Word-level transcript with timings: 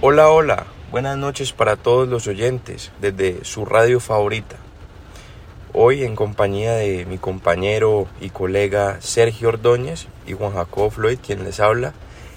Hola, 0.00 0.30
hola, 0.30 0.66
buenas 0.92 1.18
noches 1.18 1.52
para 1.52 1.74
todos 1.74 2.06
los 2.06 2.28
oyentes 2.28 2.92
desde 3.00 3.44
su 3.44 3.64
radio 3.64 3.98
favorita. 3.98 4.54
Hoy 5.72 6.04
en 6.04 6.14
compañía 6.14 6.74
de 6.74 7.04
mi 7.04 7.18
compañero 7.18 8.06
y 8.20 8.30
colega 8.30 9.00
Sergio 9.00 9.48
Ordóñez 9.48 10.06
y 10.24 10.34
Juan 10.34 10.52
Jacobo 10.52 10.90
Floyd, 10.90 11.18
quien 11.20 11.42
les 11.42 11.58
habla, 11.58 11.94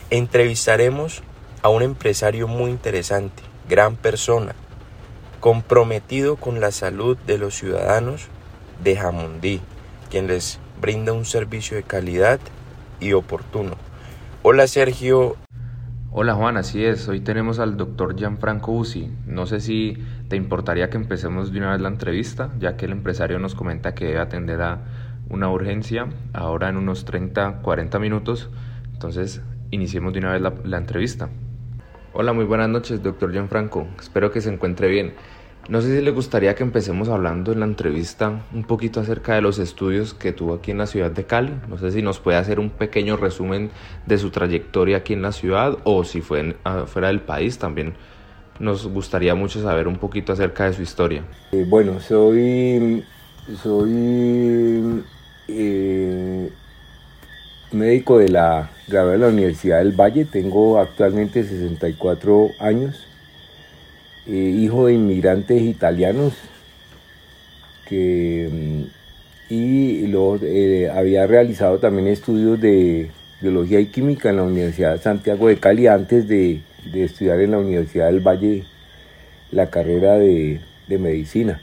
entrevistaremos 0.09 1.21
a 1.61 1.69
un 1.69 1.83
empresario 1.83 2.47
muy 2.47 2.71
interesante, 2.71 3.43
gran 3.69 3.95
persona, 3.95 4.55
comprometido 5.39 6.37
con 6.37 6.61
la 6.61 6.71
salud 6.71 7.15
de 7.27 7.37
los 7.37 7.53
ciudadanos 7.53 8.23
de 8.83 8.97
Jamundí, 8.97 9.61
quien 10.09 10.25
les 10.25 10.57
brinda 10.81 11.13
un 11.13 11.25
servicio 11.25 11.77
de 11.77 11.83
calidad 11.83 12.39
y 12.99 13.13
oportuno. 13.13 13.75
Hola 14.41 14.65
Sergio. 14.65 15.37
Hola 16.13 16.33
Juan, 16.35 16.57
así 16.57 16.83
es. 16.83 17.07
Hoy 17.07 17.21
tenemos 17.21 17.59
al 17.59 17.77
doctor 17.77 18.17
Gianfranco 18.17 18.73
Uzi. 18.73 19.09
No 19.27 19.45
sé 19.45 19.61
si 19.61 19.97
te 20.27 20.35
importaría 20.35 20.89
que 20.89 20.97
empecemos 20.97 21.53
de 21.53 21.59
una 21.59 21.71
vez 21.71 21.79
la 21.79 21.87
entrevista, 21.87 22.51
ya 22.59 22.75
que 22.75 22.83
el 22.83 22.91
empresario 22.91 23.39
nos 23.39 23.55
comenta 23.55 23.95
que 23.95 24.07
debe 24.07 24.77
una 25.29 25.49
urgencia 25.49 26.09
ahora 26.33 26.67
en 26.67 26.75
unos 26.75 27.05
30, 27.05 27.61
40 27.61 27.97
minutos. 27.99 28.49
Entonces, 28.91 29.41
iniciemos 29.69 30.11
de 30.11 30.19
una 30.19 30.33
vez 30.33 30.41
la, 30.41 30.53
la 30.65 30.79
entrevista. 30.79 31.29
Hola, 32.11 32.33
muy 32.33 32.43
buenas 32.43 32.67
noches, 32.67 33.01
doctor 33.01 33.31
Gianfranco. 33.31 33.87
Espero 33.97 34.31
que 34.31 34.41
se 34.41 34.51
encuentre 34.51 34.89
bien. 34.89 35.13
No 35.69 35.81
sé 35.81 35.95
si 35.95 36.03
le 36.03 36.11
gustaría 36.11 36.55
que 36.55 36.63
empecemos 36.63 37.07
hablando 37.07 37.51
en 37.51 37.59
la 37.59 37.65
entrevista 37.65 38.41
un 38.53 38.63
poquito 38.63 38.99
acerca 38.99 39.35
de 39.35 39.41
los 39.41 39.59
estudios 39.59 40.13
que 40.13 40.33
tuvo 40.33 40.55
aquí 40.55 40.71
en 40.71 40.79
la 40.79 40.87
ciudad 40.87 41.11
de 41.11 41.25
Cali. 41.25 41.53
No 41.69 41.77
sé 41.77 41.91
si 41.91 42.01
nos 42.01 42.19
puede 42.19 42.37
hacer 42.37 42.59
un 42.59 42.71
pequeño 42.71 43.15
resumen 43.15 43.69
de 44.05 44.17
su 44.17 44.31
trayectoria 44.31 44.97
aquí 44.97 45.13
en 45.13 45.21
la 45.21 45.31
ciudad 45.31 45.77
o 45.83 46.03
si 46.03 46.21
fue 46.21 46.55
fuera 46.87 47.09
del 47.09 47.21
país 47.21 47.59
también. 47.59 47.93
Nos 48.59 48.87
gustaría 48.87 49.35
mucho 49.35 49.61
saber 49.61 49.87
un 49.87 49.97
poquito 49.97 50.33
acerca 50.33 50.65
de 50.65 50.73
su 50.73 50.81
historia. 50.81 51.23
Eh, 51.51 51.65
bueno, 51.67 51.99
soy, 51.99 53.03
soy 53.61 55.03
eh, 55.47 56.49
médico 57.71 58.17
de 58.17 58.29
la, 58.29 58.71
de 58.87 59.17
la 59.17 59.27
Universidad 59.27 59.77
del 59.77 59.93
Valle. 59.93 60.25
Tengo 60.25 60.79
actualmente 60.79 61.43
64 61.43 62.49
años 62.59 63.07
eh, 64.27 64.31
hijo 64.31 64.85
de 64.85 64.93
inmigrantes 64.93 65.61
italianos 65.61 66.33
que, 67.87 68.47
mm, 68.51 68.83
y 69.53 70.07
lo, 70.07 70.37
eh, 70.41 70.89
había 70.89 71.25
realizado 71.27 71.79
también 71.79 72.07
estudios 72.07 72.61
de 72.61 73.09
biología 73.41 73.79
y 73.79 73.87
química 73.87 74.29
en 74.29 74.37
la 74.37 74.43
Universidad 74.43 74.93
de 74.93 74.99
Santiago 74.99 75.47
de 75.47 75.57
Cali 75.57 75.87
antes 75.87 76.27
de, 76.27 76.61
estudiar 76.93 77.41
en 77.41 77.51
la 77.51 77.57
Universidad 77.57 78.07
del 78.07 78.19
Valle 78.21 78.63
la 79.51 79.69
carrera 79.69 80.17
de, 80.17 80.59
medicina, 80.87 81.61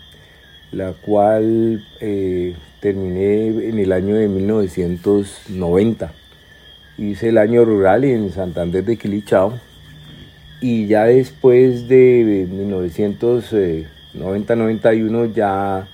la 0.72 0.92
cual 0.92 1.84
eh, 2.00 2.54
terminé 2.80 3.48
en 3.68 3.78
el 3.78 3.92
año 3.92 4.14
de 4.14 4.26
1990. 4.26 6.12
Hice 6.96 7.28
el 7.28 7.38
año 7.38 7.64
rural 7.64 8.04
en 8.04 8.32
Santander 8.32 8.84
de 8.84 8.96
Quilichao 8.96 9.60
y 10.60 10.86
ya 10.86 11.04
después 11.04 11.88
de 11.88 12.48
1990-91 14.14 15.32
ya 15.32 15.86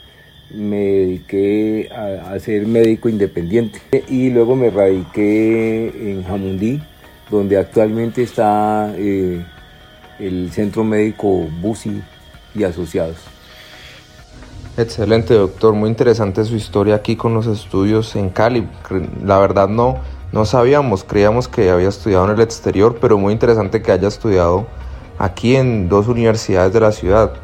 me 0.51 0.77
dediqué 0.77 1.91
a, 1.91 2.39
ser 2.39 2.67
médico 2.67 3.09
independiente 3.09 3.81
y 4.09 4.31
luego 4.31 4.57
me 4.57 4.71
radiqué 4.71 5.89
en 6.13 6.25
Jamundí, 6.25 6.81
donde 7.31 7.59
actualmente 7.59 8.23
está 8.23 8.93
eh, 8.97 9.45
el 10.19 10.51
centro 10.53 10.85
médico 10.85 11.49
Busi 11.61 12.03
y 12.55 12.65
asociados. 12.65 13.17
Excelente 14.77 15.35
doctor, 15.35 15.73
muy 15.75 15.89
interesante 15.89 16.45
su 16.45 16.57
historia 16.57 16.97
aquí 16.97 17.15
con 17.15 17.33
los 17.33 17.47
estudios 17.47 18.17
en 18.17 18.31
Cali. 18.31 18.67
La 19.25 19.39
verdad 19.39 19.69
no, 19.69 20.01
no 20.35 20.45
sabíamos, 20.45 21.05
creíamos 21.05 21.47
que 21.47 21.71
había 21.71 21.89
estudiado 21.89 22.25
en 22.25 22.33
el 22.33 22.41
exterior, 22.41 22.99
pero 23.01 23.17
muy 23.17 23.33
interesante 23.33 23.81
que 23.83 23.93
haya 23.93 24.09
estudiado 24.09 24.67
aquí 25.17 25.55
en 25.55 25.89
dos 25.89 26.09
universidades 26.09 26.73
de 26.73 26.81
la 26.81 26.91
ciudad. 26.91 27.35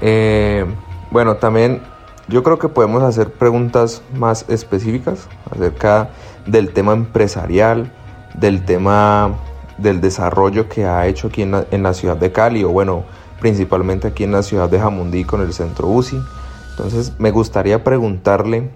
Eh, 0.00 0.64
bueno, 1.10 1.38
también 1.38 1.82
yo 2.28 2.44
creo 2.44 2.56
que 2.56 2.68
podemos 2.68 3.02
hacer 3.02 3.32
preguntas 3.32 4.02
más 4.14 4.44
específicas 4.48 5.26
acerca 5.50 6.10
del 6.46 6.72
tema 6.72 6.92
empresarial, 6.92 7.92
del 8.34 8.64
tema 8.64 9.34
del 9.78 10.00
desarrollo 10.00 10.68
que 10.68 10.84
ha 10.84 11.08
hecho 11.08 11.26
aquí 11.26 11.42
en 11.42 11.50
la, 11.50 11.66
en 11.72 11.82
la 11.82 11.94
ciudad 11.94 12.16
de 12.16 12.30
Cali, 12.30 12.62
o 12.62 12.68
bueno, 12.68 13.02
principalmente 13.40 14.06
aquí 14.06 14.22
en 14.22 14.30
la 14.30 14.44
ciudad 14.44 14.70
de 14.70 14.78
Jamundí 14.78 15.24
con 15.24 15.40
el 15.40 15.52
centro 15.52 15.88
UCI. 15.88 16.22
Entonces 16.70 17.12
me 17.18 17.32
gustaría 17.32 17.82
preguntarle 17.82 18.70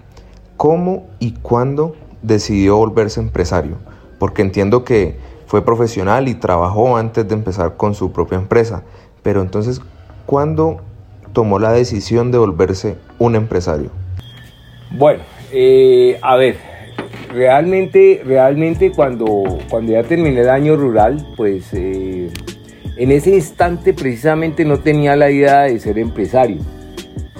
cómo 0.57 1.07
y 1.19 1.31
cuándo 1.35 1.95
decidió 2.25 2.77
volverse 2.77 3.19
empresario? 3.19 3.77
Porque 4.19 4.41
entiendo 4.41 4.83
que 4.83 5.17
fue 5.47 5.63
profesional 5.63 6.27
y 6.27 6.35
trabajó 6.35 6.97
antes 6.97 7.27
de 7.27 7.33
empezar 7.33 7.75
con 7.77 7.93
su 7.93 8.11
propia 8.11 8.37
empresa. 8.37 8.83
Pero 9.23 9.41
entonces, 9.41 9.81
¿cuándo 10.25 10.81
tomó 11.33 11.59
la 11.59 11.71
decisión 11.71 12.31
de 12.31 12.37
volverse 12.37 12.95
un 13.19 13.35
empresario? 13.35 13.89
Bueno, 14.91 15.23
eh, 15.51 16.17
a 16.21 16.35
ver, 16.35 16.57
realmente, 17.33 18.21
realmente 18.25 18.91
cuando, 18.91 19.43
cuando 19.69 19.91
ya 19.91 20.03
terminé 20.03 20.41
el 20.41 20.49
año 20.49 20.75
rural, 20.75 21.25
pues 21.35 21.73
eh, 21.73 22.31
en 22.97 23.11
ese 23.11 23.31
instante 23.31 23.93
precisamente 23.93 24.63
no 24.65 24.79
tenía 24.79 25.15
la 25.15 25.29
idea 25.29 25.63
de 25.63 25.79
ser 25.79 25.99
empresario 25.99 26.61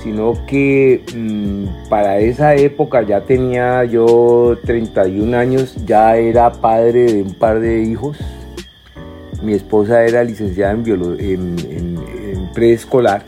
sino 0.05 0.37
que 0.45 1.01
mm, 1.15 1.89
para 1.89 2.19
esa 2.19 2.53
época 2.53 3.01
ya 3.01 3.21
tenía 3.21 3.83
yo 3.85 4.55
31 4.63 5.35
años, 5.35 5.75
ya 5.83 6.15
era 6.15 6.51
padre 6.51 7.11
de 7.11 7.23
un 7.23 7.33
par 7.33 7.59
de 7.59 7.81
hijos. 7.81 8.15
Mi 9.41 9.53
esposa 9.53 10.05
era 10.05 10.23
licenciada 10.23 10.73
en, 10.73 11.99
preescolar 12.53 13.23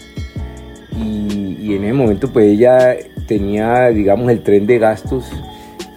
y, 0.96 1.58
y, 1.60 1.76
en 1.76 1.84
ese 1.84 1.94
momento 1.94 2.30
pues 2.30 2.46
ella 2.46 2.96
tenía 3.28 3.88
digamos 3.88 4.32
el 4.32 4.42
tren 4.42 4.66
de 4.66 4.80
gastos 4.80 5.30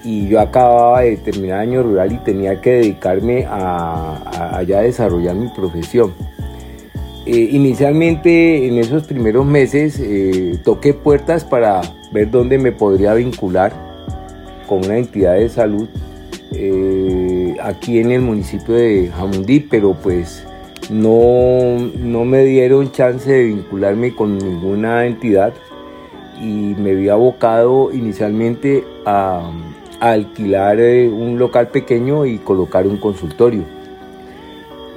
y 0.02 0.28
yo 0.28 0.40
acababa 0.40 1.02
de 1.02 1.16
terminar 1.18 1.60
año 1.60 1.82
rural 1.82 2.10
y 2.10 2.16
tenía 2.18 2.60
que 2.60 2.70
dedicarme 2.70 3.46
a, 3.48 4.56
a, 4.56 4.62
ya 4.62 4.80
desarrollar 4.80 5.36
mi 5.36 5.48
profesión. 5.48 6.12
Eh, 7.32 7.50
inicialmente 7.52 8.66
en 8.66 8.76
esos 8.78 9.04
primeros 9.04 9.46
meses 9.46 10.00
eh, 10.02 10.58
toqué 10.64 10.94
puertas 10.94 11.44
para 11.44 11.80
ver 12.10 12.28
dónde 12.28 12.58
me 12.58 12.72
podría 12.72 13.14
vincular 13.14 13.72
con 14.66 14.84
una 14.84 14.98
entidad 14.98 15.34
de 15.34 15.48
salud 15.48 15.88
eh, 16.50 17.54
aquí 17.62 18.00
en 18.00 18.10
el 18.10 18.22
municipio 18.22 18.74
de 18.74 19.12
Jamundí, 19.16 19.60
pero 19.60 19.94
pues 19.94 20.44
no, 20.90 21.78
no 22.00 22.24
me 22.24 22.44
dieron 22.44 22.90
chance 22.90 23.30
de 23.30 23.44
vincularme 23.44 24.12
con 24.12 24.36
ninguna 24.36 25.06
entidad 25.06 25.52
y 26.42 26.74
me 26.76 26.96
vi 26.96 27.10
abocado 27.10 27.92
inicialmente 27.92 28.82
a, 29.06 29.52
a 30.00 30.10
alquilar 30.10 30.78
un 30.78 31.38
local 31.38 31.68
pequeño 31.68 32.26
y 32.26 32.38
colocar 32.38 32.88
un 32.88 32.96
consultorio. 32.96 33.62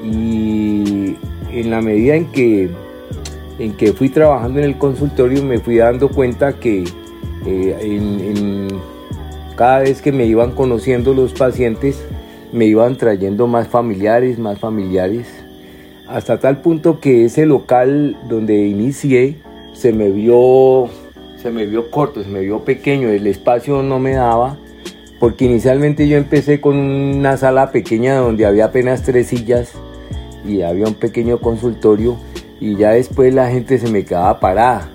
Y 0.03 1.16
en 1.53 1.70
la 1.70 1.82
medida 1.82 2.16
en 2.16 2.26
que, 2.32 2.70
en 3.59 3.73
que 3.73 3.94
fui 3.94 4.09
trabajando 4.09 4.59
en 4.59 4.66
el 4.66 4.78
consultorio 4.78 5.44
me 5.44 5.59
fui 5.59 5.78
dando 5.78 6.09
cuenta 6.09 6.53
que 6.53 6.84
eh, 7.46 8.67
cada 9.55 9.79
vez 9.79 10.02
que 10.02 10.11
me 10.11 10.26
iban 10.26 10.52
conociendo 10.52 11.14
los 11.14 11.34
pacientes, 11.34 12.03
me 12.52 12.66
iban 12.66 12.97
trayendo 12.97 13.47
más 13.47 13.67
familiares, 13.67 14.40
más 14.40 14.59
familiares, 14.59 15.28
hasta 16.08 16.40
tal 16.40 16.61
punto 16.61 17.00
que 17.00 17.26
ese 17.26 17.46
local 17.46 18.17
donde 18.28 18.67
inicié 18.67 19.38
se 19.73 19.94
me 19.94 20.09
vio, 20.09 20.90
se 21.38 21.52
me 21.52 21.66
vio 21.66 21.91
corto, 21.91 22.23
se 22.23 22.29
me 22.29 22.41
vio 22.41 22.59
pequeño, 22.59 23.09
el 23.09 23.28
espacio 23.28 23.84
no 23.84 23.99
me 23.99 24.14
daba, 24.14 24.58
porque 25.20 25.46
inicialmente 25.46 26.08
yo 26.08 26.17
empecé 26.17 26.61
con 26.61 26.78
una 26.78 27.38
sala 27.38 27.72
pequeña 27.72 28.16
donde 28.16 28.46
había 28.46 28.66
apenas 28.66 29.03
tres 29.03 29.28
sillas 29.28 29.73
y 30.45 30.61
había 30.61 30.85
un 30.85 30.95
pequeño 30.95 31.40
consultorio 31.40 32.17
y 32.59 32.78
ya 32.78 32.91
después 32.91 33.34
la 33.34 33.49
gente 33.49 33.78
se 33.78 33.90
me 33.90 34.05
quedaba 34.05 34.40
parada. 34.40 34.90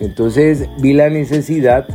Entonces 0.00 0.68
vi 0.78 0.92
la 0.92 1.10
necesidad 1.10 1.86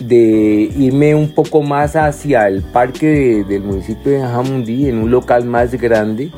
de 0.00 0.70
irme 0.76 1.14
un 1.14 1.28
poco 1.28 1.62
más 1.62 1.96
hacia 1.96 2.48
el 2.48 2.62
parque 2.62 3.44
del 3.46 3.62
municipio 3.62 4.12
de 4.12 4.20
Jamundí, 4.20 4.88
en 4.88 4.98
un 4.98 5.10
local 5.10 5.44
más 5.44 5.72
grande. 5.74 6.30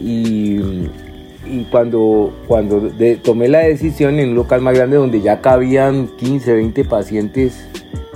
Y, 0.00 0.60
cuando, 1.70 2.32
cuando 2.48 2.90
tomé 3.22 3.48
la 3.48 3.60
decisión 3.60 4.18
en 4.18 4.30
un 4.30 4.34
local 4.36 4.62
más 4.62 4.74
grande 4.74 4.96
donde 4.96 5.20
ya 5.20 5.40
cabían 5.40 6.08
15, 6.16 6.54
20 6.54 6.84
pacientes 6.84 7.68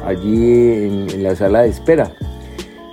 allí 0.05 0.73
en 0.87 1.23
la 1.23 1.37
sala 1.37 1.63
de 1.63 1.69
espera. 1.69 2.13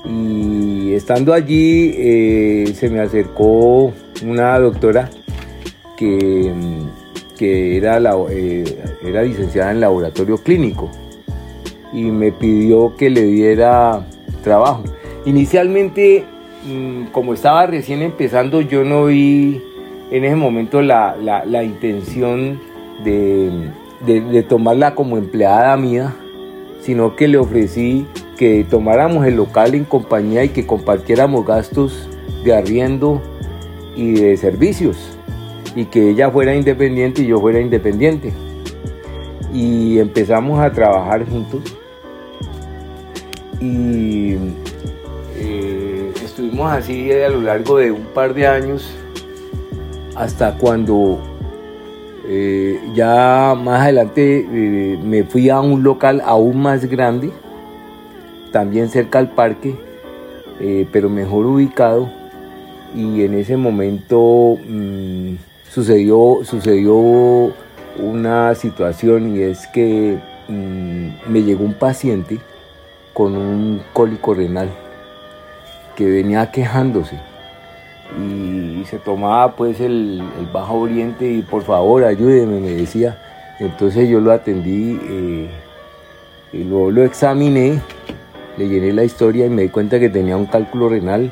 Y 0.06 0.94
estando 0.94 1.34
allí 1.34 1.94
eh, 1.96 2.74
se 2.76 2.90
me 2.90 3.00
acercó 3.00 3.94
una 4.26 4.60
doctora 4.60 5.10
que, 5.96 6.54
que 7.38 7.78
era, 7.78 8.00
la, 8.00 8.16
eh, 8.30 8.64
era 9.06 9.24
licenciada 9.24 9.72
en 9.72 9.80
laboratorio 9.80 10.38
clínico 10.38 10.90
y 11.94 12.04
me 12.04 12.32
pidió 12.32 12.96
que 12.98 13.10
le 13.10 13.24
diera 13.24 14.06
trabajo. 14.44 14.84
Inicialmente, 15.26 16.26
mm, 16.66 17.06
como 17.12 17.34
estaba 17.34 17.66
recién 17.68 18.02
empezando, 18.02 18.62
yo 18.62 18.84
no 18.84 19.06
vi 19.06 19.62
en 20.12 20.26
ese 20.26 20.36
momento 20.36 20.82
la, 20.82 21.16
la, 21.18 21.64
intención 21.64 22.60
de, 23.04 23.70
de, 24.06 24.22
de 24.22 24.44
tomarla 24.44 24.96
como 24.96 25.18
empleada 25.18 25.76
mía, 25.78 26.14
sino 26.84 27.16
que 27.16 27.28
le 27.28 27.38
ofrecí 27.38 28.06
que 28.38 28.66
tomáramos 28.70 29.26
el 29.26 29.36
local 29.36 29.74
en 29.74 29.86
compañía 29.86 30.44
y 30.44 30.50
que 30.50 30.68
compartiéramos 30.68 31.46
gastos 31.46 32.10
de 32.44 32.54
arriendo 32.54 33.22
y 33.96 34.14
de 34.14 34.38
servicios 34.38 35.18
y 35.76 35.86
que 35.86 36.10
ella 36.10 36.30
fuera 36.30 36.54
independiente 36.56 37.22
y 37.22 37.28
yo 37.28 37.40
fuera 37.40 37.60
independiente. 37.60 38.34
Y 39.54 40.00
empezamos 40.00 40.60
a 40.60 40.72
trabajar 40.72 41.26
juntos 41.30 41.62
y 43.60 44.36
eh, 45.36 46.12
estuvimos 46.24 46.72
así 46.72 47.12
a 47.12 47.30
lo 47.30 47.42
largo 47.42 47.78
de 47.78 47.92
un 47.92 48.06
par 48.08 48.34
de 48.34 48.48
años 48.48 48.94
hasta 50.16 50.58
cuando 50.58 51.22
eh, 52.26 52.80
ya 52.94 53.56
más 53.62 53.82
adelante 53.82 54.48
eh, 54.50 55.00
me 55.04 55.24
fui 55.24 55.50
a 55.50 55.60
un 55.60 55.84
local 55.84 56.22
aún 56.26 56.62
más 56.62 56.86
grande, 56.86 57.32
también 58.52 58.90
cerca 58.90 59.20
al 59.20 59.32
parque, 59.32 59.76
pero 60.92 61.10
mejor 61.10 61.46
ubicado. 61.46 62.10
Y 62.96 63.24
en 63.24 63.34
ese 63.34 63.58
momento 63.58 64.58
mm, 64.66 65.36
sucedió, 65.70 66.40
sucedió 66.44 67.52
una 67.98 68.56
situación 68.56 69.36
y 69.36 69.42
es 69.42 69.68
que 69.68 70.18
mm, 70.48 71.32
me 71.32 71.44
llegó 71.44 71.66
un 71.66 71.74
paciente 71.74 72.40
con 73.14 73.36
un 73.36 73.82
cólico 73.94 74.34
renal 74.34 74.70
que 75.96 76.06
venía 76.06 76.52
quejándose 76.52 77.33
y 78.20 78.86
se 78.86 79.00
tomaba 79.00 79.56
pues 79.56 79.80
el, 79.80 80.22
Bajo 80.52 80.80
Oriente 80.80 81.30
y 81.32 81.42
por 81.42 81.64
favor 81.64 82.04
ayúdeme, 82.04 82.60
me 82.60 82.72
decía. 82.72 83.18
Entonces 83.60 84.10
yo 84.10 84.20
lo 84.20 84.32
atendí 84.32 85.00
eh, 85.10 85.50
y 86.52 86.64
luego 86.64 86.92
lo 86.92 87.04
examiné, 87.04 87.80
le 88.58 88.68
llené 88.68 88.94
la 88.94 89.04
historia 89.04 89.46
y 89.46 89.50
me 89.50 89.64
di 89.64 89.70
cuenta 89.70 90.00
que 90.00 90.10
tenía 90.10 90.38
un 90.38 90.46
cálculo 90.46 90.90
renal 90.90 91.32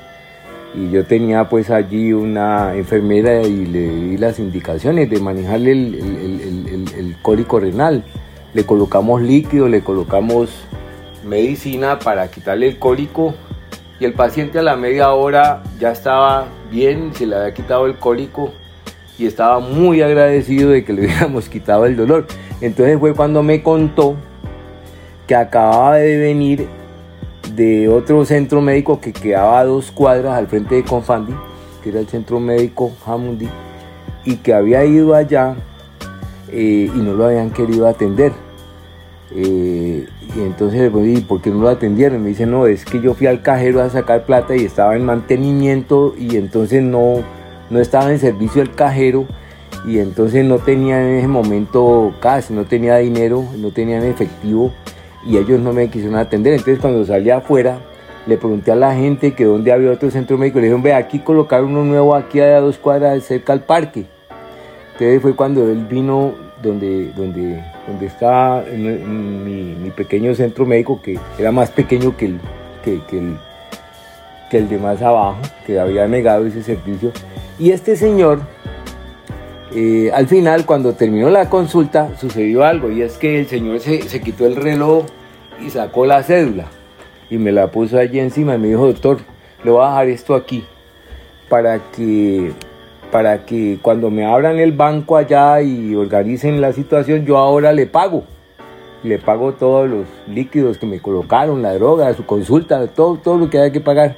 y 0.73 0.89
yo 0.89 1.05
tenía 1.05 1.49
pues 1.49 1.69
allí 1.69 2.13
una 2.13 2.75
enfermera 2.75 3.41
y 3.41 3.65
le 3.65 3.89
di 3.89 4.17
las 4.17 4.39
indicaciones 4.39 5.09
de 5.09 5.19
manejarle 5.19 5.71
el, 5.71 5.95
el, 6.97 7.15
cólico 7.21 7.59
renal. 7.59 8.03
Le 8.53 8.65
colocamos 8.65 9.21
líquido, 9.21 9.67
le 9.67 9.81
colocamos 9.81 10.49
medicina 11.25 11.99
para 11.99 12.29
quitarle 12.29 12.67
el 12.67 12.79
cólico 12.79 13.35
y 14.01 14.05
el 14.05 14.13
paciente 14.13 14.57
a 14.57 14.63
la 14.63 14.75
media 14.75 15.11
hora 15.11 15.61
ya 15.79 15.91
estaba 15.91 16.47
bien, 16.71 17.13
se 17.13 17.27
le 17.27 17.35
había 17.35 17.53
quitado 17.53 17.85
el 17.85 17.97
cólico 17.97 18.51
y 19.19 19.27
estaba 19.27 19.59
muy 19.59 20.01
agradecido 20.01 20.71
de 20.71 20.83
que 20.83 20.91
le 20.91 21.01
hubiéramos 21.05 21.47
quitado 21.47 21.85
el 21.85 21.95
dolor. 21.95 22.25
Entonces 22.61 22.97
fue 22.97 23.13
cuando 23.13 23.43
me 23.43 23.61
contó 23.61 24.15
que 25.27 25.35
acababa 25.35 25.97
de 25.97 26.17
venir 26.17 26.67
de 27.53 27.89
otro 27.89 28.25
centro 28.25 28.59
médico 28.59 28.99
que 28.99 29.13
quedaba 29.13 29.59
a 29.59 29.65
dos 29.65 29.91
cuadras 29.91 30.35
al 30.35 30.47
frente 30.47 30.73
de 30.73 30.83
Confandi, 30.83 31.35
que 31.83 31.89
era 31.89 31.99
el 31.99 32.07
centro 32.07 32.39
médico 32.39 32.91
Hamundi, 33.05 33.49
y 34.25 34.37
que 34.37 34.55
había 34.55 34.83
ido 34.83 35.13
allá 35.13 35.53
eh, 36.51 36.89
y 36.91 36.97
no 36.97 37.13
lo 37.13 37.25
habían 37.25 37.51
querido 37.51 37.87
atender. 37.87 38.31
Eh, 39.35 40.07
y 40.35 40.41
entonces, 40.41 40.91
¿y 41.05 41.21
por 41.21 41.41
qué 41.41 41.49
no 41.49 41.61
lo 41.61 41.69
atendieron? 41.69 42.21
Me 42.23 42.29
dice, 42.29 42.45
no, 42.45 42.65
es 42.65 42.85
que 42.85 43.01
yo 43.01 43.13
fui 43.13 43.27
al 43.27 43.41
cajero 43.41 43.81
a 43.81 43.89
sacar 43.89 44.25
plata 44.25 44.55
y 44.55 44.63
estaba 44.63 44.95
en 44.95 45.05
mantenimiento 45.05 46.13
y 46.17 46.37
entonces 46.37 46.81
no, 46.81 47.23
no 47.69 47.79
estaba 47.79 48.11
en 48.11 48.19
servicio 48.19 48.61
el 48.61 48.71
cajero 48.73 49.25
y 49.85 49.99
entonces 49.99 50.45
no 50.45 50.59
tenía 50.59 51.01
en 51.01 51.17
ese 51.17 51.27
momento 51.27 52.13
cash, 52.21 52.49
no 52.49 52.65
tenía 52.65 52.97
dinero, 52.97 53.43
no 53.57 53.71
tenía 53.71 53.97
en 53.97 54.05
efectivo 54.05 54.71
y 55.25 55.37
ellos 55.37 55.59
no 55.59 55.73
me 55.73 55.89
quisieron 55.89 56.17
atender. 56.17 56.53
Entonces 56.53 56.79
cuando 56.79 57.05
salí 57.05 57.29
afuera, 57.29 57.79
le 58.25 58.37
pregunté 58.37 58.71
a 58.71 58.75
la 58.75 58.95
gente 58.95 59.33
que 59.33 59.45
dónde 59.45 59.71
había 59.71 59.91
otro 59.91 60.11
centro 60.11 60.37
médico, 60.37 60.59
le 60.59 60.65
dijeron, 60.65 60.83
ve, 60.83 60.93
aquí 60.93 61.19
colocar 61.19 61.63
uno 61.63 61.83
nuevo 61.83 62.15
aquí 62.15 62.39
a 62.39 62.59
dos 62.59 62.77
cuadras 62.77 63.23
cerca 63.23 63.53
al 63.53 63.61
parque. 63.61 64.05
Entonces 64.93 65.21
fue 65.21 65.35
cuando 65.35 65.67
él 65.69 65.85
vino 65.89 66.33
donde, 66.61 67.11
donde, 67.15 67.63
donde 67.87 68.07
está 68.07 68.63
mi, 68.75 69.89
pequeño 69.95 70.33
centro 70.35 70.65
médico, 70.65 71.01
que 71.01 71.19
era 71.37 71.51
más 71.51 71.69
pequeño 71.71 72.15
que 72.15 72.25
el, 72.25 72.39
que, 72.83 74.57
el, 74.57 74.69
de 74.69 74.77
más 74.77 75.01
abajo, 75.01 75.37
que 75.65 75.79
había 75.79 76.07
negado 76.07 76.45
ese 76.45 76.63
servicio. 76.63 77.11
Y 77.59 77.71
este 77.71 77.95
señor, 77.95 78.41
eh, 79.75 80.11
al 80.13 80.27
final, 80.27 80.65
cuando 80.65 80.93
terminó 80.93 81.29
la 81.29 81.49
consulta, 81.49 82.15
sucedió 82.17 82.63
algo, 82.63 82.91
y 82.91 83.01
es 83.01 83.17
que 83.17 83.39
el 83.39 83.47
señor 83.47 83.79
se, 83.79 84.01
se 84.03 84.21
quitó 84.21 84.45
el 84.45 84.55
reloj 84.55 85.05
y 85.65 85.69
sacó 85.69 86.05
la 86.05 86.23
cédula, 86.23 86.65
y 87.29 87.37
me 87.37 87.51
la 87.51 87.71
puso 87.71 87.97
allí 87.97 88.19
encima 88.19 88.55
y 88.55 88.57
me 88.57 88.67
dijo, 88.69 88.87
doctor, 88.87 89.19
le 89.63 89.71
voy 89.71 89.83
a 89.83 89.89
dejar 89.89 90.07
esto 90.07 90.35
aquí, 90.35 90.65
para 91.49 91.79
que 91.91 92.51
para 93.11 93.45
que 93.45 93.77
cuando 93.81 94.09
me 94.09 94.25
abran 94.25 94.57
el 94.57 94.71
banco 94.71 95.17
allá 95.17 95.61
y 95.61 95.93
organicen 95.95 96.61
la 96.61 96.71
situación, 96.71 97.25
yo 97.25 97.37
ahora 97.37 97.73
le 97.73 97.85
pago. 97.85 98.23
Le 99.03 99.17
pago 99.19 99.53
todos 99.53 99.89
los 99.89 100.05
líquidos 100.27 100.77
que 100.77 100.85
me 100.85 100.99
colocaron, 100.99 101.61
la 101.61 101.73
droga, 101.73 102.13
su 102.13 102.25
consulta, 102.25 102.87
todo, 102.87 103.17
todo 103.17 103.37
lo 103.37 103.49
que 103.49 103.59
haya 103.59 103.71
que 103.71 103.81
pagar. 103.81 104.15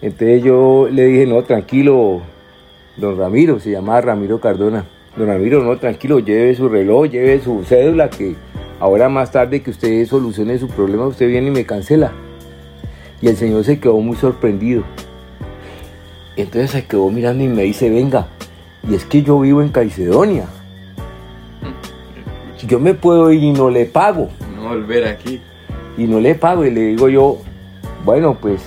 Entonces 0.00 0.42
yo 0.42 0.88
le 0.90 1.04
dije, 1.04 1.26
no, 1.26 1.42
tranquilo, 1.42 2.22
don 2.96 3.18
Ramiro, 3.18 3.60
se 3.60 3.72
llamaba 3.72 4.00
Ramiro 4.00 4.40
Cardona. 4.40 4.86
Don 5.16 5.26
Ramiro, 5.26 5.62
no, 5.62 5.76
tranquilo, 5.78 6.20
lleve 6.20 6.54
su 6.54 6.68
reloj, 6.68 7.10
lleve 7.10 7.40
su 7.40 7.64
cédula, 7.64 8.08
que 8.08 8.36
ahora 8.80 9.08
más 9.08 9.32
tarde 9.32 9.60
que 9.60 9.70
usted 9.70 10.06
solucione 10.06 10.58
su 10.58 10.68
problema, 10.68 11.06
usted 11.06 11.28
viene 11.28 11.48
y 11.48 11.50
me 11.50 11.66
cancela. 11.66 12.12
Y 13.20 13.26
el 13.26 13.36
señor 13.36 13.64
se 13.64 13.80
quedó 13.80 13.98
muy 13.98 14.16
sorprendido. 14.16 14.84
Entonces 16.38 16.70
se 16.70 16.84
quedó 16.84 17.10
mirando 17.10 17.42
y 17.42 17.48
me 17.48 17.64
dice, 17.64 17.90
venga, 17.90 18.28
y 18.88 18.94
es 18.94 19.04
que 19.04 19.22
yo 19.22 19.40
vivo 19.40 19.60
en 19.60 19.70
Caicedonia. 19.70 20.46
Yo 22.64 22.78
me 22.78 22.94
puedo 22.94 23.32
ir 23.32 23.42
y 23.42 23.52
no 23.52 23.68
le 23.70 23.86
pago. 23.86 24.28
No 24.54 24.68
volver 24.68 25.04
aquí. 25.08 25.40
Y 25.96 26.04
no 26.04 26.20
le 26.20 26.36
pago. 26.36 26.64
Y 26.64 26.70
le 26.70 26.80
digo 26.82 27.08
yo, 27.08 27.38
bueno, 28.04 28.36
pues, 28.40 28.62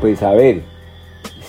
pues 0.00 0.20
a 0.24 0.32
ver, 0.32 0.62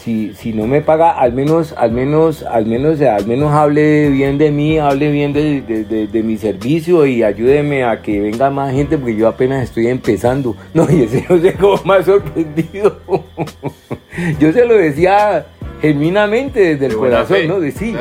si, 0.03 0.33
si 0.33 0.51
no 0.51 0.67
me 0.67 0.81
paga, 0.81 1.11
al 1.11 1.31
menos, 1.31 1.73
al 1.77 1.91
menos, 1.91 2.43
al 2.43 2.65
menos, 2.65 3.01
al 3.01 3.25
menos 3.25 3.51
hable 3.53 4.09
bien 4.09 4.37
de 4.37 4.51
mí, 4.51 4.77
hable 4.77 5.09
bien 5.11 5.31
de, 5.31 5.61
de, 5.61 6.23
mi 6.23 6.37
servicio 6.37 7.05
y 7.05 7.23
ayúdeme 7.23 7.85
a 7.85 8.01
que 8.01 8.19
venga 8.19 8.49
más 8.49 8.73
gente 8.73 8.97
porque 8.97 9.15
yo 9.15 9.29
apenas 9.29 9.63
estoy 9.63 9.87
empezando. 9.87 10.55
No, 10.73 10.87
y 10.89 11.03
ese 11.03 11.25
yo 11.29 11.39
se 11.39 11.53
quedó 11.53 11.81
más 11.85 12.05
sorprendido. 12.05 12.99
yo 14.39 14.51
se 14.51 14.65
lo 14.65 14.75
decía 14.75 15.45
genuinamente 15.83 16.61
desde 16.61 16.85
el 16.85 16.95
corazón, 16.95 17.45
¿no? 17.49 17.59
De 17.59 17.73
sí. 17.73 17.93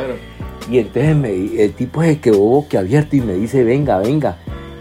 Y 0.71 0.79
entonces 0.79 1.17
me, 1.17 1.33
el 1.61 1.73
tipo 1.73 2.01
se 2.01 2.17
quedó 2.21 2.65
abierto 2.79 3.17
y 3.17 3.21
me 3.21 3.33
dice, 3.33 3.65
venga, 3.65 3.97
venga. 3.99 4.37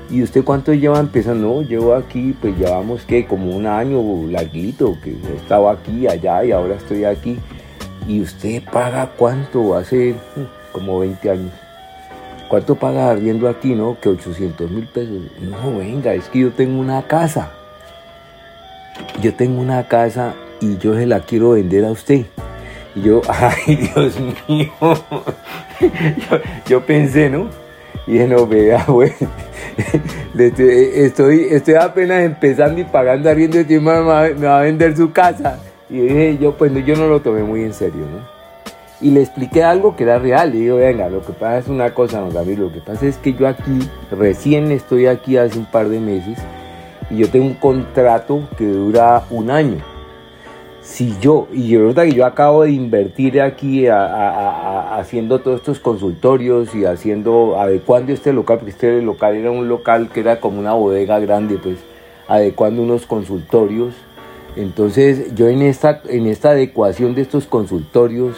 ¿Y 0.09 0.23
usted 0.23 0.45
cuánto 0.45 0.73
lleva 0.73 1.01
empezando? 1.01 1.49
No, 1.49 1.63
llevo 1.63 1.95
aquí, 1.95 2.33
pues 2.41 2.57
llevamos 2.57 3.03
que 3.03 3.27
como 3.27 3.57
un 3.57 3.67
año 3.67 4.01
larguito, 4.31 4.97
que 5.03 5.11
he 5.11 5.37
estado 5.37 5.69
aquí, 5.69 6.07
allá 6.07 6.45
y 6.45 6.53
ahora 6.53 6.77
estoy 6.77 7.05
aquí. 7.05 7.39
¿Y 8.07 8.21
usted 8.21 8.63
paga 8.73 9.11
cuánto? 9.17 9.75
Hace 9.75 10.13
mm, 10.13 10.73
como 10.73 11.01
20 11.01 11.29
años. 11.31 11.53
¿Cuánto 12.49 12.77
paga 12.77 13.11
arriendo 13.11 13.49
aquí, 13.49 13.75
no? 13.75 13.99
Que 14.01 14.11
800 14.11 14.71
mil 14.71 14.87
pesos. 14.87 15.23
No, 15.41 15.77
venga, 15.77 16.15
es 16.15 16.29
que 16.29 16.41
yo 16.41 16.53
tengo 16.53 16.81
una 16.81 17.03
casa. 17.09 17.51
Yo 19.21 19.35
tengo 19.35 19.61
una 19.61 19.89
casa 19.89 20.35
y 20.61 20.77
yo 20.77 20.95
se 20.95 21.07
la 21.07 21.21
quiero 21.21 21.53
vender 21.53 21.85
a 21.85 21.91
usted. 21.91 22.27
Y 22.95 23.03
yo, 23.03 23.23
ay 23.29 23.77
Dios 23.77 24.19
mío, 24.49 24.73
yo, 26.67 26.85
pensé, 26.85 27.31
¿no? 27.31 27.49
Y 28.07 28.13
dije, 28.13 28.27
no, 28.27 28.47
vea, 28.47 28.85
güey, 28.89 29.13
estoy, 30.37 31.47
estoy 31.51 31.75
apenas 31.75 32.23
empezando 32.25 32.81
y 32.81 32.85
pagando 32.85 33.31
arriendo 33.31 33.61
y 33.61 33.65
me 33.79 34.01
va, 34.01 34.29
me 34.29 34.47
va 34.47 34.59
a 34.59 34.63
vender 34.63 34.97
su 34.97 35.13
casa. 35.13 35.59
Y 35.89 36.01
dije, 36.01 36.39
yo, 36.39 36.57
pues 36.57 36.73
yo 36.85 36.97
no 36.97 37.07
lo 37.07 37.21
tomé 37.21 37.43
muy 37.43 37.63
en 37.63 37.73
serio, 37.73 38.01
¿no? 38.01 38.33
Y 39.01 39.11
le 39.11 39.21
expliqué 39.21 39.63
algo 39.63 39.95
que 39.95 40.05
era 40.05 40.19
real. 40.19 40.55
Y 40.55 40.61
digo, 40.61 40.77
venga, 40.77 41.09
lo 41.09 41.23
que 41.23 41.33
pasa 41.33 41.59
es 41.59 41.69
una 41.69 41.93
cosa, 41.93 42.21
don 42.21 42.33
Gabriel, 42.33 42.61
lo 42.61 42.73
que 42.73 42.81
pasa 42.81 43.07
es 43.07 43.19
que 43.19 43.35
yo 43.35 43.47
aquí, 43.47 43.79
recién 44.11 44.71
estoy 44.71 45.07
aquí 45.07 45.37
hace 45.37 45.59
un 45.59 45.67
par 45.67 45.89
de 45.89 46.01
meses, 46.01 46.39
y 47.11 47.19
yo 47.19 47.29
tengo 47.29 47.47
un 47.47 47.55
contrato 47.55 48.49
que 48.57 48.67
dura 48.67 49.23
un 49.31 49.51
año 49.51 49.92
si 50.93 51.17
yo, 51.23 51.49
y 51.51 51.69
yo 51.69 51.95
que 51.95 52.13
yo 52.13 52.27
acabo 52.27 52.65
de 52.65 52.73
invertir 52.73 53.41
aquí 53.41 53.87
haciendo 53.89 55.39
todos 55.39 55.61
estos 55.61 55.81
consultorios 55.81 56.75
y 56.75 56.85
haciendo, 56.85 57.59
adecuando 57.59 58.13
este 58.13 58.35
local, 58.35 58.59
porque 58.59 58.73
este 58.73 59.01
local 59.01 59.35
era 59.35 59.51
un 59.51 59.69
local 59.69 60.11
que 60.13 60.21
era 60.21 60.39
como 60.39 60.59
una 60.59 60.75
bodega 60.75 61.19
grande, 61.19 61.57
pues 61.57 61.79
adecuando 62.29 62.83
unos 62.83 63.07
consultorios. 63.07 63.95
Entonces 64.55 65.35
yo 65.35 65.49
en 65.49 65.63
esta, 65.63 66.03
en 66.11 66.27
esta 66.27 66.51
adecuación 66.51 67.15
de 67.15 67.23
estos 67.23 67.47
consultorios 67.47 68.37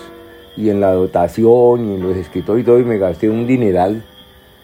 y 0.56 0.70
en 0.70 0.80
la 0.80 0.92
dotación 0.92 1.90
y 1.90 1.94
en 1.96 2.02
los 2.04 2.16
escritorios 2.16 2.62
y 2.62 2.66
todo, 2.66 2.78
me 2.78 2.98
gasté 2.98 3.28
un 3.28 3.48
dineral, 3.48 4.04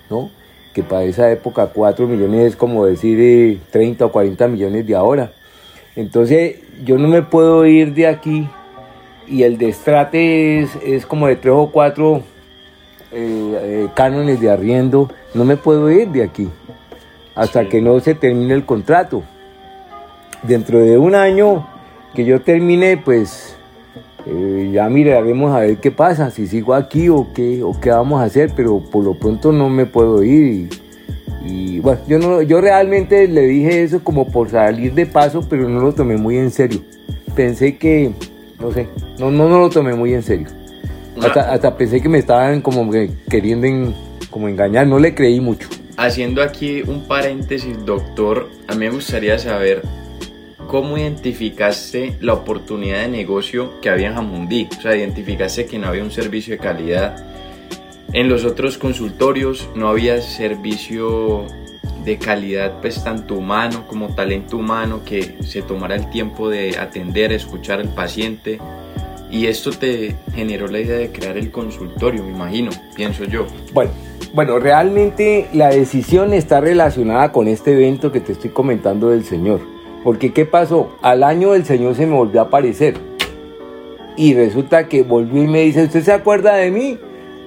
¿no? 0.09 0.31
Que 0.73 0.85
para 0.85 1.03
esa 1.03 1.29
época 1.33 1.67
4 1.75 2.07
millones 2.07 2.51
es 2.51 2.57
como 2.57 2.87
decir 2.87 3.61
30 3.73 4.05
eh, 4.05 4.07
o 4.07 4.13
40 4.13 4.47
millones 4.47 4.87
de 4.87 4.95
ahora. 4.95 5.33
Entonces 5.97 6.57
yo 6.85 6.99
no 6.99 7.09
me 7.09 7.23
puedo 7.23 7.67
ir 7.67 7.95
de 7.95 8.07
aquí 8.07 8.49
y 9.27 9.43
el 9.43 9.59
destrate 9.59 10.61
es, 10.61 10.77
es 10.85 11.07
como 11.07 11.27
de 11.27 11.37
tres 11.37 11.55
o 11.57 11.71
cuatro 11.71 12.23
eh, 13.13 13.59
eh, 13.63 13.89
cánones 13.95 14.41
de 14.41 14.51
arriendo. 14.51 15.11
No 15.35 15.45
me 15.45 15.57
puedo 15.57 15.91
ir 15.91 16.09
de 16.09 16.23
aquí 16.23 16.49
hasta 17.35 17.69
que 17.69 17.81
no 17.81 17.99
se 18.01 18.15
termine 18.15 18.55
el 18.55 18.65
contrato. 18.65 19.23
Dentro 20.43 20.79
de 20.79 20.99
un 20.99 21.15
año 21.15 21.67
que 22.15 22.25
yo 22.25 22.41
termine, 22.41 22.97
pues 22.97 23.57
eh, 24.27 24.71
ya 24.73 24.89
miraremos 24.89 25.55
a 25.55 25.61
ver 25.61 25.79
qué 25.79 25.91
pasa, 25.91 26.31
si 26.31 26.47
sigo 26.47 26.75
aquí 26.75 27.09
o 27.09 27.29
qué, 27.35 27.63
o 27.63 27.79
qué 27.81 27.91
vamos 27.91 28.21
a 28.21 28.25
hacer, 28.25 28.53
pero 28.55 28.81
por 28.81 29.05
lo 29.05 29.15
pronto 29.15 29.53
no 29.53 29.69
me 29.69 29.87
puedo 29.87 30.23
ir. 30.23 30.45
Y 30.45 30.69
bueno, 31.43 32.01
yo, 32.07 32.19
no, 32.19 32.43
yo 32.43 32.61
realmente 32.61 33.27
le 33.27 33.43
dije 33.43 33.83
eso 33.83 34.05
como 34.05 34.29
por 34.29 34.51
salir 34.51 34.93
de 34.93 35.07
paso, 35.07 35.47
pero 35.49 35.69
no 35.69 35.81
lo 35.81 35.93
tomé 35.93 36.17
muy 36.17 36.37
en 36.37 36.51
serio. 36.51 36.81
Pensé 37.35 37.79
que, 37.79 38.13
no 38.59 38.73
sé, 38.73 38.89
no, 39.19 39.31
no, 39.31 39.49
no 39.49 39.59
lo 39.59 39.71
tomé 39.71 39.95
muy 39.95 40.13
en 40.13 40.23
serio. 40.23 40.49
Hasta, 41.23 41.77
pensé 41.77 42.01
que 42.01 42.09
me 42.09 42.19
estaban 42.19 42.61
como 42.61 42.91
queriendo 43.29 43.95
como 44.31 44.49
engañar, 44.49 44.87
no 44.87 44.99
le 44.99 45.15
creí 45.15 45.41
mucho. 45.41 45.69
Haciendo 45.97 46.43
aquí 46.43 46.83
un 46.83 47.03
paréntesis, 47.07 47.85
doctor, 47.85 48.49
a 48.69 48.73
mí 48.73 48.87
me 48.87 48.91
gustaría 48.91 49.39
saber 49.39 49.83
cómo 50.67 50.97
identificaste 50.97 52.15
la 52.21 52.35
oportunidad 52.35 53.01
de 53.01 53.09
negocio 53.09 53.81
que 53.81 53.91
había 53.91 54.09
en 54.09 54.15
Jamundí. 54.15 54.69
O 54.79 54.81
sea, 54.81 54.97
identificaste 54.97 55.67
que 55.67 55.79
no 55.79 55.89
había 55.89 56.05
un 56.05 56.11
servicio 56.11 56.53
de 56.53 56.59
calidad 56.59 57.17
en 58.13 58.29
los 58.29 58.45
otros 58.45 58.79
consultorios 58.79 59.69
no 59.75 59.89
había 59.89 60.21
servicio 60.21 61.47
de 62.05 62.19
calidad 62.19 62.81
pues 62.81 63.05
tanto 63.05 63.35
humano 63.35 63.85
como 63.87 64.15
talento 64.15 64.57
humano 64.57 65.03
que 65.05 65.37
se 65.43 65.63
tomara 65.63 65.95
el 65.95 66.11
tiempo 66.11 66.49
de 66.49 66.79
atender, 66.79 67.33
escuchar 67.33 67.81
al 67.81 67.89
paciente 67.89 68.59
y 69.31 69.47
esto 69.47 69.71
te 69.71 70.17
generó 70.35 70.67
la 70.67 70.81
idea 70.81 70.99
de 70.99 71.13
crear 71.13 71.37
el 71.37 71.53
consultorio, 71.53 72.25
me 72.25 72.33
imagino, 72.33 72.71
pienso 72.97 73.25
yo. 73.25 73.47
Bueno, 73.73 73.93
bueno, 74.35 74.59
realmente 74.59 75.47
la 75.53 75.69
decisión 75.69 76.33
está 76.33 76.61
relacionada 76.61 77.31
con 77.31 77.47
este 77.47 77.73
evento 77.73 78.11
que 78.11 78.21
te 78.21 78.33
estoy 78.33 78.51
comentando 78.51 79.11
del 79.11 79.25
Señor. 79.25 79.61
Porque 80.03 80.33
¿qué 80.33 80.47
pasó? 80.47 80.97
Al 81.03 81.23
año 81.23 81.55
el 81.55 81.65
Señor 81.65 81.95
se 81.95 82.07
me 82.07 82.17
volvió 82.17 82.41
a 82.41 82.45
aparecer. 82.45 82.95
Y 84.17 84.35
resulta 84.35 84.89
que 84.89 85.03
volvió 85.03 85.45
y 85.45 85.47
me 85.47 85.63
dice, 85.63 85.85
¿usted 85.85 86.03
se 86.03 86.13
acuerda 86.13 86.57
de 86.57 86.71
mí? 86.71 86.99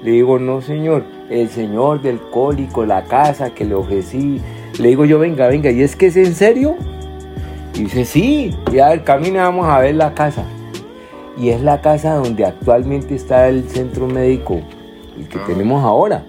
Le 0.04 0.12
digo, 0.12 0.38
no 0.38 0.62
señor, 0.62 1.06
el 1.30 1.48
señor 1.48 2.02
del 2.02 2.20
cólico, 2.20 2.86
la 2.86 3.06
casa 3.06 3.52
que 3.52 3.64
le 3.64 3.74
ofrecí. 3.74 4.42
Le 4.78 4.90
digo 4.90 5.06
yo, 5.06 5.18
venga, 5.18 5.48
venga, 5.48 5.72
¿y 5.72 5.82
es 5.82 5.96
que 5.96 6.08
es 6.08 6.18
en 6.18 6.36
serio? 6.36 6.76
Y 7.74 7.84
dice, 7.84 8.04
sí, 8.04 8.54
ya 8.74 8.92
el 8.92 9.04
camino 9.04 9.40
vamos 9.40 9.66
a 9.66 9.80
ver 9.80 9.96
la 9.96 10.14
casa. 10.14 10.44
Y 11.38 11.50
es 11.50 11.62
la 11.62 11.80
casa 11.80 12.16
donde 12.16 12.46
actualmente 12.46 13.16
está 13.16 13.48
el 13.48 13.64
centro 13.70 14.06
médico, 14.08 14.62
el 15.18 15.28
que 15.30 15.38
ah. 15.38 15.44
tenemos 15.48 15.82
ahora. 15.84 16.26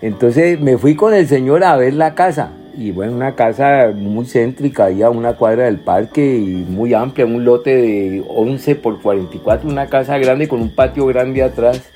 Entonces 0.00 0.60
me 0.60 0.78
fui 0.78 0.94
con 0.94 1.12
el 1.12 1.26
señor 1.26 1.64
a 1.64 1.76
ver 1.76 1.94
la 1.94 2.14
casa. 2.14 2.52
Y 2.76 2.92
bueno, 2.92 3.12
una 3.12 3.34
casa 3.34 3.92
muy 3.94 4.26
céntrica, 4.26 4.86
ahí 4.86 5.02
a 5.02 5.10
una 5.10 5.34
cuadra 5.34 5.64
del 5.64 5.78
parque 5.78 6.36
y 6.36 6.64
muy 6.68 6.94
amplia, 6.94 7.26
un 7.26 7.44
lote 7.44 7.76
de 7.76 8.24
11 8.28 8.76
por 8.76 9.02
44, 9.02 9.68
una 9.68 9.88
casa 9.88 10.18
grande 10.18 10.48
con 10.48 10.62
un 10.62 10.70
patio 10.70 11.06
grande 11.06 11.42
atrás 11.42 11.92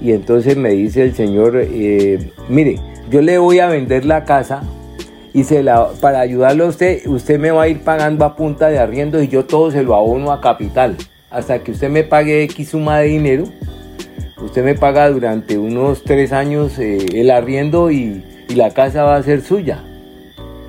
y 0.00 0.12
entonces 0.12 0.56
me 0.56 0.70
dice 0.70 1.02
el 1.02 1.14
señor, 1.14 1.56
eh, 1.56 2.30
mire, 2.48 2.78
yo 3.10 3.20
le 3.20 3.38
voy 3.38 3.58
a 3.58 3.66
vender 3.66 4.04
la 4.04 4.24
casa 4.24 4.62
y 5.32 5.44
se 5.44 5.62
la, 5.62 5.88
para 6.00 6.20
ayudarle 6.20 6.64
a 6.64 6.66
usted, 6.66 7.06
usted 7.06 7.38
me 7.38 7.50
va 7.50 7.62
a 7.62 7.68
ir 7.68 7.80
pagando 7.80 8.24
a 8.24 8.36
punta 8.36 8.68
de 8.68 8.78
arriendo 8.78 9.22
y 9.22 9.28
yo 9.28 9.44
todo 9.44 9.70
se 9.70 9.82
lo 9.82 9.94
abono 9.94 10.32
a 10.32 10.40
capital. 10.40 10.96
Hasta 11.30 11.58
que 11.60 11.72
usted 11.72 11.90
me 11.90 12.04
pague 12.04 12.42
X 12.44 12.70
suma 12.70 12.98
de 13.00 13.08
dinero, 13.08 13.44
usted 14.42 14.64
me 14.64 14.74
paga 14.74 15.10
durante 15.10 15.58
unos 15.58 16.04
tres 16.04 16.32
años 16.32 16.78
eh, 16.78 17.04
el 17.14 17.30
arriendo 17.30 17.90
y, 17.90 18.24
y, 18.48 18.54
la 18.54 18.70
casa 18.70 19.04
va 19.04 19.16
a 19.16 19.22
ser 19.22 19.42
suya. 19.42 19.84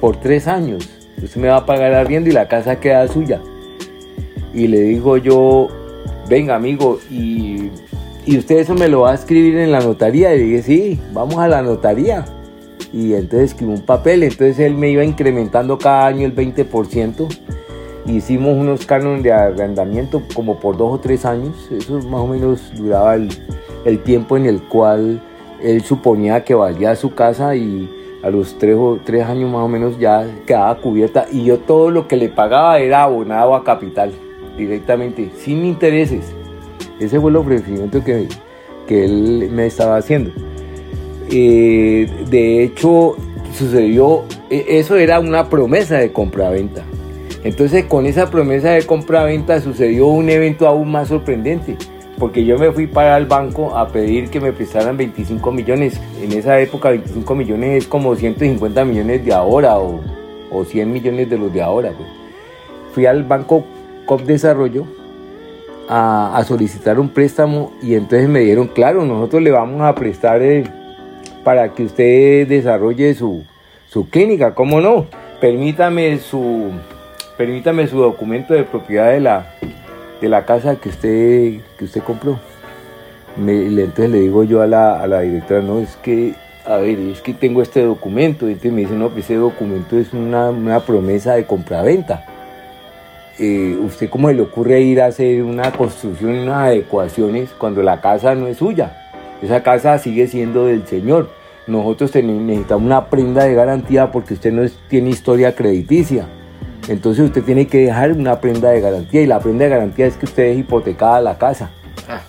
Por 0.01 0.17
tres 0.17 0.47
años. 0.47 0.89
Usted 1.21 1.39
me 1.41 1.49
va 1.49 1.57
a 1.57 1.65
pagar 1.65 1.91
el 1.91 1.97
arriendo 1.97 2.29
y 2.29 2.33
la 2.33 2.47
casa 2.47 2.79
queda 2.79 3.07
suya. 3.07 3.41
Y 4.53 4.67
le 4.67 4.81
digo 4.81 5.17
yo, 5.17 5.67
venga 6.29 6.55
amigo, 6.55 6.99
y 7.09 7.69
y 8.25 8.37
usted 8.37 8.57
eso 8.57 8.75
me 8.75 8.87
lo 8.87 9.01
va 9.01 9.11
a 9.11 9.15
escribir 9.15 9.57
en 9.57 9.71
la 9.71 9.79
notaría. 9.79 10.35
Y 10.35 10.43
dije, 10.43 10.61
sí, 10.61 10.99
vamos 11.13 11.37
a 11.37 11.47
la 11.47 11.61
notaría. 11.61 12.25
Y 12.91 13.13
entonces 13.13 13.51
escribí 13.51 13.73
un 13.73 13.81
papel, 13.81 14.23
entonces 14.23 14.59
él 14.59 14.75
me 14.75 14.89
iba 14.89 15.03
incrementando 15.03 15.77
cada 15.77 16.07
año 16.07 16.25
el 16.25 16.35
20%. 16.35 17.27
Hicimos 18.07 18.57
unos 18.57 18.85
cánones 18.85 19.23
de 19.23 19.31
arrendamiento 19.31 20.23
como 20.33 20.59
por 20.59 20.77
dos 20.77 20.93
o 20.93 20.99
tres 20.99 21.25
años. 21.25 21.69
Eso 21.71 21.99
más 21.99 22.21
o 22.21 22.27
menos 22.27 22.71
duraba 22.75 23.15
el, 23.15 23.99
tiempo 24.03 24.37
en 24.37 24.45
el 24.45 24.61
cual 24.63 25.21
él 25.61 25.81
suponía 25.81 26.43
que 26.43 26.55
valía 26.55 26.95
su 26.95 27.13
casa 27.13 27.55
y 27.55 27.89
a 28.23 28.29
los 28.29 28.57
tres 28.57 29.25
años 29.25 29.51
más 29.51 29.61
o 29.61 29.67
menos 29.67 29.97
ya 29.99 30.27
quedaba 30.45 30.75
cubierta 30.77 31.25
y 31.31 31.45
yo 31.45 31.59
todo 31.59 31.89
lo 31.89 32.07
que 32.07 32.17
le 32.17 32.29
pagaba 32.29 32.79
era 32.79 33.03
abonado 33.03 33.55
a 33.55 33.63
capital 33.63 34.11
directamente, 34.57 35.31
sin 35.37 35.63
intereses. 35.63 36.33
Ese 36.99 37.19
fue 37.19 37.31
el 37.31 37.37
ofrecimiento 37.37 38.03
que, 38.03 38.27
que 38.87 39.05
él 39.05 39.49
me 39.51 39.65
estaba 39.65 39.97
haciendo. 39.97 40.31
Eh, 41.31 42.09
de 42.29 42.63
hecho, 42.63 43.15
sucedió, 43.53 44.23
e, 44.49 44.65
eso 44.79 44.97
era 44.97 45.19
una 45.19 45.49
promesa 45.49 45.97
de 45.97 46.11
compra-venta. 46.11 46.83
Entonces, 47.43 47.85
con 47.85 48.05
esa 48.05 48.29
promesa 48.29 48.71
de 48.71 48.83
compra-venta 48.85 49.61
sucedió 49.61 50.07
un 50.07 50.29
evento 50.29 50.67
aún 50.67 50.91
más 50.91 51.07
sorprendente, 51.07 51.77
porque 52.17 52.43
yo 52.43 52.57
me 52.57 52.71
fui 52.71 52.87
para 52.87 53.15
el 53.17 53.27
banco 53.27 53.77
a 53.77 53.87
pedir 53.87 54.29
que 54.29 54.41
me 54.41 54.51
prestaran 54.51 54.97
25 54.97 55.51
millones. 55.51 56.01
En 56.21 56.33
esa 56.33 56.59
época, 56.59 56.89
25 56.89 57.35
millones 57.35 57.83
es 57.83 57.87
como 57.87 58.15
150 58.15 58.83
millones 58.83 59.23
de 59.23 59.33
ahora 59.33 59.77
o, 59.77 60.01
o 60.51 60.65
100 60.65 60.91
millones 60.91 61.29
de 61.29 61.37
los 61.37 61.53
de 61.53 61.61
ahora. 61.61 61.93
Pues. 61.95 62.09
Fui 62.93 63.05
al 63.05 63.23
banco 63.23 63.63
COP 64.05 64.21
Desarrollo 64.23 64.98
a, 65.89 66.43
solicitar 66.47 66.99
un 66.99 67.09
préstamo 67.09 67.73
y 67.81 67.95
entonces 67.95 68.29
me 68.29 68.41
dieron, 68.41 68.67
claro, 68.67 69.05
nosotros 69.05 69.41
le 69.41 69.51
vamos 69.51 69.81
a 69.81 69.95
prestar 69.95 70.41
eh, 70.43 70.63
para 71.43 71.73
que 71.73 71.83
usted 71.83 72.47
desarrolle 72.47 73.15
su, 73.15 73.43
su 73.87 74.07
clínica, 74.07 74.53
¿cómo 74.53 74.81
no? 74.81 75.07
Permítame 75.41 76.19
su, 76.19 76.69
permítame 77.37 77.87
su 77.87 77.97
documento 77.97 78.53
de 78.53 78.63
propiedad 78.63 79.11
de 79.11 79.19
la, 79.19 79.51
de 80.21 80.29
la 80.29 80.45
casa 80.45 80.75
que 80.75 80.89
usted, 80.89 81.61
que 81.77 81.85
usted 81.85 82.03
compró. 82.03 82.39
entonces 83.35 84.09
le 84.11 84.19
digo 84.19 84.43
yo 84.43 84.61
a 84.61 84.67
la, 84.67 85.01
a 85.01 85.07
la 85.07 85.21
directora, 85.21 85.61
no, 85.63 85.79
es 85.79 85.95
que 85.97 86.35
a 86.65 86.77
ver, 86.77 86.99
es 86.99 87.21
que 87.21 87.33
tengo 87.33 87.63
este 87.63 87.81
documento. 87.81 88.47
Y 88.47 88.51
entonces 88.51 88.73
me 88.73 88.81
dice, 88.81 88.93
no, 88.93 89.09
pues 89.09 89.25
ese 89.25 89.35
documento 89.35 89.97
es 89.97 90.13
una, 90.13 90.51
una 90.51 90.81
promesa 90.81 91.33
de 91.33 91.45
compraventa. 91.45 92.25
Eh, 93.41 93.77
¿usted 93.81 94.09
cómo 94.09 94.29
le 94.29 94.41
ocurre 94.41 94.81
ir 94.81 95.01
a 95.01 95.05
hacer 95.05 95.43
una 95.43 95.71
construcción, 95.71 96.39
unas 96.39 96.67
adecuaciones 96.67 97.49
cuando 97.57 97.81
la 97.81 98.01
casa 98.01 98.35
no 98.35 98.47
es 98.47 98.57
suya? 98.57 99.07
Esa 99.41 99.63
casa 99.63 99.97
sigue 99.97 100.27
siendo 100.27 100.65
del 100.65 100.85
señor. 100.85 101.29
Nosotros 101.65 102.13
necesitamos 102.15 102.85
una 102.85 103.05
prenda 103.05 103.45
de 103.45 103.53
garantía 103.53 104.11
porque 104.11 104.33
usted 104.33 104.51
no 104.51 104.67
tiene 104.89 105.11
historia 105.11 105.55
crediticia. 105.55 106.25
Entonces 106.89 107.23
usted 107.23 107.43
tiene 107.43 107.67
que 107.67 107.85
dejar 107.85 108.11
una 108.11 108.41
prenda 108.41 108.71
de 108.71 108.81
garantía 108.81 109.21
y 109.21 109.27
la 109.27 109.39
prenda 109.39 109.63
de 109.63 109.69
garantía 109.69 110.07
es 110.07 110.17
que 110.17 110.25
usted 110.25 110.43
es 110.43 110.57
hipotecada 110.57 111.21
la 111.21 111.37
casa. 111.37 111.69
Ah, 112.09 112.21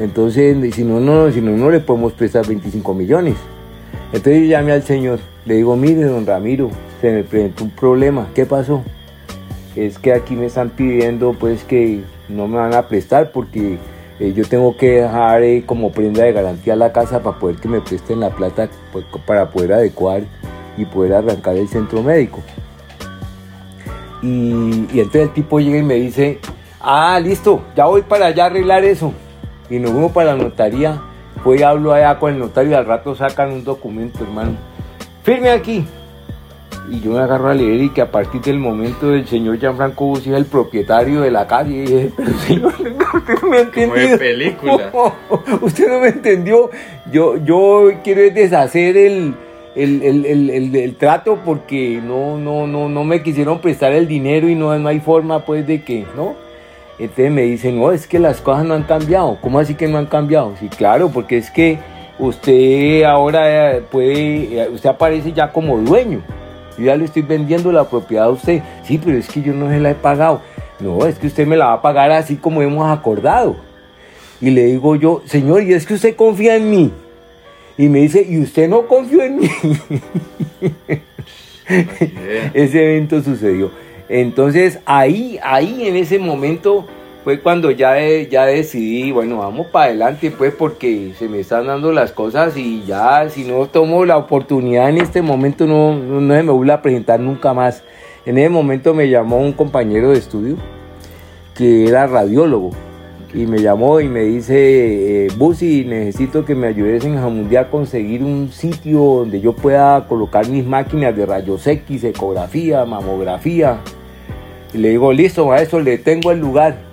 Entonces, 0.00 0.74
si 0.74 0.82
no, 0.82 0.98
no, 0.98 1.30
si 1.30 1.40
no, 1.40 1.52
no 1.52 1.70
le 1.70 1.78
podemos 1.78 2.14
prestar 2.14 2.46
25 2.46 2.94
millones. 2.94 3.36
Entonces 4.12 4.48
llamé 4.48 4.72
al 4.72 4.82
señor, 4.82 5.20
le 5.44 5.54
digo, 5.54 5.76
mire, 5.76 6.02
don 6.02 6.26
Ramiro, 6.26 6.70
se 7.00 7.12
me 7.12 7.22
presentó 7.22 7.64
un 7.64 7.70
problema, 7.70 8.26
¿qué 8.34 8.44
pasó? 8.44 8.82
Es 9.76 9.98
que 9.98 10.12
aquí 10.12 10.34
me 10.34 10.46
están 10.46 10.70
pidiendo 10.70 11.32
pues 11.32 11.64
que 11.64 12.02
no 12.28 12.48
me 12.48 12.58
van 12.58 12.74
a 12.74 12.88
prestar 12.88 13.32
porque 13.32 13.78
eh, 14.20 14.32
yo 14.34 14.44
tengo 14.44 14.76
que 14.76 15.02
dejar 15.02 15.42
eh, 15.42 15.64
como 15.66 15.92
prenda 15.92 16.24
de 16.24 16.32
garantía 16.32 16.76
la 16.76 16.92
casa 16.92 17.22
para 17.22 17.38
poder 17.38 17.56
que 17.56 17.68
me 17.68 17.80
presten 17.80 18.20
la 18.20 18.30
plata 18.30 18.68
pues, 18.92 19.04
para 19.26 19.50
poder 19.50 19.72
adecuar 19.72 20.22
y 20.76 20.84
poder 20.84 21.14
arrancar 21.14 21.56
el 21.56 21.68
centro 21.68 22.02
médico. 22.02 22.40
Y, 24.22 24.86
entonces 24.92 25.22
el 25.22 25.32
tipo 25.32 25.58
llega 25.58 25.78
y 25.78 25.82
me 25.82 25.94
dice, 25.94 26.38
Ah, 26.80 27.18
listo, 27.22 27.62
ya 27.76 27.86
voy 27.86 28.02
para 28.02 28.26
allá 28.26 28.44
a 28.44 28.46
arreglar 28.46 28.84
eso. 28.84 29.12
Y 29.70 29.78
nos 29.78 29.92
fuimos 29.92 30.12
para 30.12 30.34
la 30.34 30.42
notaría. 30.42 31.00
Voy 31.44 31.60
y 31.60 31.62
hablo 31.62 31.92
allá 31.92 32.18
con 32.18 32.32
el 32.32 32.38
notario 32.38 32.72
y 32.72 32.74
al 32.74 32.86
rato 32.86 33.14
sacan 33.14 33.52
un 33.52 33.64
documento, 33.64 34.22
hermano. 34.22 34.56
Firme 35.22 35.50
aquí. 35.50 35.86
Y 36.90 37.00
yo 37.00 37.12
me 37.12 37.20
agarro 37.20 37.48
a 37.48 37.54
leer 37.54 37.80
y 37.82 37.90
que 37.90 38.00
a 38.00 38.10
partir 38.10 38.40
del 38.40 38.58
momento 38.58 39.10
del 39.10 39.26
señor 39.26 39.58
Gianfranco 39.58 40.06
Bussi 40.06 40.30
es 40.30 40.36
el 40.36 40.46
propietario 40.46 41.20
de 41.20 41.30
la 41.30 41.46
calle. 41.46 41.74
Y 41.74 41.80
dije, 41.80 42.12
pero 42.16 42.38
señor, 42.38 42.74
usted 43.14 43.34
no 43.40 43.48
me 43.48 43.60
entendió. 43.60 44.18
Película. 44.18 44.92
usted 45.60 45.88
no 45.88 46.00
me 46.00 46.08
entendió. 46.08 46.70
Yo, 47.10 47.36
yo 47.36 47.90
quiero 48.02 48.22
deshacer 48.34 48.96
el, 48.96 49.34
el, 49.74 50.02
el, 50.02 50.26
el, 50.50 50.74
el, 50.74 50.94
trato 50.96 51.38
porque 51.44 52.00
no, 52.04 52.36
no, 52.36 52.66
no, 52.66 52.88
no 52.88 53.04
me 53.04 53.22
quisieron 53.22 53.60
prestar 53.60 53.92
el 53.92 54.08
dinero 54.08 54.48
y 54.48 54.54
no, 54.54 54.76
no 54.78 54.88
hay 54.88 55.00
forma 55.00 55.44
pues 55.44 55.66
de 55.66 55.82
que, 55.82 56.04
¿no? 56.16 56.34
Entonces 56.98 57.30
me 57.32 57.42
dicen, 57.42 57.80
no, 57.80 57.90
es 57.90 58.06
que 58.06 58.18
las 58.18 58.40
cosas 58.40 58.64
no 58.64 58.74
han 58.74 58.82
cambiado. 58.82 59.38
¿Cómo 59.40 59.58
así 59.58 59.74
que 59.74 59.88
no 59.88 59.98
han 59.98 60.06
cambiado? 60.06 60.54
Sí, 60.60 60.68
claro, 60.68 61.10
porque 61.10 61.38
es 61.38 61.50
que 61.50 61.78
usted 62.18 63.02
ahora 63.04 63.80
puede, 63.90 64.68
usted 64.68 64.90
aparece 64.90 65.32
ya 65.32 65.50
como 65.50 65.78
dueño. 65.78 66.22
Yo 66.78 66.84
ya 66.86 66.96
le 66.96 67.04
estoy 67.04 67.22
vendiendo 67.22 67.72
la 67.72 67.88
propiedad 67.88 68.26
a 68.26 68.30
usted. 68.30 68.62
Sí, 68.84 69.00
pero 69.02 69.16
es 69.16 69.28
que 69.28 69.42
yo 69.42 69.52
no 69.52 69.68
se 69.68 69.80
la 69.80 69.90
he 69.90 69.94
pagado. 69.94 70.40
No, 70.80 71.06
es 71.06 71.18
que 71.18 71.26
usted 71.26 71.46
me 71.46 71.56
la 71.56 71.66
va 71.66 71.72
a 71.74 71.82
pagar 71.82 72.10
así 72.10 72.36
como 72.36 72.62
hemos 72.62 72.90
acordado. 72.90 73.56
Y 74.40 74.50
le 74.50 74.64
digo 74.64 74.96
yo, 74.96 75.22
señor, 75.26 75.62
¿y 75.62 75.72
es 75.72 75.86
que 75.86 75.94
usted 75.94 76.16
confía 76.16 76.56
en 76.56 76.70
mí? 76.70 76.90
Y 77.78 77.88
me 77.88 78.00
dice, 78.00 78.26
¿y 78.28 78.40
usted 78.40 78.68
no 78.68 78.86
confió 78.86 79.22
en 79.22 79.38
mí? 79.38 79.48
Ese 82.54 82.84
evento 82.84 83.22
sucedió. 83.22 83.70
Entonces 84.08 84.80
ahí, 84.84 85.38
ahí 85.42 85.86
en 85.86 85.96
ese 85.96 86.18
momento 86.18 86.86
fue 87.24 87.40
cuando 87.40 87.70
ya, 87.70 87.96
ya 88.28 88.46
decidí, 88.46 89.12
bueno, 89.12 89.38
vamos 89.38 89.68
para 89.68 89.86
adelante, 89.86 90.30
pues 90.30 90.52
porque 90.54 91.12
se 91.18 91.28
me 91.28 91.40
están 91.40 91.66
dando 91.66 91.92
las 91.92 92.12
cosas 92.12 92.56
y 92.56 92.82
ya 92.84 93.28
si 93.28 93.44
no 93.44 93.66
tomo 93.66 94.04
la 94.04 94.16
oportunidad 94.16 94.88
en 94.88 94.98
este 94.98 95.22
momento 95.22 95.66
no, 95.66 95.94
no, 95.94 96.20
me 96.20 96.42
vuelve 96.42 96.72
a 96.72 96.82
presentar 96.82 97.20
nunca 97.20 97.54
más. 97.54 97.84
En 98.26 98.38
ese 98.38 98.48
momento 98.48 98.94
me 98.94 99.08
llamó 99.08 99.38
un 99.38 99.52
compañero 99.52 100.10
de 100.10 100.18
estudio 100.18 100.56
que 101.54 101.86
era 101.86 102.06
radiólogo 102.06 102.70
y 103.34 103.46
me 103.46 103.60
llamó 103.60 104.00
y 104.00 104.08
me 104.08 104.22
dice, 104.22 105.26
eh, 105.26 105.28
Busi, 105.36 105.84
necesito 105.84 106.44
que 106.44 106.54
me 106.54 106.66
ayudes 106.66 107.04
en 107.04 107.16
Jamundí 107.16 107.56
a 107.56 107.70
conseguir 107.70 108.22
un 108.22 108.50
sitio 108.52 108.98
donde 108.98 109.40
yo 109.40 109.54
pueda 109.54 110.06
colocar 110.06 110.48
mis 110.48 110.66
máquinas 110.66 111.16
de 111.16 111.24
rayos 111.24 111.66
X, 111.66 112.04
ecografía, 112.04 112.84
mamografía. 112.84 113.78
Y 114.74 114.78
le 114.78 114.90
digo, 114.90 115.12
listo, 115.12 115.46
maestro, 115.46 115.80
le 115.80 115.98
tengo 115.98 116.30
el 116.30 116.40
lugar. 116.40 116.91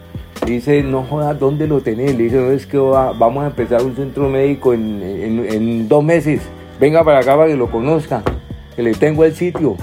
Dice, 0.49 0.81
no 0.81 1.03
jodas, 1.03 1.39
¿dónde 1.39 1.67
lo 1.67 1.79
tenés? 1.79 2.17
Le 2.17 2.23
dice, 2.23 2.37
no, 2.37 2.51
es 2.51 2.65
que 2.65 2.79
vamos 2.79 3.43
a 3.43 3.47
empezar 3.47 3.83
un 3.83 3.95
centro 3.95 4.27
médico 4.29 4.73
en, 4.73 5.87
dos 5.87 6.03
meses. 6.03 6.41
Venga 6.79 7.03
para 7.03 7.19
acá 7.19 7.35
para 7.35 7.49
que 7.49 7.55
lo 7.55 7.69
conozca, 7.69 8.23
que 8.75 8.81
le 8.81 8.93
tengo 8.93 9.23
el 9.25 9.35
sitio. 9.35 9.75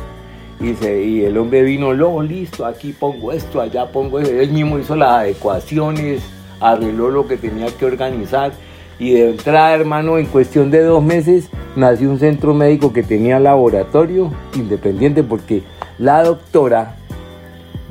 Y, 0.61 0.75
y 0.85 1.25
el 1.25 1.38
hombre 1.38 1.62
vino, 1.62 1.92
luego 1.92 2.20
listo, 2.20 2.66
aquí 2.66 2.92
pongo 2.92 3.30
esto, 3.30 3.61
allá 3.61 3.87
pongo 3.87 4.18
eso. 4.18 4.32
Él 4.32 4.50
mismo 4.50 4.76
hizo 4.76 4.96
las 4.96 5.20
adecuaciones, 5.20 6.23
arregló 6.58 7.11
lo 7.11 7.28
que 7.28 7.37
tenía 7.37 7.68
que 7.68 7.85
organizar 7.85 8.50
y 8.99 9.12
de 9.12 9.30
entrada, 9.30 9.73
hermano, 9.73 10.18
en 10.18 10.26
cuestión 10.26 10.73
de 10.73 10.82
dos 10.82 11.00
meses 11.00 11.49
nació 11.76 12.10
un 12.10 12.19
centro 12.19 12.54
médico 12.54 12.93
que 12.93 13.04
tenía 13.04 13.38
laboratorio 13.38 14.32
independiente 14.56 15.23
porque 15.23 15.62
la 15.99 16.25
doctora 16.25 16.97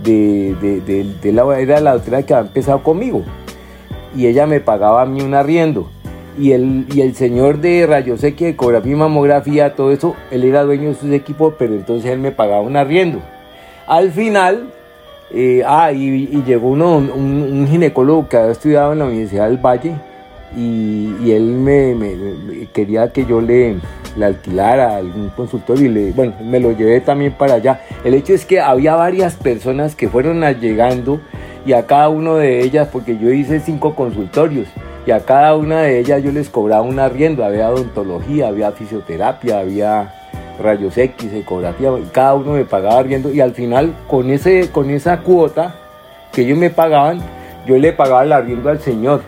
de, 0.03 0.55
de, 1.21 1.31
la, 1.31 1.59
era 1.59 1.79
la 1.79 1.93
doctora 1.93 2.23
que 2.23 2.33
había 2.33 2.47
empezado 2.47 2.83
conmigo 2.83 3.23
y 4.15 4.27
ella 4.27 4.45
me 4.45 4.59
pagaba 4.59 5.01
a 5.01 5.05
mí 5.05 5.21
un 5.21 5.33
arriendo 5.33 5.89
y 6.37 6.51
el, 6.51 6.85
y 6.93 7.01
el 7.01 7.15
señor 7.15 7.59
de 7.59 7.85
rayos 7.87 8.23
X, 8.23 8.47
ecografía 8.47 8.91
y 8.91 8.95
mamografía, 8.95 9.73
todo 9.73 9.91
eso, 9.91 10.15
él 10.31 10.43
era 10.43 10.63
dueño 10.63 10.89
de 10.89 10.95
sus 10.95 11.11
equipos, 11.11 11.53
pero 11.57 11.73
entonces 11.73 12.11
él 12.11 12.19
me 12.19 12.31
pagaba 12.31 12.61
un 12.61 12.75
arriendo. 12.75 13.21
Al 13.87 14.11
final, 14.11 14.69
eh, 15.31 15.63
ah, 15.65 15.91
y, 15.91 16.43
llegó 16.45 16.69
uno, 16.69 16.97
un, 16.97 17.67
ginecólogo 17.69 18.27
que 18.27 18.37
había 18.37 18.51
estudiado 18.51 18.93
en 18.93 18.99
la 18.99 19.05
Universidad 19.05 19.47
del 19.47 19.57
Valle 19.57 19.93
y, 20.57 21.31
él 21.31 21.43
me, 21.43 22.67
quería 22.73 23.11
que 23.11 23.25
yo 23.25 23.41
le, 23.41 23.75
le 24.15 24.25
alquilara 24.25 24.95
algún 24.95 25.29
consultorio 25.29 25.85
y 25.85 25.93
le, 25.93 26.11
bueno, 26.11 26.33
me 26.41 26.59
lo 26.59 26.71
llevé 26.71 27.01
también 27.01 27.33
para 27.33 27.55
allá. 27.55 27.81
El 28.03 28.13
hecho 28.13 28.33
es 28.33 28.45
que 28.45 28.59
había 28.59 28.95
varias 28.95 29.35
personas 29.35 29.95
que 29.95 30.09
fueron 30.09 30.41
llegando 30.59 31.19
y 31.65 31.73
a 31.73 31.85
cada 31.85 32.09
uno 32.09 32.35
de 32.35 32.61
ellas, 32.61 32.87
porque 32.91 33.17
yo 33.17 33.31
hice 33.31 33.59
cinco 33.59 33.95
consultorios, 33.95 34.67
y 35.05 35.11
a 35.11 35.21
cada 35.21 35.55
una 35.55 35.81
de 35.81 35.99
ellas 35.99 36.23
yo 36.23 36.31
les 36.31 36.49
cobraba 36.49 36.83
un 36.83 36.99
arriendo, 36.99 37.43
había 37.43 37.69
odontología, 37.69 38.47
había 38.47 38.71
fisioterapia, 38.71 39.59
había 39.59 40.13
rayos 40.61 40.97
X, 40.97 41.33
ecografía, 41.33 41.89
cada 42.11 42.35
uno 42.35 42.53
me 42.53 42.65
pagaba 42.65 43.03
riendo 43.03 43.31
y 43.31 43.41
al 43.41 43.53
final 43.53 43.93
con, 44.07 44.29
ese, 44.29 44.69
con 44.71 44.89
esa 44.89 45.19
cuota 45.19 45.75
que 46.31 46.41
ellos 46.41 46.57
me 46.57 46.69
pagaban, 46.69 47.19
yo 47.65 47.77
le 47.77 47.93
pagaba 47.93 48.23
el 48.23 48.31
arriendo 48.31 48.69
al 48.69 48.79
señor. 48.79 49.21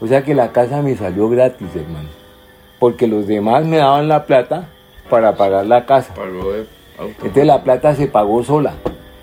O 0.00 0.06
sea 0.06 0.22
que 0.22 0.34
la 0.34 0.52
casa 0.52 0.82
me 0.82 0.94
salió 0.96 1.28
gratis, 1.28 1.68
hermano. 1.74 2.15
Porque 2.78 3.06
los 3.06 3.26
demás 3.26 3.64
me 3.64 3.78
daban 3.78 4.08
la 4.08 4.26
plata 4.26 4.68
para 5.08 5.36
pagar 5.36 5.66
la 5.66 5.86
casa. 5.86 6.14
Entonces 6.98 7.46
la 7.46 7.62
plata 7.62 7.94
se 7.94 8.06
pagó 8.06 8.42
sola. 8.42 8.74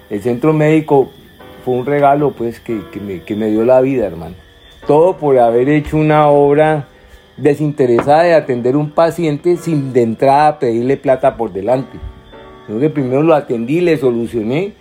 El 0.09 0.21
centro 0.21 0.53
médico 0.53 1.11
fue 1.63 1.75
un 1.75 1.85
regalo 1.85 2.31
pues 2.31 2.59
que, 2.59 2.81
me, 3.01 3.21
que 3.21 3.35
me 3.35 3.47
dio 3.47 3.63
la 3.65 3.81
vida, 3.81 4.05
hermano. 4.05 4.35
Todo 4.87 5.17
por 5.17 5.39
haber 5.39 5.69
hecho 5.69 5.97
una 5.97 6.27
obra 6.27 6.87
desinteresada 7.37 8.23
de 8.23 8.33
atender 8.33 8.75
un 8.75 8.91
paciente 8.91 9.57
sin 9.57 9.93
de 9.93 10.03
entrada 10.03 10.59
pedirle 10.59 10.97
plata 10.97 11.35
por 11.35 11.51
delante. 11.51 11.97
Yo 12.67 12.79
que 12.79 12.89
primero 12.89 13.23
lo 13.23 13.33
atendí, 13.33 13.81
le 13.81 13.97
solucioné 13.97 14.73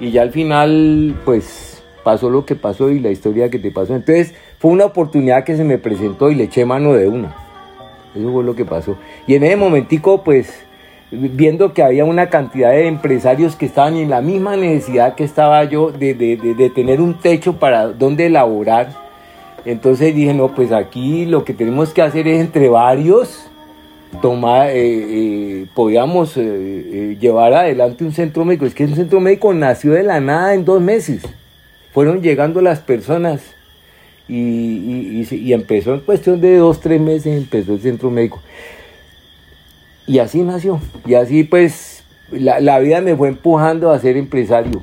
y 0.00 0.10
ya 0.10 0.22
al 0.22 0.30
final 0.30 1.14
pues 1.24 1.82
pasó 2.02 2.30
lo 2.30 2.44
que 2.44 2.54
pasó 2.54 2.90
y 2.90 3.00
la 3.00 3.10
historia 3.10 3.50
que 3.50 3.58
te 3.58 3.70
pasó. 3.70 3.94
Entonces 3.94 4.34
fue 4.58 4.70
una 4.70 4.84
oportunidad 4.84 5.44
que 5.44 5.56
se 5.56 5.64
me 5.64 5.78
presentó 5.78 6.30
y 6.30 6.34
le 6.34 6.44
eché 6.44 6.64
mano 6.64 6.92
de 6.92 7.08
una. 7.08 7.34
Eso 8.14 8.32
fue 8.32 8.44
lo 8.44 8.54
que 8.54 8.64
pasó. 8.64 8.96
Y 9.26 9.34
en 9.34 9.44
ese 9.44 9.56
momentico 9.56 10.22
pues 10.22 10.64
viendo 11.10 11.72
que 11.72 11.82
había 11.82 12.04
una 12.04 12.28
cantidad 12.28 12.70
de 12.70 12.88
empresarios 12.88 13.54
que 13.56 13.66
estaban 13.66 13.96
en 13.96 14.10
la 14.10 14.20
misma 14.20 14.56
necesidad 14.56 15.14
que 15.14 15.22
estaba 15.22 15.62
yo 15.64 15.92
de, 15.92 16.14
de, 16.14 16.36
de 16.36 16.70
tener 16.70 17.00
un 17.00 17.14
techo 17.20 17.58
para 17.58 17.88
donde 17.88 18.26
elaborar 18.26 19.04
entonces 19.64 20.14
dije, 20.14 20.34
no, 20.34 20.54
pues 20.54 20.72
aquí 20.72 21.24
lo 21.24 21.44
que 21.44 21.54
tenemos 21.54 21.92
que 21.94 22.02
hacer 22.02 22.28
es 22.28 22.40
entre 22.40 22.68
varios 22.68 23.48
tomar, 24.20 24.68
eh, 24.68 24.74
eh, 24.76 25.66
podíamos 25.74 26.36
eh, 26.36 27.16
llevar 27.18 27.54
adelante 27.54 28.04
un 28.04 28.12
centro 28.12 28.44
médico. 28.44 28.66
Es 28.66 28.74
que 28.74 28.84
un 28.84 28.94
centro 28.94 29.20
médico 29.20 29.52
nació 29.54 29.92
de 29.92 30.02
la 30.02 30.20
nada 30.20 30.54
en 30.54 30.64
dos 30.64 30.80
meses. 30.80 31.22
Fueron 31.92 32.20
llegando 32.20 32.60
las 32.60 32.80
personas 32.80 33.53
y, 34.28 35.26
y, 35.30 35.52
empezó 35.52 35.94
en 35.94 36.00
cuestión 36.00 36.40
de 36.40 36.56
dos, 36.56 36.80
tres 36.80 37.00
meses, 37.00 37.36
empezó 37.36 37.74
el 37.74 37.80
centro 37.80 38.10
médico. 38.10 38.40
Y 40.06 40.18
así 40.18 40.42
nació. 40.42 40.80
Y 41.06 41.14
así 41.14 41.44
pues 41.44 42.04
la, 42.30 42.78
vida 42.78 43.00
me 43.00 43.16
fue 43.16 43.28
empujando 43.28 43.90
a 43.90 43.98
ser 43.98 44.16
empresario. 44.16 44.82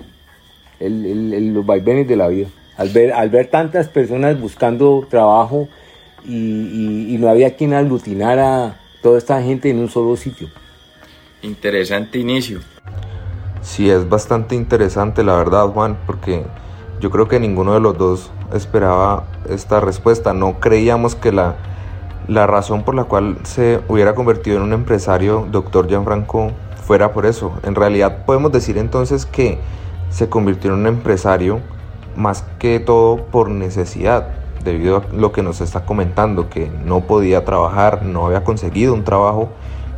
El, 0.80 1.54
los 1.54 1.66
vaivenes 1.66 2.08
de 2.08 2.16
la 2.16 2.28
vida 2.28 2.48
al 2.82 2.90
ver, 2.90 3.14
al 3.14 3.30
ver 3.30 3.48
tantas 3.48 3.88
personas 3.88 4.40
buscando 4.42 5.06
trabajo 5.08 5.68
y, 6.26 7.16
no 7.20 7.30
había 7.30 7.56
quien 7.56 7.74
aglutinara 7.74 8.80
toda 9.04 9.20
esta 9.20 9.42
gente 9.44 9.70
en 9.70 9.78
un 9.78 9.90
solo 9.90 10.16
sitio. 10.16 10.50
Interesante 11.44 12.18
inicio. 12.18 12.60
Sí, 13.62 13.90
es 13.90 14.10
bastante 14.10 14.56
interesante 14.56 15.24
la 15.24 15.36
verdad, 15.36 15.68
Juan, 15.68 16.00
porque 16.08 16.44
yo 17.00 17.12
creo 17.12 17.28
que 17.28 17.40
ninguno 17.40 17.76
de 17.76 17.80
los 17.80 17.96
dos 17.98 18.32
esperaba 18.54 19.24
esta 19.50 19.80
respuesta. 19.80 20.34
No 20.34 20.60
creíamos 20.60 21.16
que 21.16 21.32
la, 21.32 21.56
la 22.28 22.48
razón 22.48 22.84
por 22.84 22.96
la 22.96 23.06
cual 23.06 23.38
se 23.44 23.82
hubiera 23.88 24.16
convertido 24.16 24.58
en 24.58 24.64
un 24.64 24.74
empresario, 24.74 25.48
doctor 25.52 25.88
Gianfranco, 25.88 26.52
fuera 26.84 27.14
por 27.14 27.26
eso. 27.26 27.54
En 27.64 27.76
realidad 27.76 28.26
podemos 28.26 28.52
decir 28.52 28.78
entonces 28.78 29.26
que 29.26 29.60
se 30.10 30.30
convirtió 30.30 30.74
en 30.74 30.80
un 30.80 30.88
empresario 30.88 31.60
más 32.16 32.44
que 32.60 32.80
todo 32.80 33.18
por 33.18 33.50
necesidad, 33.50 34.28
debido 34.64 34.98
a 34.98 35.04
lo 35.16 35.32
que 35.32 35.42
nos 35.42 35.62
está 35.62 35.86
comentando, 35.86 36.50
que 36.50 36.70
no 36.86 37.02
podía 37.02 37.46
trabajar, 37.46 38.04
no 38.04 38.28
había 38.28 38.44
conseguido 38.44 38.94
un 38.94 39.04
trabajo 39.04 39.50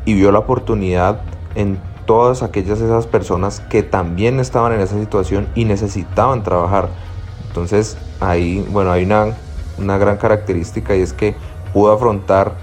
y 0.06 0.14
vio 0.14 0.32
la 0.32 0.40
oportunidad 0.40 1.22
en 1.56 1.80
todas 2.06 2.44
aquellas 2.44 2.80
esas 2.82 3.08
personas 3.08 3.60
que 3.60 3.84
también 3.84 4.40
estaban 4.40 4.74
en 4.74 4.82
esa 4.82 5.00
situación 5.00 5.48
y 5.56 5.66
necesitaban 5.66 6.44
trabajar. 6.44 6.90
Entonces 7.48 7.98
ahí, 8.30 8.66
bueno, 8.72 8.92
hay 8.92 9.04
una, 9.04 9.34
una 9.78 9.98
gran 9.98 10.18
característica 10.18 10.96
y 10.96 11.02
es 11.02 11.14
que 11.14 11.36
pudo 11.74 11.92
afrontar 11.92 12.54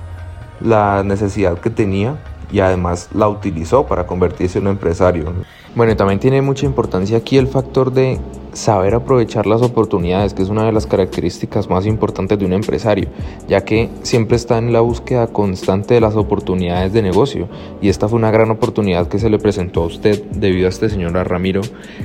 la 0.61 1.03
necesidad 1.05 1.59
que 1.59 1.71
tenía 1.71 2.17
y 2.53 2.61
además 2.61 3.09
la 3.15 3.29
utilizó 3.29 3.87
para 3.87 4.07
convertirse 4.07 4.59
en 4.59 4.67
un 4.67 4.73
empresario. 4.73 5.33
Bueno, 5.75 5.97
también 5.97 6.19
tiene 6.19 6.43
mucha 6.43 6.67
importancia 6.67 7.17
aquí 7.17 7.39
el 7.39 7.47
factor 7.47 7.93
de 7.93 8.19
saber 8.53 8.95
aprovechar 8.95 9.47
las 9.47 9.63
oportunidades, 9.63 10.35
que 10.35 10.43
es 10.43 10.49
una 10.49 10.65
de 10.65 10.73
las 10.73 10.87
características 10.87 11.69
más 11.69 11.87
importantes 11.87 12.39
de 12.39 12.45
un 12.45 12.53
empresario, 12.53 13.09
ya 13.49 13.63
que 13.63 13.89
siempre 14.03 14.37
está 14.37 14.59
en 14.59 14.73
la 14.73 14.81
búsqueda 14.81 15.27
constante 15.29 15.95
de 15.95 16.01
las 16.01 16.17
oportunidades 16.17 16.93
de 16.93 17.03
negocio. 17.03 17.49
Y 17.81 17.89
esta 17.89 18.09
fue 18.09 18.19
una 18.19 18.31
gran 18.31 18.51
oportunidad 18.51 19.09
que 19.09 19.19
se 19.19 19.31
le 19.31 19.39
presentó 19.39 19.83
a 19.83 19.87
usted 19.87 20.23
debido 20.33 20.67
a 20.67 20.71
este 20.71 20.89
señor 20.89 21.13
Ramiro, 21.13 21.61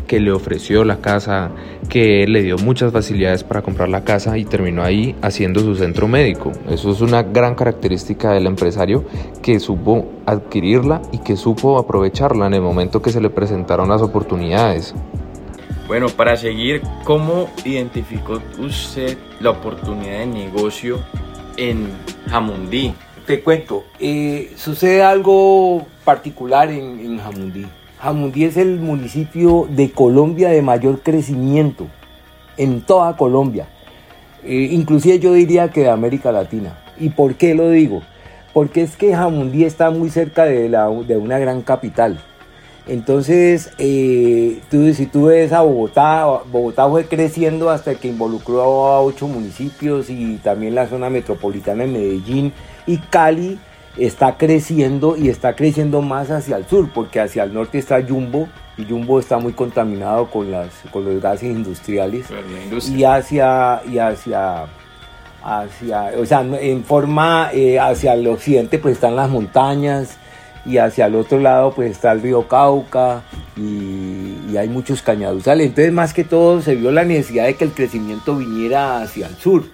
que 0.08 0.19
le 0.19 0.31
ofreció 0.31 0.84
la 0.84 0.97
casa, 0.97 1.51
que 1.89 2.25
le 2.27 2.43
dio 2.43 2.58
muchas 2.58 2.91
facilidades 2.91 3.43
para 3.43 3.62
comprar 3.62 3.89
la 3.89 4.03
casa 4.03 4.38
y 4.38 4.45
terminó 4.45 4.84
ahí 4.84 5.15
haciendo 5.21 5.60
su 5.60 5.75
centro 5.75 6.08
médico. 6.08 6.51
Eso 6.69 6.91
es 6.91 7.01
una 7.01 7.23
gran 7.23 7.55
característica 7.55 8.31
del 8.31 8.47
empresario 8.47 9.03
que 9.41 9.60
supo 9.60 10.05
adquirirla 10.25 11.01
y 11.12 11.19
que 11.19 11.38
supo 11.38 11.77
aprovecharla 11.77 12.47
en 12.47 12.55
el 12.55 12.62
momento 12.62 13.01
que 13.01 13.12
se 13.12 13.21
le 13.21 13.29
presentaron 13.29 13.89
las 13.89 14.01
oportunidades. 14.01 14.95
Bueno, 15.88 16.08
para 16.10 16.36
seguir, 16.36 16.82
¿cómo 17.04 17.48
identificó 17.63 18.41
usted 18.58 19.19
la 19.39 19.52
oportunidad 19.52 20.17
de 20.17 20.26
negocio 20.26 21.00
en 21.58 21.89
Jamundí? 22.28 22.95
Te 23.28 23.43
cuento, 23.43 23.84
eh, 24.00 24.52
sucede 24.56 25.04
algo 25.04 25.86
particular 26.04 26.71
en, 26.71 27.19
Jamundí. 27.19 27.67
Jamundí 28.00 28.45
es 28.45 28.58
el 28.58 28.80
municipio 28.80 29.67
de 29.69 29.91
Colombia 29.91 30.50
de 30.50 30.63
mayor 30.63 31.02
crecimiento 31.04 31.86
en 32.58 32.82
toda 32.82 33.15
Colombia. 33.15 33.67
Eh, 34.43 34.69
inclusive 34.71 35.19
yo 35.19 35.34
diría 35.34 35.69
que 35.69 35.82
de 35.82 35.91
América 35.91 36.32
Latina. 36.32 36.80
¿Y 37.00 37.10
por 37.10 37.36
qué 37.36 37.54
lo 37.54 37.69
digo? 37.69 38.02
Porque 38.54 38.82
es 38.82 38.98
que 38.98 39.15
Jamundí 39.15 39.65
está 39.65 39.91
muy 39.91 40.10
cerca 40.10 40.45
de, 40.45 40.67
la, 40.67 40.89
de 40.89 41.17
una 41.17 41.38
gran 41.38 41.62
capital. 41.62 42.19
Entonces, 42.88 43.71
eh, 43.80 44.62
tú, 44.69 44.93
si 44.93 45.08
tú 45.08 45.26
ves 45.26 45.52
a 45.52 45.62
Bogotá, 45.62 46.26
Bogotá 46.52 46.88
fue 46.88 47.06
creciendo 47.06 47.71
hasta 47.71 47.95
que 47.95 48.10
involucró 48.10 48.62
a 48.88 49.02
ocho 49.02 49.28
municipios 49.28 50.10
y 50.10 50.38
también 50.38 50.76
la 50.76 50.88
zona 50.88 51.10
metropolitana 51.10 51.84
de 51.84 51.91
Medellín 51.91 52.54
y 52.86 52.98
Cali 52.98 53.60
está 53.98 54.38
creciendo 54.38 55.17
y 55.17 55.30
está 55.30 55.56
creciendo 55.56 56.02
más 56.02 56.30
hacia 56.30 56.58
el 56.58 56.65
sur, 56.67 56.89
porque 56.93 57.19
hacia 57.19 57.43
el 57.43 57.54
norte 57.54 57.80
está 57.80 58.04
Jumbo 58.04 58.48
y 58.78 58.86
Jumbo 58.86 59.19
está 59.19 59.39
muy 59.39 59.54
contaminado 59.54 60.30
con, 60.30 60.52
las, 60.52 60.69
con 60.91 61.06
los 61.06 61.19
gases 61.21 61.50
industriales. 61.50 62.28
Y 62.88 63.04
hacia, 63.04 63.82
y 63.89 63.98
hacia 63.98 64.65
hacia, 65.45 66.12
o 66.17 66.26
sea, 66.26 66.41
en 66.41 66.84
forma 66.84 67.52
eh, 67.54 67.80
hacia 67.80 68.13
el 68.13 68.28
occidente 68.28 68.80
pues 68.80 68.95
están 68.95 69.15
las 69.15 69.30
montañas, 69.30 70.17
y 70.65 70.78
hacia 70.78 71.06
el 71.06 71.15
otro 71.15 71.39
lado 71.39 71.71
pues 71.71 71.91
está 71.91 72.12
el 72.12 72.21
río 72.21 72.47
Cauca 72.47 73.23
y, 73.56 74.58
hay 74.58 74.69
muchos 74.69 75.01
cañaduzales. 75.01 75.67
Entonces 75.67 75.91
más 75.91 76.13
que 76.13 76.23
todo 76.23 76.62
se 76.62 76.75
vio 76.75 76.89
la 76.89 77.04
necesidad 77.04 77.45
de 77.45 77.56
que 77.56 77.65
el 77.65 77.71
crecimiento 77.71 78.38
viniera 78.38 79.01
hacia 79.01 79.28
el 79.28 79.36
sur. 79.36 79.65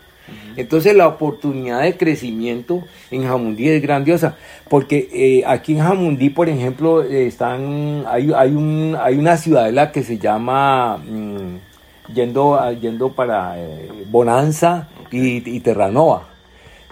Entonces 0.55 0.95
la 0.95 1.07
oportunidad 1.07 1.83
de 1.83 1.95
crecimiento 1.97 2.83
en 3.11 3.25
Jamundí 3.25 3.69
es 3.69 3.81
grandiosa, 3.81 4.37
porque 4.69 5.07
eh, 5.13 5.43
aquí 5.45 5.73
en 5.73 5.79
Jamundí, 5.83 6.31
por 6.31 6.49
ejemplo, 6.49 7.03
están, 7.03 8.05
hay, 8.07 8.31
hay, 8.35 8.55
un, 8.55 8.97
hay 8.99 9.17
una 9.17 9.37
ciudadela 9.37 9.91
que 9.91 10.03
se 10.03 10.17
llama, 10.17 10.97
mm, 10.97 12.13
yendo, 12.13 12.59
yendo 12.73 13.09
para 13.09 13.59
eh, 13.59 13.91
Bonanza 14.09 14.87
y, 15.11 15.47
y 15.47 15.59
Terranova 15.59 16.30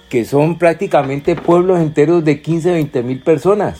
que 0.09 0.25
son 0.25 0.57
prácticamente 0.57 1.35
pueblos 1.35 1.79
enteros 1.79 2.25
de 2.25 2.41
15, 2.41 2.71
20 2.71 3.03
mil 3.03 3.19
personas. 3.19 3.79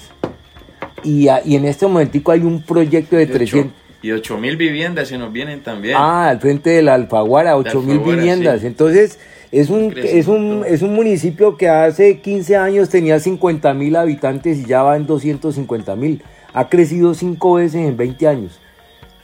Y, 1.03 1.27
y, 1.45 1.55
en 1.55 1.65
este 1.65 1.87
momentico 1.87 2.31
hay 2.31 2.41
un 2.41 2.61
proyecto 2.61 3.15
de 3.15 3.25
300... 3.25 3.73
Y 4.01 4.11
8 4.11 4.37
mil 4.37 4.55
viviendas 4.55 5.09
se 5.09 5.17
nos 5.17 5.33
vienen 5.33 5.61
también. 5.61 5.95
Ah, 5.97 6.29
al 6.29 6.39
frente 6.39 6.69
de 6.69 6.81
la 6.81 6.93
Alfaguara, 6.93 7.57
8 7.57 7.81
mil 7.81 7.99
viviendas. 7.99 8.63
Entonces, 8.63 9.19
es 9.51 9.69
un, 9.69 9.93
es, 9.97 10.27
un, 10.27 10.63
es 10.65 10.81
un 10.81 10.93
municipio 10.93 11.57
que 11.57 11.67
hace 11.67 12.19
15 12.19 12.55
años 12.55 12.89
tenía 12.89 13.19
50 13.19 13.73
mil 13.73 13.95
habitantes 13.95 14.59
y 14.59 14.65
ya 14.65 14.83
va 14.83 14.95
en 14.95 15.05
250 15.05 15.95
mil. 15.97 16.21
Ha 16.53 16.69
crecido 16.69 17.13
cinco 17.13 17.55
veces 17.55 17.85
en 17.87 17.97
20 17.97 18.27
años. 18.27 18.59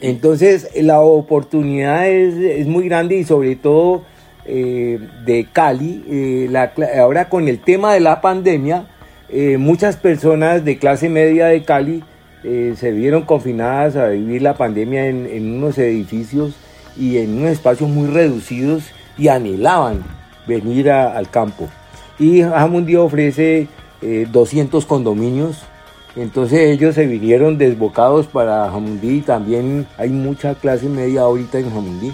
Entonces, 0.02 0.70
la 0.76 1.00
oportunidad 1.00 2.10
es, 2.10 2.36
es 2.36 2.68
muy 2.68 2.90
grande 2.90 3.16
y 3.16 3.24
sobre 3.24 3.56
todo 3.56 4.04
eh, 4.46 5.00
de 5.26 5.48
Cali. 5.52 6.04
Eh, 6.10 6.70
ahora 7.00 7.30
con 7.30 7.48
el 7.48 7.60
tema 7.60 7.94
de 7.94 8.00
la 8.00 8.22
pandemia, 8.22 8.86
eh, 9.30 9.58
muchas 9.58 9.98
personas 9.98 10.64
de 10.64 10.78
clase 10.78 11.10
media 11.10 11.48
de 11.48 11.64
Cali 11.64 12.04
se 12.76 12.92
vieron 12.92 13.24
confinadas 13.24 13.96
a 13.96 14.10
vivir 14.10 14.44
la 14.44 14.54
pandemia 14.54 15.08
en, 15.08 15.56
unos 15.56 15.80
edificios 15.80 16.54
y 16.96 17.18
en 17.18 17.40
unos 17.40 17.50
espacios 17.50 17.90
muy 17.90 18.08
reducidos 18.08 18.84
y 19.18 19.30
anhelaban 19.30 20.04
venir 20.46 20.92
al 20.92 21.28
campo. 21.32 21.68
Y 22.20 22.44
Jamundí 22.44 22.98
ofrece 22.98 23.68
200 24.32 24.86
condominios 24.86 25.66
entonces 26.16 26.60
ellos 26.60 26.96
se 26.96 27.06
vinieron 27.06 27.58
desbocados 27.58 28.28
para 28.28 28.70
Jamundí. 28.72 29.22
También 29.22 29.86
hay 29.98 30.10
mucha 30.10 30.56
clase 30.56 30.88
media 30.88 31.22
ahorita 31.22 31.60
en 31.60 31.70
Jamundí. 31.72 32.14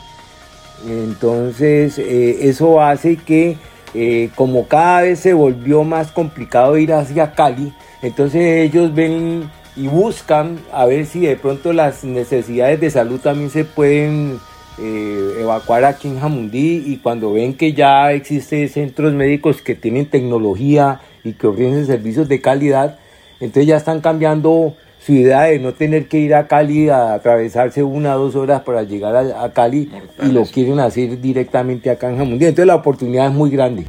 Entonces, 0.87 1.97
eh, 1.99 2.49
eso 2.49 2.81
hace 2.81 3.17
que 3.17 3.57
eh, 3.93 4.29
como 4.35 4.67
cada 4.67 5.01
vez 5.01 5.19
se 5.19 5.33
volvió 5.33 5.83
más 5.83 6.11
complicado 6.11 6.77
ir 6.77 6.93
hacia 6.93 7.33
Cali, 7.33 7.73
entonces 8.01 8.69
ellos 8.69 8.93
ven 8.95 9.49
y 9.75 9.87
buscan 9.87 10.59
a 10.71 10.85
ver 10.85 11.05
si 11.05 11.21
de 11.21 11.35
pronto 11.35 11.73
las 11.73 12.03
necesidades 12.03 12.79
de 12.79 12.89
salud 12.89 13.19
también 13.19 13.49
se 13.49 13.65
pueden 13.65 14.39
eh, 14.79 15.37
evacuar 15.39 15.85
aquí 15.85 16.07
en 16.07 16.19
Jamundí 16.19 16.83
y 16.85 16.97
cuando 16.97 17.33
ven 17.33 17.53
que 17.53 17.73
ya 17.73 18.11
existen 18.13 18.69
centros 18.69 19.13
médicos 19.13 19.61
que 19.61 19.75
tienen 19.75 20.05
tecnología 20.05 21.01
y 21.23 21.33
que 21.33 21.47
ofrecen 21.47 21.85
servicios 21.85 22.27
de 22.27 22.41
calidad, 22.41 22.97
entonces 23.39 23.67
ya 23.67 23.77
están 23.77 24.01
cambiando 24.01 24.75
su 25.03 25.13
idea 25.13 25.43
de 25.43 25.59
no 25.59 25.73
tener 25.73 26.07
que 26.07 26.19
ir 26.19 26.35
a 26.35 26.47
Cali 26.47 26.89
a 26.89 27.13
atravesarse 27.13 27.81
una 27.81 28.15
o 28.15 28.25
dos 28.25 28.35
horas 28.35 28.61
para 28.61 28.83
llegar 28.83 29.15
a, 29.15 29.51
Cali 29.51 29.89
y 30.21 30.31
lo 30.31 30.45
quieren 30.45 30.79
hacer 30.79 31.19
directamente 31.19 31.89
acá 31.89 32.09
en 32.09 32.17
Jamundí. 32.17 32.45
Entonces 32.45 32.67
la 32.67 32.75
oportunidad 32.75 33.27
es 33.27 33.33
muy 33.33 33.49
grande. 33.49 33.85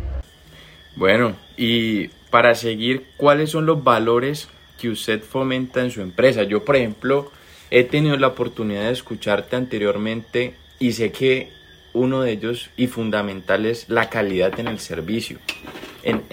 Bueno, 0.96 1.34
y 1.56 2.08
para 2.30 2.54
seguir, 2.54 3.04
¿cuáles 3.18 3.50
son 3.50 3.66
los 3.66 3.84
valores 3.84 4.48
que 4.80 4.88
usted 4.88 5.22
fomenta 5.22 5.82
en 5.82 5.90
su 5.90 6.00
empresa? 6.00 6.44
Yo, 6.44 6.64
por 6.64 6.76
ejemplo, 6.76 7.30
he 7.70 7.84
tenido 7.84 8.16
la 8.16 8.28
oportunidad 8.28 8.84
de 8.84 8.92
escucharte 8.92 9.56
anteriormente 9.56 10.54
y 10.78 10.92
sé 10.92 11.12
que 11.12 11.50
uno 11.92 12.22
de 12.22 12.32
ellos 12.32 12.70
y 12.78 12.86
fundamental 12.86 13.66
es 13.66 13.88
la 13.90 14.08
calidad 14.08 14.58
en 14.58 14.66
el 14.66 14.78
servicio, 14.78 15.38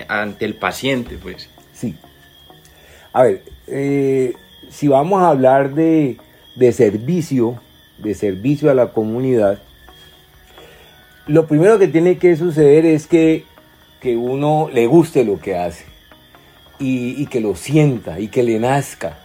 ante 0.07 0.45
el 0.45 0.55
paciente, 0.55 1.17
pues. 1.21 1.49
Sí. 1.73 1.95
A 3.11 3.23
ver, 3.23 3.43
eh, 3.67 4.33
si 4.69 4.87
vamos 4.87 5.21
a 5.21 5.29
hablar 5.29 5.73
de, 5.73 6.17
servicio, 6.71 7.59
de 7.97 8.13
servicio 8.13 8.69
a 8.69 8.73
la 8.73 8.87
comunidad, 8.87 9.59
lo 11.27 11.47
primero 11.47 11.77
que 11.77 11.87
tiene 11.87 12.17
que 12.17 12.35
suceder 12.35 12.85
es 12.85 13.07
que, 13.07 13.45
uno 14.03 14.69
le 14.71 14.87
guste 14.87 15.25
lo 15.25 15.39
que 15.39 15.57
hace 15.57 15.85
y, 16.79 17.25
que 17.25 17.41
lo 17.41 17.55
sienta 17.55 18.19
y 18.19 18.29
que 18.29 18.43
le 18.43 18.57
nazca 18.57 19.17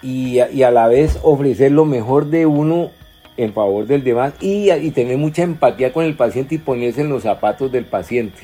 y, 0.00 0.38
a 0.38 0.70
la 0.70 0.86
vez 0.86 1.18
ofrecer 1.22 1.72
lo 1.72 1.84
mejor 1.84 2.26
de 2.26 2.46
uno 2.46 2.90
en 3.36 3.52
favor 3.52 3.86
del 3.86 4.04
demás 4.04 4.34
y, 4.40 4.70
y 4.70 4.90
tener 4.92 5.18
mucha 5.18 5.42
empatía 5.42 5.92
con 5.92 6.04
el 6.04 6.14
paciente 6.14 6.54
y 6.54 6.58
ponerse 6.58 7.00
en 7.00 7.08
los 7.08 7.24
zapatos 7.24 7.72
del 7.72 7.84
paciente. 7.84 8.42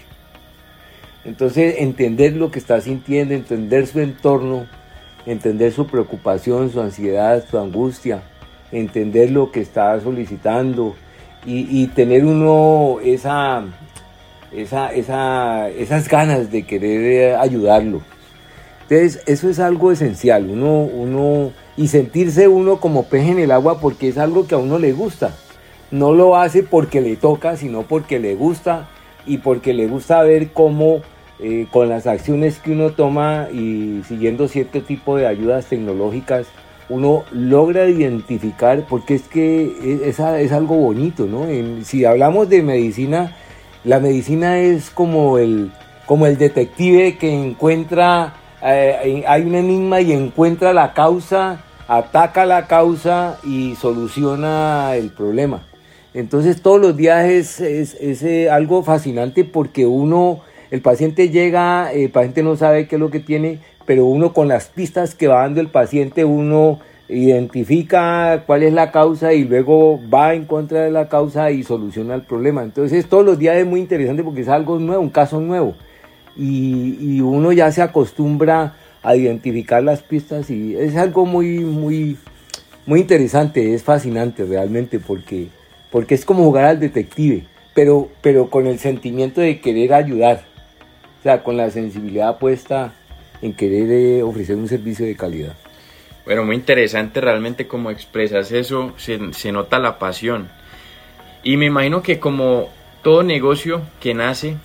Entonces 1.24 1.76
entender 1.78 2.34
lo 2.34 2.50
que 2.50 2.58
está 2.58 2.80
sintiendo, 2.80 3.34
entender 3.34 3.86
su 3.86 4.00
entorno, 4.00 4.66
entender 5.30 5.72
su 5.72 5.86
preocupación, 5.86 6.70
su 6.70 6.80
ansiedad, 6.80 7.44
su 7.48 7.58
angustia, 7.58 8.22
entender 8.72 9.30
lo 9.30 9.52
que 9.52 9.60
está 9.60 9.98
solicitando 10.00 10.96
y, 11.46 11.86
tener 11.88 12.24
uno 12.24 12.98
esa, 13.02 13.64
esa, 14.52 15.68
esas 15.70 16.08
ganas 16.08 16.50
de 16.50 16.64
querer 16.64 17.36
ayudarlo. 17.36 18.02
Entonces, 18.82 19.22
eso 19.26 19.48
es 19.48 19.58
algo 19.60 19.92
esencial, 19.92 20.50
uno, 20.50 20.82
uno, 20.82 21.52
y 21.76 21.88
sentirse 21.88 22.48
uno 22.48 22.78
como 22.78 23.04
pez 23.04 23.28
en 23.28 23.38
el 23.38 23.52
agua 23.52 23.80
porque 23.80 24.08
es 24.08 24.18
algo 24.18 24.46
que 24.46 24.56
a 24.56 24.58
uno 24.58 24.78
le 24.78 24.92
gusta. 24.92 25.34
No 25.90 26.12
lo 26.12 26.36
hace 26.36 26.62
porque 26.62 27.00
le 27.00 27.16
toca, 27.16 27.56
sino 27.56 27.82
porque 27.82 28.18
le 28.18 28.34
gusta 28.34 28.88
y 29.26 29.38
porque 29.38 29.72
le 29.72 29.86
gusta 29.86 30.22
ver 30.22 30.52
cómo 30.52 31.02
eh, 31.42 31.66
con 31.70 31.88
las 31.88 32.06
acciones 32.06 32.58
que 32.58 32.72
uno 32.72 32.90
toma 32.90 33.48
y 33.52 34.02
siguiendo 34.06 34.48
cierto 34.48 34.82
tipo 34.82 35.16
de 35.16 35.26
ayudas 35.26 35.66
tecnológicas, 35.66 36.46
uno 36.88 37.24
logra 37.30 37.88
identificar, 37.88 38.84
porque 38.88 39.14
es 39.14 39.22
que 39.22 40.02
es, 40.04 40.18
es 40.18 40.52
algo 40.52 40.76
bonito, 40.76 41.26
¿no? 41.26 41.46
si 41.84 42.04
hablamos 42.04 42.48
de 42.48 42.62
medicina, 42.62 43.36
la 43.84 44.00
medicina 44.00 44.58
es 44.58 44.90
como 44.90 45.38
el, 45.38 45.70
como 46.06 46.26
el 46.26 46.36
detective 46.36 47.16
que 47.16 47.32
encuentra, 47.32 48.34
eh, 48.62 49.24
hay 49.26 49.42
un 49.42 49.54
enigma 49.54 50.00
y 50.00 50.12
encuentra 50.12 50.72
la 50.72 50.92
causa, 50.92 51.60
ataca 51.86 52.44
la 52.44 52.66
causa 52.66 53.38
y 53.44 53.76
soluciona 53.76 54.96
el 54.96 55.10
problema. 55.10 55.62
Entonces 56.12 56.60
todos 56.60 56.80
los 56.80 56.96
días 56.96 57.24
es, 57.26 57.60
es, 57.60 58.22
eh, 58.22 58.50
algo 58.50 58.82
fascinante 58.82 59.44
porque 59.44 59.86
uno, 59.86 60.40
el 60.70 60.80
paciente 60.80 61.30
llega, 61.30 61.92
el 61.92 62.10
paciente 62.10 62.42
no 62.42 62.56
sabe 62.56 62.86
qué 62.86 62.96
es 62.96 63.00
lo 63.00 63.10
que 63.10 63.20
tiene, 63.20 63.58
pero 63.86 64.04
uno 64.04 64.32
con 64.32 64.48
las 64.48 64.66
pistas 64.66 65.14
que 65.14 65.28
va 65.28 65.42
dando 65.42 65.60
el 65.60 65.68
paciente, 65.68 66.24
uno 66.24 66.78
identifica 67.08 68.44
cuál 68.46 68.62
es 68.62 68.72
la 68.72 68.92
causa 68.92 69.32
y 69.32 69.44
luego 69.44 70.00
va 70.12 70.34
en 70.34 70.44
contra 70.44 70.82
de 70.82 70.90
la 70.90 71.08
causa 71.08 71.50
y 71.50 71.64
soluciona 71.64 72.14
el 72.14 72.22
problema. 72.22 72.62
Entonces 72.62 73.08
todos 73.08 73.24
los 73.24 73.38
días 73.38 73.56
es 73.56 73.66
muy 73.66 73.80
interesante 73.80 74.22
porque 74.22 74.42
es 74.42 74.48
algo 74.48 74.78
nuevo, 74.78 75.02
un 75.02 75.10
caso 75.10 75.40
nuevo. 75.40 75.74
Y, 76.36 76.96
y 77.00 77.20
uno 77.20 77.52
ya 77.52 77.72
se 77.72 77.82
acostumbra 77.82 78.74
a 79.02 79.16
identificar 79.16 79.82
las 79.82 80.02
pistas 80.02 80.50
y 80.50 80.76
es 80.76 80.96
algo 80.96 81.26
muy, 81.26 81.60
muy, 81.60 82.16
muy 82.86 83.00
interesante, 83.00 83.74
es 83.74 83.82
fascinante 83.82 84.44
realmente 84.44 84.98
porque, 84.98 85.48
porque 85.90 86.14
es 86.14 86.24
como 86.24 86.44
jugar 86.44 86.66
al 86.66 86.80
detective, 86.80 87.44
pero, 87.74 88.08
pero 88.20 88.50
con 88.50 88.66
el 88.66 88.78
sentimiento 88.78 89.40
de 89.40 89.60
querer 89.60 89.94
ayudar, 89.94 90.44
o 91.20 91.22
sea, 91.22 91.42
con 91.42 91.56
la 91.56 91.70
sensibilidad 91.70 92.38
puesta 92.38 92.94
en 93.42 93.52
querer 93.52 93.90
eh, 93.90 94.22
ofrecer 94.22 94.56
un 94.56 94.68
servicio 94.68 95.04
de 95.04 95.16
calidad. 95.16 95.54
Bueno, 96.24 96.44
muy 96.44 96.56
interesante 96.56 97.20
realmente 97.20 97.66
como 97.66 97.90
expresas 97.90 98.52
eso, 98.52 98.94
se, 98.96 99.18
se 99.32 99.52
nota 99.52 99.78
la 99.78 99.98
pasión. 99.98 100.48
Y 101.42 101.56
me 101.56 101.66
imagino 101.66 102.02
que 102.02 102.18
como 102.18 102.68
todo 103.02 103.22
negocio 103.22 103.82
que 104.00 104.14
nace, 104.14 104.56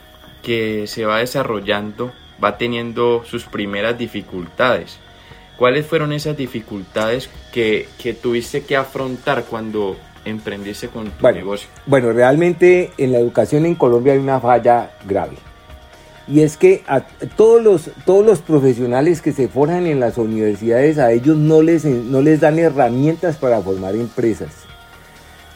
que 0.44 0.88
se 0.88 1.06
va 1.06 1.20
desarrollando, 1.20 2.12
va 2.44 2.58
teniendo 2.58 3.24
sus 3.26 3.46
primeras 3.46 3.98
dificultades. 3.98 5.00
¿Cuáles 5.58 5.86
fueron 5.86 6.12
esas 6.12 6.36
dificultades 6.36 7.30
que, 7.54 7.88
que 8.02 8.14
tuviste 8.14 8.64
que 8.64 8.76
afrontar 8.76 9.46
cuando 9.46 9.96
emprendiste 10.26 10.90
con 10.90 11.10
tu 11.12 11.32
negocio? 11.32 11.70
Bueno, 11.86 12.12
realmente 12.12 12.92
en 12.98 13.12
la 13.14 13.20
educación 13.20 13.66
en 13.66 13.76
Colombia 13.76 14.14
hay 14.14 14.20
una 14.20 14.40
falla 14.40 14.92
grave. 15.06 15.38
Y 16.28 16.42
es 16.42 16.58
que 16.58 16.84
a 16.88 17.02
todos 17.36 17.62
los, 17.62 17.92
todos 18.06 18.26
los 18.26 18.40
profesionales 18.40 19.22
que 19.22 19.32
se 19.32 19.48
forjan 19.48 19.86
en 19.86 20.00
las 20.00 20.18
universidades, 20.18 20.98
a 20.98 21.12
ellos 21.12 21.38
no 21.38 21.62
les, 21.62 21.86
no 21.86 22.22
les 22.22 22.40
dan 22.40 22.58
herramientas 22.58 23.38
para 23.38 23.62
formar 23.62 23.96
empresas. 23.96 24.50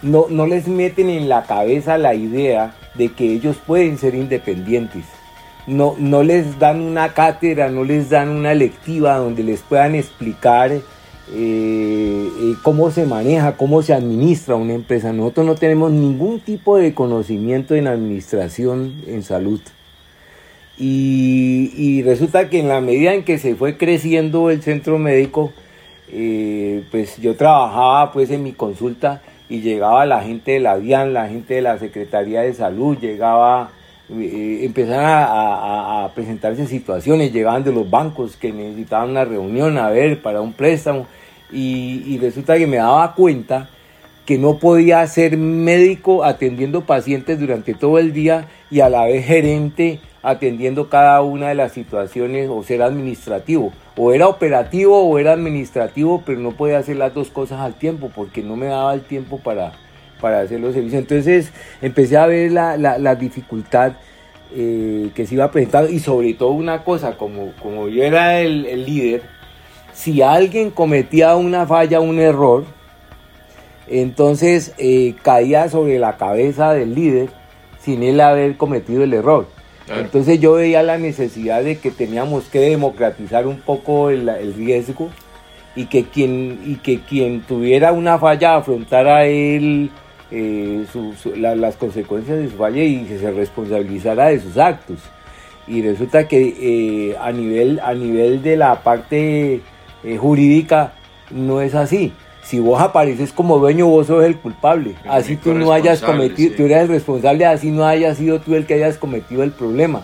No, 0.01 0.27
no 0.29 0.45
les 0.45 0.67
meten 0.67 1.09
en 1.09 1.27
la 1.27 1.43
cabeza 1.43 1.97
la 1.97 2.13
idea 2.13 2.75
de 2.95 3.09
que 3.09 3.33
ellos 3.33 3.57
pueden 3.65 3.97
ser 3.97 4.15
independientes 4.15 5.05
no, 5.69 5.95
no 5.97 6.23
les 6.23 6.57
dan 6.59 6.81
una 6.81 7.13
cátedra, 7.13 7.69
no 7.69 7.83
les 7.83 8.09
dan 8.09 8.29
una 8.29 8.53
lectiva 8.53 9.17
donde 9.17 9.43
les 9.43 9.61
puedan 9.61 9.95
explicar 9.95 10.71
eh, 10.71 10.81
eh, 11.31 12.53
cómo 12.63 12.89
se 12.89 13.05
maneja, 13.05 13.55
cómo 13.55 13.81
se 13.83 13.93
administra 13.93 14.55
una 14.55 14.73
empresa. 14.73 15.13
Nosotros 15.13 15.45
no 15.45 15.55
tenemos 15.55 15.91
ningún 15.91 16.39
tipo 16.39 16.77
de 16.77 16.93
conocimiento 16.93 17.75
en 17.75 17.87
administración 17.87 18.95
en 19.05 19.23
salud. 19.23 19.61
Y, 20.79 22.01
resulta 22.03 22.49
que 22.49 22.59
en 22.59 22.69
la 22.69 22.79
medida 22.79 23.13
en 23.13 23.23
que 23.23 23.37
se 23.37 23.55
fue 23.55 23.77
creciendo 23.77 24.49
el 24.49 24.61
centro 24.61 24.97
médico, 24.97 25.51
eh, 26.11 26.83
pues 26.89 27.17
yo 27.17 27.35
trabajaba 27.35 28.11
pues 28.13 28.31
en 28.31 28.43
mi 28.43 28.53
consulta 28.53 29.21
y 29.49 29.59
llegaba 29.59 30.05
la 30.05 30.21
gente 30.21 30.53
de 30.53 30.59
la 30.61 30.77
DIAN, 30.77 31.13
la 31.13 31.27
gente 31.27 31.55
de 31.55 31.61
la 31.61 31.77
Secretaría 31.79 32.41
de 32.41 32.53
Salud, 32.53 32.97
llegaba 32.97 33.71
eh, 34.11 34.61
empezaron 34.63 35.05
a, 35.05 36.09
presentarse 36.15 36.65
situaciones, 36.65 37.31
llegaban 37.31 37.63
de 37.63 37.71
los 37.71 37.87
bancos 37.87 38.35
que 38.35 38.51
necesitaban 38.51 39.11
una 39.11 39.23
reunión 39.23 39.77
a 39.77 39.89
ver 39.89 40.19
para 40.21 40.41
un 40.41 40.53
préstamo 40.53 41.05
y, 41.51 42.17
resulta 42.19 42.57
que 42.57 42.65
me 42.65 42.77
daba 42.77 43.13
cuenta 43.13 43.69
que 44.29 44.37
no 44.37 44.59
podía 44.59 45.07
ser 45.07 45.37
médico 45.37 46.23
atendiendo 46.23 46.81
pacientes 46.81 47.39
durante 47.39 47.73
todo 47.73 47.97
el 47.97 48.13
día 48.13 48.45
y 48.69 48.81
a 48.81 48.87
la 48.87 49.05
vez 49.05 49.25
gerente 49.25 50.01
atendiendo 50.21 50.87
cada 50.87 51.19
una 51.23 51.47
de 51.49 51.55
las 51.55 51.71
situaciones 51.71 52.47
o 52.47 52.61
ser 52.61 52.83
administrativo. 52.83 53.73
O 53.97 54.13
era 54.13 54.27
operativo 54.27 55.01
o 55.01 55.17
era 55.17 55.33
administrativo, 55.33 56.21
pero 56.23 56.39
no 56.41 56.51
podía 56.51 56.77
hacer 56.77 56.97
las 56.97 57.11
dos 57.15 57.31
cosas 57.31 57.61
al 57.61 57.73
tiempo 57.73 58.11
porque 58.15 58.43
no 58.43 58.55
me 58.55 58.67
daba 58.67 58.93
el 58.93 59.01
tiempo 59.01 59.39
para, 59.39 59.71
para 60.21 60.41
hacer 60.41 60.59
los 60.59 60.75
servicios. 60.75 61.01
Entonces 61.01 61.51
empecé 61.81 62.15
a 62.15 62.27
ver 62.27 62.51
la, 62.51 62.77
la, 62.77 63.15
dificultad 63.15 63.93
eh, 64.55 65.09
que 65.15 65.25
se 65.25 65.33
iba 65.33 65.49
presentando 65.49 65.89
y 65.89 65.97
sobre 65.97 66.35
todo 66.35 66.51
una 66.51 66.83
cosa, 66.83 67.17
como, 67.17 67.53
como 67.63 67.87
yo 67.87 68.03
era 68.03 68.39
el, 68.41 68.67
el, 68.67 68.85
líder, 68.85 69.23
si 69.91 70.21
alguien 70.21 70.69
cometía 70.69 71.35
una 71.35 71.65
falla, 71.65 71.99
un 71.99 72.19
error, 72.19 72.77
entonces 73.89 74.73
eh, 74.77 75.15
caía 75.21 75.69
sobre 75.69 75.99
la 75.99 76.17
cabeza 76.17 76.73
del 76.73 76.95
líder 76.95 77.29
sin 77.79 78.03
él 78.03 78.21
haber 78.21 78.57
cometido 78.57 79.03
el 79.03 79.13
error. 79.13 79.47
Entonces 79.89 80.39
yo 80.39 80.53
veía 80.53 80.83
la 80.83 80.99
necesidad 80.99 81.63
de 81.63 81.79
que 81.79 81.89
teníamos 81.89 82.43
que 82.45 82.59
democratizar 82.59 83.47
un 83.47 83.59
poco 83.59 84.11
el, 84.11 84.29
el 84.29 84.53
riesgo 84.53 85.09
y 85.75 85.85
que 85.85 86.03
quien 86.03 86.59
y 86.63 86.75
que 86.75 86.99
quien 87.01 87.41
tuviera 87.41 87.91
una 87.91 88.19
falla 88.19 88.57
afrontara 88.57 89.25
él 89.25 89.89
eh, 90.31 90.85
las 91.35 91.75
consecuencias 91.75 92.37
de 92.37 92.49
su 92.49 92.57
falla 92.57 92.83
y 92.83 93.03
que 93.03 93.17
se 93.17 93.31
responsabilizara 93.31 94.27
de 94.27 94.39
sus 94.39 94.57
actos. 94.57 94.99
Y 95.67 95.81
resulta 95.81 96.27
que 96.27 96.55
eh, 96.59 97.17
a, 97.19 97.31
nivel, 97.31 97.79
a 97.83 97.93
nivel 97.93 98.41
de 98.41 98.57
la 98.57 98.81
parte 98.83 99.61
eh, 100.03 100.17
jurídica 100.17 100.93
no 101.31 101.61
es 101.61 101.75
así. 101.75 102.13
Si 102.49 102.59
vos 102.59 102.81
apareces 102.81 103.31
como 103.31 103.59
dueño, 103.59 103.85
vos 103.85 104.07
sos 104.07 104.23
el 104.23 104.35
culpable. 104.35 104.95
así 105.07 105.35
tú 105.35 105.53
no 105.53 105.71
hayas 105.71 106.01
cometido, 106.01 106.55
tú 106.55 106.63
eres 106.63 106.79
el 106.79 106.87
responsable, 106.87 107.45
así 107.45 107.69
no 107.69 107.85
hayas 107.85 108.17
sido 108.17 108.41
tú 108.41 108.55
el 108.55 108.65
que 108.65 108.73
hayas 108.73 108.97
cometido 108.97 109.43
el 109.43 109.51
problema. 109.51 110.01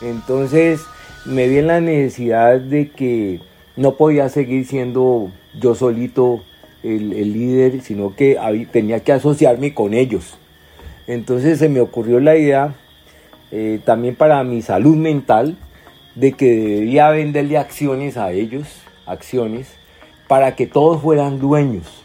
Entonces 0.00 0.80
me 1.24 1.46
vi 1.46 1.58
en 1.58 1.68
la 1.68 1.80
necesidad 1.80 2.58
de 2.58 2.90
que 2.90 3.38
no 3.76 3.94
podía 3.94 4.28
seguir 4.30 4.66
siendo 4.66 5.30
yo 5.60 5.76
solito 5.76 6.42
el, 6.82 7.10
líder, 7.10 7.82
sino 7.82 8.16
que 8.16 8.36
tenía 8.72 9.04
que 9.04 9.12
asociarme 9.12 9.72
con 9.72 9.94
ellos. 9.94 10.38
Entonces 11.06 11.60
se 11.60 11.68
me 11.68 11.80
ocurrió 11.80 12.18
la 12.18 12.36
idea, 12.36 12.74
eh, 13.52 13.78
también 13.84 14.16
para 14.16 14.42
mi 14.42 14.60
salud 14.60 14.96
mental, 14.96 15.56
de 16.16 16.32
que 16.32 16.52
debía 16.52 17.10
venderle 17.10 17.58
acciones 17.58 18.16
a 18.16 18.32
ellos, 18.32 18.66
acciones, 19.06 19.78
para 20.30 20.54
que 20.54 20.68
todos 20.68 21.02
fueran 21.02 21.40
dueños, 21.40 22.04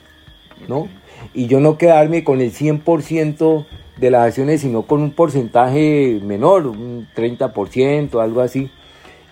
¿no? 0.68 0.88
Y 1.36 1.46
yo 1.46 1.60
no 1.60 1.78
quedarme 1.78 2.24
con 2.24 2.42
el 2.42 2.52
100% 2.52 3.68
de 3.98 4.10
las 4.10 4.30
acciones, 4.30 4.62
sino 4.62 4.82
con 4.82 5.04
un 5.04 5.12
porcentaje 5.12 6.20
menor, 6.24 6.66
un 6.66 7.08
30%, 7.16 8.20
algo 8.20 8.42
así 8.42 8.72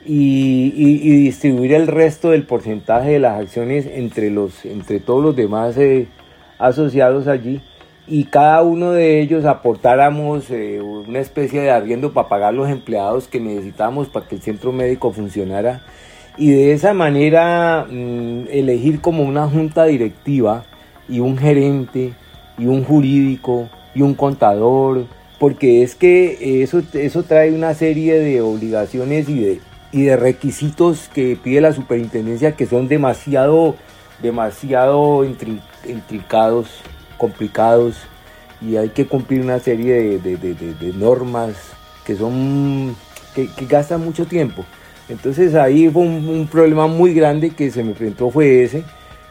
y, 0.06 1.24
distribuir 1.24 1.74
el 1.74 1.88
resto 1.88 2.30
del 2.30 2.44
porcentaje 2.44 3.12
de 3.12 3.20
las 3.20 3.40
acciones 3.40 3.88
entre, 3.88 4.30
los, 4.30 4.64
entre 4.64 5.00
todos 5.00 5.24
los 5.24 5.36
demás 5.36 5.76
eh, 5.78 6.08
asociados 6.60 7.28
allí 7.28 7.62
y 8.06 8.26
cada 8.26 8.62
uno 8.62 8.92
de 8.92 9.22
ellos 9.22 9.46
aportáramos 9.46 10.52
eh, 10.52 10.82
una 10.82 11.20
especie 11.20 11.62
de 11.62 11.72
arriendo 11.72 12.14
para 12.14 12.28
pagar 12.28 12.54
los 12.54 12.70
empleados 12.70 13.28
que 13.28 13.40
necesitamos 13.40 14.08
para 14.08 14.28
que 14.28 14.36
el 14.36 14.42
centro 14.42 14.72
médico 14.72 15.12
funcionara 15.12 15.82
y 16.38 16.52
de 16.52 16.74
esa 16.74 16.94
manera 16.94 17.86
mm, 17.90 18.46
elegir 18.50 19.02
como 19.02 19.24
una 19.24 19.48
junta 19.48 19.86
directiva 19.86 20.66
y 21.08 21.20
un 21.20 21.38
gerente 21.38 22.14
y 22.58 22.66
un 22.66 22.84
jurídico 22.84 23.70
y 23.94 24.02
un 24.02 24.16
contador 24.16 25.06
porque 25.40 25.84
es 25.84 25.96
que 25.96 26.64
eso, 26.64 26.82
eso 26.94 27.24
trae 27.24 27.52
una 27.54 27.74
serie 27.74 28.20
de 28.20 28.42
obligaciones 28.42 29.28
y 29.28 29.40
de, 29.40 29.62
y 29.92 30.04
de 30.04 30.16
requisitos 30.16 31.10
que 31.14 31.38
pide 31.42 31.60
la 31.60 31.74
superintendencia 31.74 32.56
que 32.56 32.66
son 32.66 32.88
demasiado, 32.88 33.76
demasiado 34.22 35.26
intricados, 35.86 36.70
complicados 37.18 37.98
y 38.62 38.78
hay 38.78 38.90
que 38.90 39.06
cumplir 39.06 39.42
una 39.42 39.60
serie 39.60 40.18
de, 40.20 40.94
normas 40.96 41.56
que 42.06 42.16
son 42.16 42.96
que, 43.36 43.50
gastan 43.68 44.04
mucho 44.04 44.26
tiempo. 44.26 44.64
Entonces 45.10 45.56
ahí 45.56 45.90
fue 45.90 46.04
un, 46.04 46.48
problema 46.52 46.88
muy 46.88 47.14
grande 47.14 47.52
que 47.52 47.70
se 47.72 47.84
me 47.84 47.90
enfrentó 47.90 48.30
fue 48.30 48.64
ese 48.64 48.84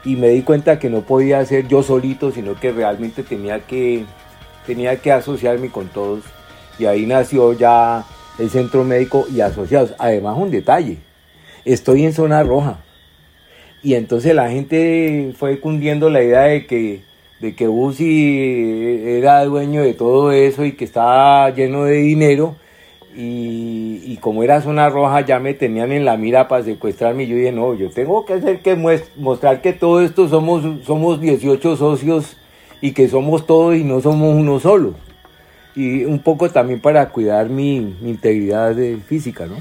y 0.04 0.16
me 0.16 0.28
di 0.28 0.42
cuenta 0.42 0.78
que 0.78 0.90
no 0.90 1.02
podía 1.02 1.38
hacer 1.38 1.66
yo 1.68 1.82
solito, 1.82 2.30
sino 2.30 2.54
que 2.54 2.72
realmente 2.72 3.22
tenía 3.22 3.60
que, 3.60 4.04
tenía 4.66 4.96
que 4.96 5.12
asociarme 5.12 5.70
con 5.70 5.88
todos 5.88 6.24
y 6.78 6.86
ahí 6.86 7.06
nació 7.06 7.52
ya 7.52 8.04
el 8.38 8.50
centro 8.50 8.84
médico 8.84 9.26
y 9.32 9.40
asociados. 9.40 9.94
Además, 9.98 10.36
un 10.36 10.50
detalle, 10.50 10.98
estoy 11.64 12.04
en 12.04 12.12
zona 12.12 12.42
roja. 12.42 12.78
Y 13.82 13.94
entonces 13.94 14.34
la 14.34 14.50
gente 14.50 15.32
fue 15.36 15.58
cundiendo 15.60 16.08
la 16.08 16.22
idea 16.22 16.42
de 16.42 16.66
que, 16.66 17.02
de 17.40 17.54
que 17.54 17.66
era 19.18 19.44
dueño 19.44 19.82
de 19.82 19.94
todo 19.94 20.32
eso 20.32 20.64
y 20.64 20.72
que 20.72 20.84
estaba 20.84 21.50
lleno 21.50 21.84
de 21.84 21.96
dinero. 21.96 22.56
Y, 23.14 24.16
como 24.20 24.42
era 24.44 24.62
zona 24.62 24.88
roja 24.88 25.20
ya 25.22 25.40
me 25.40 25.52
tenían 25.52 25.90
en 25.90 26.04
la 26.04 26.16
mira 26.16 26.48
para 26.48 26.64
secuestrarme. 26.64 27.24
Y 27.24 27.28
yo 27.28 27.36
dije, 27.36 27.52
no, 27.52 27.74
yo 27.74 27.90
tengo 27.90 28.24
que 28.24 28.34
hacer 28.34 28.60
que 28.60 28.76
mostrar 29.16 29.60
que 29.60 29.72
todo 29.72 30.00
esto 30.00 30.28
somos, 30.28 30.84
somos 30.84 31.20
18 31.20 31.76
socios 31.76 32.36
y 32.80 32.92
que 32.92 33.08
somos 33.08 33.46
todos 33.46 33.76
y 33.76 33.84
no 33.84 34.00
somos 34.00 34.34
uno 34.34 34.60
solo. 34.60 34.94
Y 35.74 36.04
un 36.04 36.20
poco 36.20 36.50
también 36.50 36.80
para 36.80 37.08
cuidar 37.08 37.48
mi, 37.48 37.76
integridad 37.76 38.76
física, 39.06 39.46
¿no? 39.46 39.56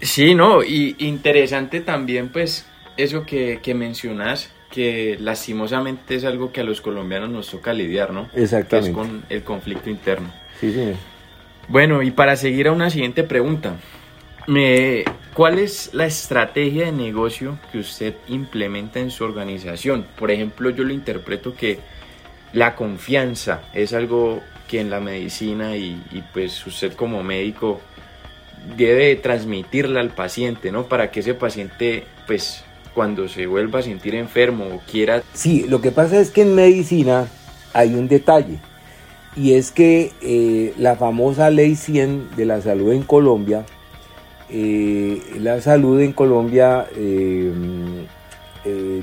Sí, 0.00 0.34
no, 0.34 0.62
y 0.62 0.96
interesante 0.98 1.80
también 1.80 2.30
pues 2.30 2.66
eso 2.96 3.26
que, 3.26 3.60
que 3.62 3.74
mencionas, 3.74 4.50
que 4.70 5.16
lastimosamente 5.20 6.14
es 6.14 6.24
algo 6.24 6.52
que 6.52 6.60
a 6.60 6.64
los 6.64 6.80
colombianos 6.80 7.28
nos 7.28 7.50
toca 7.50 7.72
lidiar, 7.74 8.12
¿no? 8.12 8.28
Exactamente. 8.34 8.90
es 8.90 8.96
con 8.96 9.22
el 9.28 9.42
conflicto 9.42 9.90
interno. 9.90 10.32
Sí, 10.58 10.72
sí. 10.72 10.92
Bueno, 11.70 12.02
y 12.02 12.10
para 12.10 12.34
seguir 12.34 12.66
a 12.66 12.72
una 12.72 12.90
siguiente 12.90 13.22
pregunta, 13.22 13.76
¿cuál 15.34 15.60
es 15.60 15.90
la 15.92 16.04
estrategia 16.04 16.86
de 16.86 16.92
negocio 16.92 17.60
que 17.70 17.78
usted 17.78 18.14
implementa 18.26 18.98
en 18.98 19.12
su 19.12 19.22
organización? 19.22 20.04
Por 20.18 20.32
ejemplo, 20.32 20.70
yo 20.70 20.82
lo 20.82 20.92
interpreto 20.92 21.54
que 21.54 21.78
la 22.52 22.74
confianza 22.74 23.62
es 23.72 23.92
algo 23.92 24.42
que 24.66 24.80
en 24.80 24.90
la 24.90 24.98
medicina 24.98 25.76
y, 25.76 26.02
y 26.10 26.24
pues 26.32 26.66
usted 26.66 26.94
como 26.94 27.22
médico 27.22 27.80
debe 28.76 29.14
transmitirla 29.14 30.00
al 30.00 30.10
paciente, 30.10 30.72
¿no? 30.72 30.86
Para 30.86 31.12
que 31.12 31.20
ese 31.20 31.34
paciente 31.34 32.04
pues 32.26 32.64
cuando 32.94 33.28
se 33.28 33.46
vuelva 33.46 33.78
a 33.78 33.82
sentir 33.82 34.16
enfermo 34.16 34.66
o 34.74 34.82
quiera... 34.90 35.22
Sí, 35.34 35.66
lo 35.68 35.80
que 35.80 35.92
pasa 35.92 36.18
es 36.18 36.32
que 36.32 36.42
en 36.42 36.56
medicina 36.56 37.28
hay 37.72 37.94
un 37.94 38.08
detalle 38.08 38.58
y 39.36 39.54
es 39.54 39.70
que 39.70 40.12
eh, 40.22 40.74
la 40.78 40.96
famosa 40.96 41.50
ley 41.50 41.76
100 41.76 42.36
de 42.36 42.44
la 42.44 42.60
salud 42.60 42.92
en 42.92 43.02
Colombia, 43.02 43.64
eh, 44.50 45.22
la 45.38 45.60
salud 45.60 46.00
en 46.00 46.12
Colombia, 46.12 46.86
eh, 46.96 47.52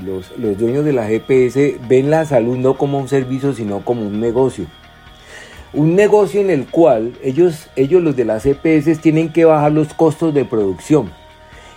los, 0.05 0.37
los, 0.37 0.57
dueños 0.57 0.85
de 0.85 0.93
la 0.93 1.07
GPS 1.07 1.77
ven 1.87 2.11
la 2.11 2.25
salud 2.25 2.57
no 2.57 2.77
como 2.77 2.99
un 2.99 3.07
servicio, 3.07 3.53
sino 3.53 3.83
como 3.83 4.05
un 4.05 4.19
negocio. 4.19 4.65
Un 5.73 5.95
negocio 5.95 6.41
en 6.41 6.49
el 6.49 6.65
cual 6.67 7.13
ellos, 7.23 7.67
ellos 7.75 8.01
los 8.01 8.15
de 8.15 8.25
las 8.25 8.45
EPS, 8.45 8.99
tienen 9.01 9.31
que 9.31 9.45
bajar 9.45 9.71
los 9.71 9.93
costos 9.93 10.33
de 10.33 10.45
producción 10.45 11.11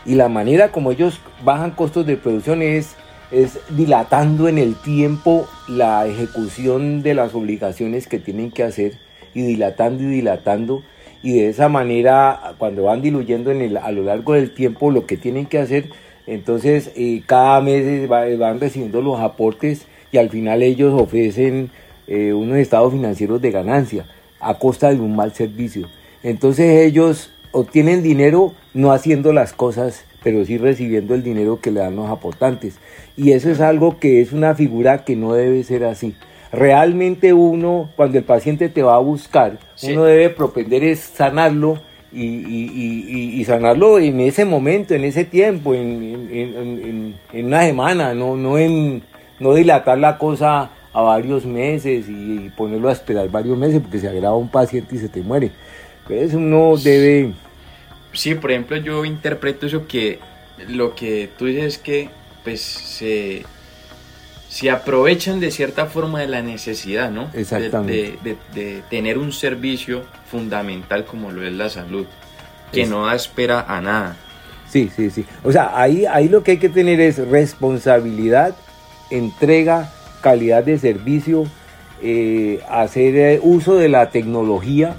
y 0.05 0.15
la 0.15 0.29
manera 0.29 0.73
como 0.73 0.93
ellos 0.93 1.21
bajan 1.45 1.73
costos 1.73 2.07
de 2.07 2.17
producción 2.17 2.63
es, 2.63 2.97
es 3.31 3.59
dilatando 3.71 4.49
en 4.49 4.59
el 4.59 4.75
tiempo 4.75 5.49
la 5.69 6.07
ejecución 6.07 7.03
de 7.03 7.15
las 7.15 7.35
obligaciones 7.35 8.07
que 8.07 8.19
tienen 8.19 8.51
que 8.51 8.63
hacer 8.63 8.95
y 9.35 9.43
dilatando 9.43 10.03
y 10.03 10.07
dilatando 10.07 10.83
y 11.23 11.35
de 11.35 11.49
esa 11.49 11.69
manera 11.69 12.55
cuando 12.59 12.85
van 12.85 13.03
diluyendo 13.03 13.51
en 13.51 13.63
el, 13.63 13.77
a 13.77 13.93
lo 13.93 14.03
largo 14.03 14.35
del 14.35 14.53
tiempo 14.53 14.91
lo 14.91 15.07
que 15.07 15.17
tienen 15.17 15.47
que 15.47 15.59
hacer 15.59 15.91
entonces 16.27 16.91
eh, 16.97 17.23
cada 17.27 17.61
mes 17.61 18.09
van 18.09 18.61
recibiendo 18.61 19.03
los 19.03 19.21
aportes 19.21 19.87
y 20.13 20.19
al 20.19 20.31
final 20.31 20.63
ellos 20.63 20.93
ofrecen 21.01 21.71
eh, 22.09 22.33
unos 22.33 22.57
estados 22.59 22.93
financieros 22.93 23.41
de 23.41 23.51
ganancia 23.51 24.07
a 24.41 24.59
costa 24.59 24.91
de 24.91 24.99
un 24.99 25.15
mal 25.15 25.33
servicio 25.33 25.89
entonces 26.23 26.85
ellos 26.85 27.31
obtienen 27.53 28.03
dinero 28.03 28.55
no 28.75 28.93
haciendo 28.93 29.33
las 29.33 29.53
cosas, 29.53 30.05
pero 30.23 30.45
sí 30.45 30.59
recibiendo 30.59 31.15
el 31.15 31.23
dinero 31.23 31.61
que 31.61 31.71
le 31.71 31.81
dan 31.81 31.97
los 31.97 32.11
aportantes. 32.11 32.77
Y 33.23 33.33
eso 33.33 33.51
es 33.51 33.61
algo 33.61 33.99
que 33.99 34.23
es 34.23 34.33
una 34.33 34.55
figura 34.55 35.05
que 35.05 35.15
no 35.15 35.35
debe 35.35 35.63
ser 35.63 35.85
así. 35.85 36.15
Realmente 36.53 37.35
uno, 37.35 37.91
cuando 37.95 38.17
el 38.17 38.25
paciente 38.25 38.71
te 38.71 38.83
va 38.83 38.95
a 38.95 38.99
buscar, 38.99 39.59
uno 39.83 40.05
debe 40.05 40.31
propender 40.31 40.83
es 40.83 41.01
sanarlo 41.01 41.79
y, 42.15 43.45
sanarlo 43.45 43.99
en 43.99 44.21
ese 44.21 44.47
momento, 44.47 44.95
en 44.95 45.05
ese 45.05 45.27
tiempo, 45.27 45.75
en, 45.75 47.15
una 47.35 47.63
semana, 47.63 48.15
no, 48.15 48.37
no, 48.37 48.57
en, 48.57 49.03
no 49.39 49.53
dilatar 49.53 49.99
la 49.99 50.17
cosa 50.17 50.71
a 50.91 51.03
varios 51.03 51.45
meses 51.45 52.07
y 52.09 52.51
ponerlo 52.57 52.89
a 52.89 52.93
esperar 52.93 53.29
varios 53.29 53.59
meses 53.59 53.83
porque 53.83 53.99
se 53.99 54.09
agrava 54.09 54.35
un 54.35 54.49
paciente 54.49 54.95
y 54.95 54.99
se 54.99 55.11
te 55.11 55.21
muere. 55.21 55.51
Entonces 56.09 56.33
uno 56.33 56.75
debe... 56.79 57.35
Sí, 58.15 58.35
por 58.35 58.51
ejemplo, 58.51 58.79
yo 58.79 59.05
interpreto 59.05 59.67
eso 59.67 59.87
que 59.87 60.19
lo 60.69 60.95
que 60.95 61.29
tú 61.37 61.45
dices 61.45 61.65
es 61.65 61.79
que 61.79 62.20
pues 62.45 62.61
se, 62.61 63.45
aprovechan 64.71 65.41
de 65.41 65.51
cierta 65.51 65.87
forma 65.87 66.21
de 66.21 66.29
la 66.29 66.43
necesidad, 66.43 67.11
¿no? 67.11 67.31
Exactamente. 67.35 68.19
De, 68.55 68.83
tener 68.89 69.19
un 69.19 69.33
servicio 69.33 70.05
fundamental 70.31 71.05
como 71.05 71.31
lo 71.31 71.47
es 71.47 71.53
la 71.53 71.69
salud, 71.69 72.07
que 72.73 72.87
no 72.87 73.07
da 73.07 73.15
espera 73.15 73.65
a 73.69 73.81
nada. 73.81 74.17
Sí, 74.69 74.91
sí, 74.95 75.11
sí. 75.11 75.25
O 75.43 75.51
sea, 75.51 75.81
ahí, 75.81 76.07
ahí 76.07 76.29
lo 76.29 76.43
que 76.43 76.53
hay 76.53 76.59
que 76.59 76.69
tener 76.69 77.01
es 77.01 77.19
responsabilidad, 77.19 78.55
entrega, 79.11 79.93
calidad 80.21 80.63
de 80.63 80.79
servicio, 80.79 81.47
eh, 82.03 82.61
hacer 82.69 83.17
eh, 83.17 83.41
uso 83.43 83.77
de 83.77 83.89
la 83.89 84.11
tecnología 84.11 84.95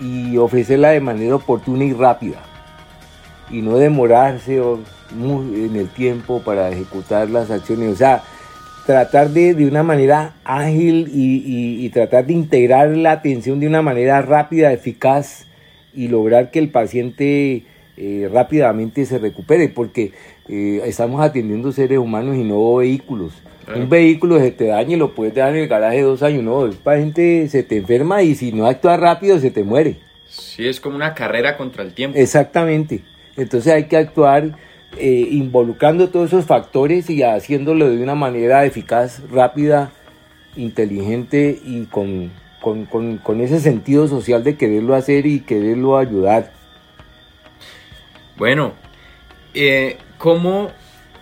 y 0.00 0.36
ofrecerla 0.36 0.90
de 0.90 1.00
manera 1.00 1.36
oportuna 1.36 1.84
y 1.84 1.92
rápida 1.92 2.38
y 3.50 3.62
no 3.62 3.76
demorarse 3.76 4.60
en 5.12 5.76
el 5.76 5.88
tiempo 5.88 6.42
para 6.42 6.70
ejecutar 6.70 7.30
las 7.30 7.50
acciones. 7.50 7.92
O 7.92 7.96
sea, 7.96 8.22
tratar 8.88 9.28
de, 9.28 9.52
de 9.52 9.66
una 9.66 9.82
manera 9.82 10.34
ágil 10.44 11.10
y, 11.12 11.86
tratar 11.90 12.26
de 12.26 12.32
integrar 12.32 12.88
la 12.88 13.12
atención 13.12 13.60
de 13.60 13.66
una 13.66 13.82
manera 13.82 14.22
rápida, 14.22 14.72
eficaz 14.72 15.46
y 15.94 16.08
lograr 16.08 16.50
que 16.50 16.58
el 16.58 16.70
paciente 16.70 17.64
eh, 17.98 18.30
rápidamente 18.32 19.04
se 19.04 19.18
recupere, 19.18 19.68
porque 19.68 20.12
eh, 20.48 20.80
estamos 20.86 21.20
atendiendo 21.20 21.70
seres 21.72 21.98
humanos 21.98 22.36
y 22.36 22.44
no 22.44 22.76
vehículos. 22.76 23.34
Un 23.74 23.90
vehículo 23.90 24.38
se 24.38 24.52
te 24.52 24.68
daña 24.68 24.94
y 24.94 24.96
lo 24.96 25.14
puedes 25.14 25.34
dejar 25.34 25.54
en 25.54 25.62
el 25.62 25.68
garaje 25.68 26.00
dos 26.00 26.22
años. 26.22 26.42
No, 26.42 26.64
el 26.64 26.72
paciente 26.72 27.46
se 27.48 27.62
te 27.62 27.76
enferma 27.76 28.22
y 28.22 28.34
si 28.34 28.52
no 28.52 28.66
actúa 28.66 28.96
rápido 28.96 29.38
se 29.38 29.50
te 29.50 29.64
muere. 29.64 29.96
Sí, 30.26 30.66
es 30.66 30.80
como 30.80 30.96
una 30.96 31.12
carrera 31.14 31.58
contra 31.58 31.82
el 31.82 31.92
tiempo. 31.92 32.18
Exactamente. 32.18 33.02
Entonces 33.36 33.70
hay 33.70 33.84
que 33.84 33.98
actuar 33.98 34.56
eh, 34.96 35.28
involucrando 35.30 36.08
todos 36.08 36.28
esos 36.28 36.46
factores 36.46 37.10
y 37.10 37.22
haciéndolo 37.22 37.90
de 37.90 38.02
una 38.02 38.14
manera 38.14 38.64
eficaz, 38.64 39.22
rápida, 39.30 39.92
inteligente 40.56 41.58
y 41.64 41.84
con, 41.84 42.32
con 42.60 43.40
ese 43.40 43.60
sentido 43.60 44.08
social 44.08 44.42
de 44.42 44.56
quererlo 44.56 44.94
hacer 44.94 45.26
y 45.26 45.40
quererlo 45.40 45.98
ayudar. 45.98 46.58
Bueno, 48.38 48.74
eh, 49.52 49.98
¿cómo 50.16 50.70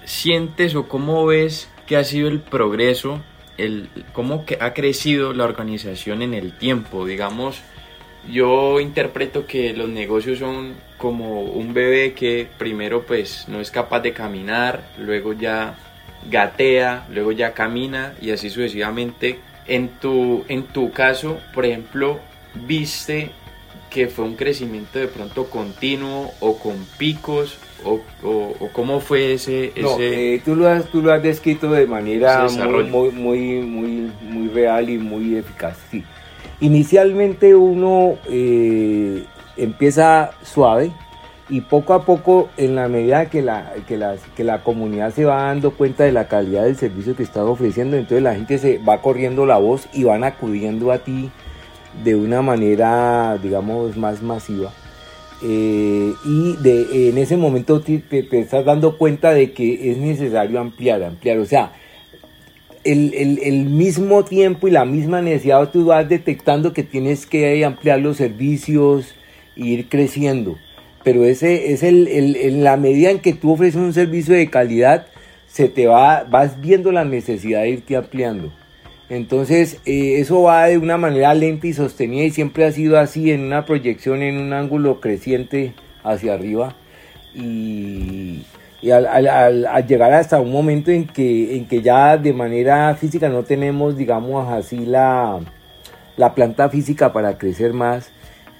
sientes 0.05 0.74
o 0.74 0.87
cómo 0.87 1.24
ves 1.24 1.70
que 1.87 1.96
ha 1.96 2.05
sido 2.05 2.29
el 2.29 2.40
progreso, 2.40 3.22
el, 3.57 3.88
cómo 4.12 4.44
que 4.44 4.59
ha 4.61 4.74
crecido 4.74 5.33
la 5.33 5.44
organización 5.44 6.20
en 6.20 6.35
el 6.35 6.52
tiempo? 6.59 7.07
Digamos, 7.07 7.62
yo 8.30 8.80
interpreto 8.80 9.46
que 9.46 9.72
los 9.72 9.88
negocios 9.88 10.38
son 10.38 10.74
como 10.96 11.42
un 11.42 11.74
bebé 11.74 12.14
que 12.14 12.48
primero 12.58 13.06
pues 13.06 13.46
no 13.48 13.60
es 13.60 13.70
capaz 13.70 14.00
de 14.00 14.12
caminar, 14.12 14.82
luego 14.98 15.32
ya 15.32 15.76
gatea, 16.30 17.06
luego 17.12 17.32
ya 17.32 17.52
camina 17.52 18.14
y 18.20 18.30
así 18.30 18.50
sucesivamente. 18.50 19.38
En 19.66 19.88
tu, 19.88 20.44
en 20.48 20.62
tu 20.64 20.92
caso, 20.92 21.38
por 21.52 21.66
ejemplo, 21.66 22.20
viste 22.66 23.30
que 23.90 24.08
fue 24.08 24.24
un 24.24 24.36
crecimiento 24.36 24.98
de 24.98 25.08
pronto 25.08 25.48
continuo 25.48 26.32
o 26.40 26.58
con 26.58 26.86
picos 26.98 27.58
o, 27.84 28.00
o, 28.22 28.68
cómo 28.72 29.00
fue 29.00 29.34
ese... 29.34 29.72
No, 29.76 29.96
eh, 29.98 30.40
tú, 30.44 30.54
lo 30.54 30.68
has, 30.68 30.86
tú 30.86 31.02
lo 31.02 31.12
has 31.12 31.22
descrito 31.22 31.70
de 31.70 31.87
manera 31.87 32.46
muy, 32.48 33.10
muy, 33.10 33.60
muy, 33.60 34.10
muy, 34.22 34.48
real 34.48 34.90
y 34.90 34.98
muy 34.98 35.37
eficaz. 35.37 35.79
Sí. 35.90 36.04
Inicialmente 36.61 37.54
uno 37.54 38.15
eh, 38.29 39.25
empieza 39.57 40.31
suave 40.42 40.90
y 41.48 41.61
poco 41.61 41.94
a 41.94 42.04
poco 42.04 42.48
en 42.57 42.75
la 42.75 42.88
medida 42.88 43.27
que 43.27 43.42
la, 43.42 43.73
que, 43.87 44.00
que 44.35 44.44
la 44.44 44.63
comunidad 44.63 45.13
se 45.13 45.25
va 45.25 45.44
dando 45.44 45.71
cuenta 45.73 46.04
de 46.04 46.13
la 46.13 46.29
calidad 46.29 46.65
del 46.65 46.77
servicio 46.77 47.15
que 47.15 47.23
estás 47.23 47.44
ofreciendo, 47.44 47.96
entonces 47.96 48.23
la 48.23 48.35
gente 48.35 48.59
se 48.59 48.79
va 48.79 49.00
corriendo 49.00 49.46
la 49.46 49.59
voz 49.59 49.87
y 49.92 50.04
van 50.04 50.25
acudiendo 50.25 50.90
a 50.90 50.98
ti 50.98 51.31
de 52.02 52.15
una 52.15 52.42
manera, 52.42 53.38
digamos, 53.42 53.96
más 53.96 54.23
masiva. 54.23 54.73
Eh, 55.42 56.15
y 56.25 56.57
en 57.09 57.19
ese 57.19 57.37
momento 57.37 57.81
te, 57.81 58.02
estás 58.11 58.65
dando 58.65 58.96
cuenta 58.96 59.33
de 59.33 59.52
que 59.52 59.90
es 59.90 59.98
necesario 59.98 60.61
ampliar, 60.61 61.02
ampliar. 61.02 61.38
O 61.38 61.46
sea, 61.46 61.73
el, 62.87 63.40
el, 63.42 63.64
mismo 63.66 64.24
tiempo 64.24 64.68
y 64.68 64.70
la 64.70 64.84
misma 64.84 65.20
necesidad 65.20 65.70
tú 65.70 65.87
vas 65.87 66.08
detectando 66.08 66.72
que 66.72 66.82
tienes 66.82 67.26
que 67.26 67.64
ampliar 67.64 68.00
los 68.00 68.16
servicios 68.16 69.14
e 69.56 69.66
ir 69.66 69.88
creciendo. 69.88 70.56
Pero 71.04 71.24
ese 71.24 71.72
es 71.72 71.82
el, 71.82 72.64
la 72.64 72.76
medida 72.76 73.10
en 73.10 73.20
que 73.20 73.32
tú 73.32 73.52
ofreces 73.52 73.80
un 73.80 73.92
servicio 73.92 74.34
de 74.34 74.50
calidad, 74.50 75.06
se 75.46 75.68
te 75.68 75.87
va, 75.87 76.24
vas 76.24 76.60
viendo 76.60 76.90
la 76.90 77.04
necesidad 77.04 77.62
de 77.62 77.70
irte 77.70 77.96
ampliando. 77.96 78.52
Entonces, 79.08 79.80
eh, 79.87 80.16
eso 80.18 80.42
va 80.42 80.66
de 80.66 80.78
una 80.78 80.98
manera 80.98 81.32
lenta 81.34 81.68
y 81.68 81.72
sostenida 81.72 82.24
y 82.24 82.30
siempre 82.30 82.64
ha 82.64 82.72
sido 82.72 82.98
así 82.98 83.30
en 83.30 83.42
una 83.42 83.64
proyección 83.64 84.22
en 84.22 84.37
un 84.37 84.52
ángulo 84.52 85.00
creciente 85.00 85.74
hacia 86.02 86.34
arriba. 86.34 86.74
Y, 87.34 88.42
y 88.87 88.92
al, 88.92 89.84
llegar 89.88 90.12
hasta 90.12 90.40
un 90.40 90.52
momento 90.52 90.92
en 90.92 91.08
que, 91.08 91.56
en 91.56 91.66
que 91.66 91.82
ya 91.82 92.16
de 92.16 92.32
manera 92.32 92.94
física 92.94 93.28
no 93.28 93.42
tenemos, 93.42 93.96
digamos 93.96 94.48
así, 94.48 94.87
la, 94.87 95.40
la 96.16 96.34
planta 96.37 96.68
física 96.68 97.12
para 97.12 97.37
crecer 97.37 97.72
más 97.72 98.10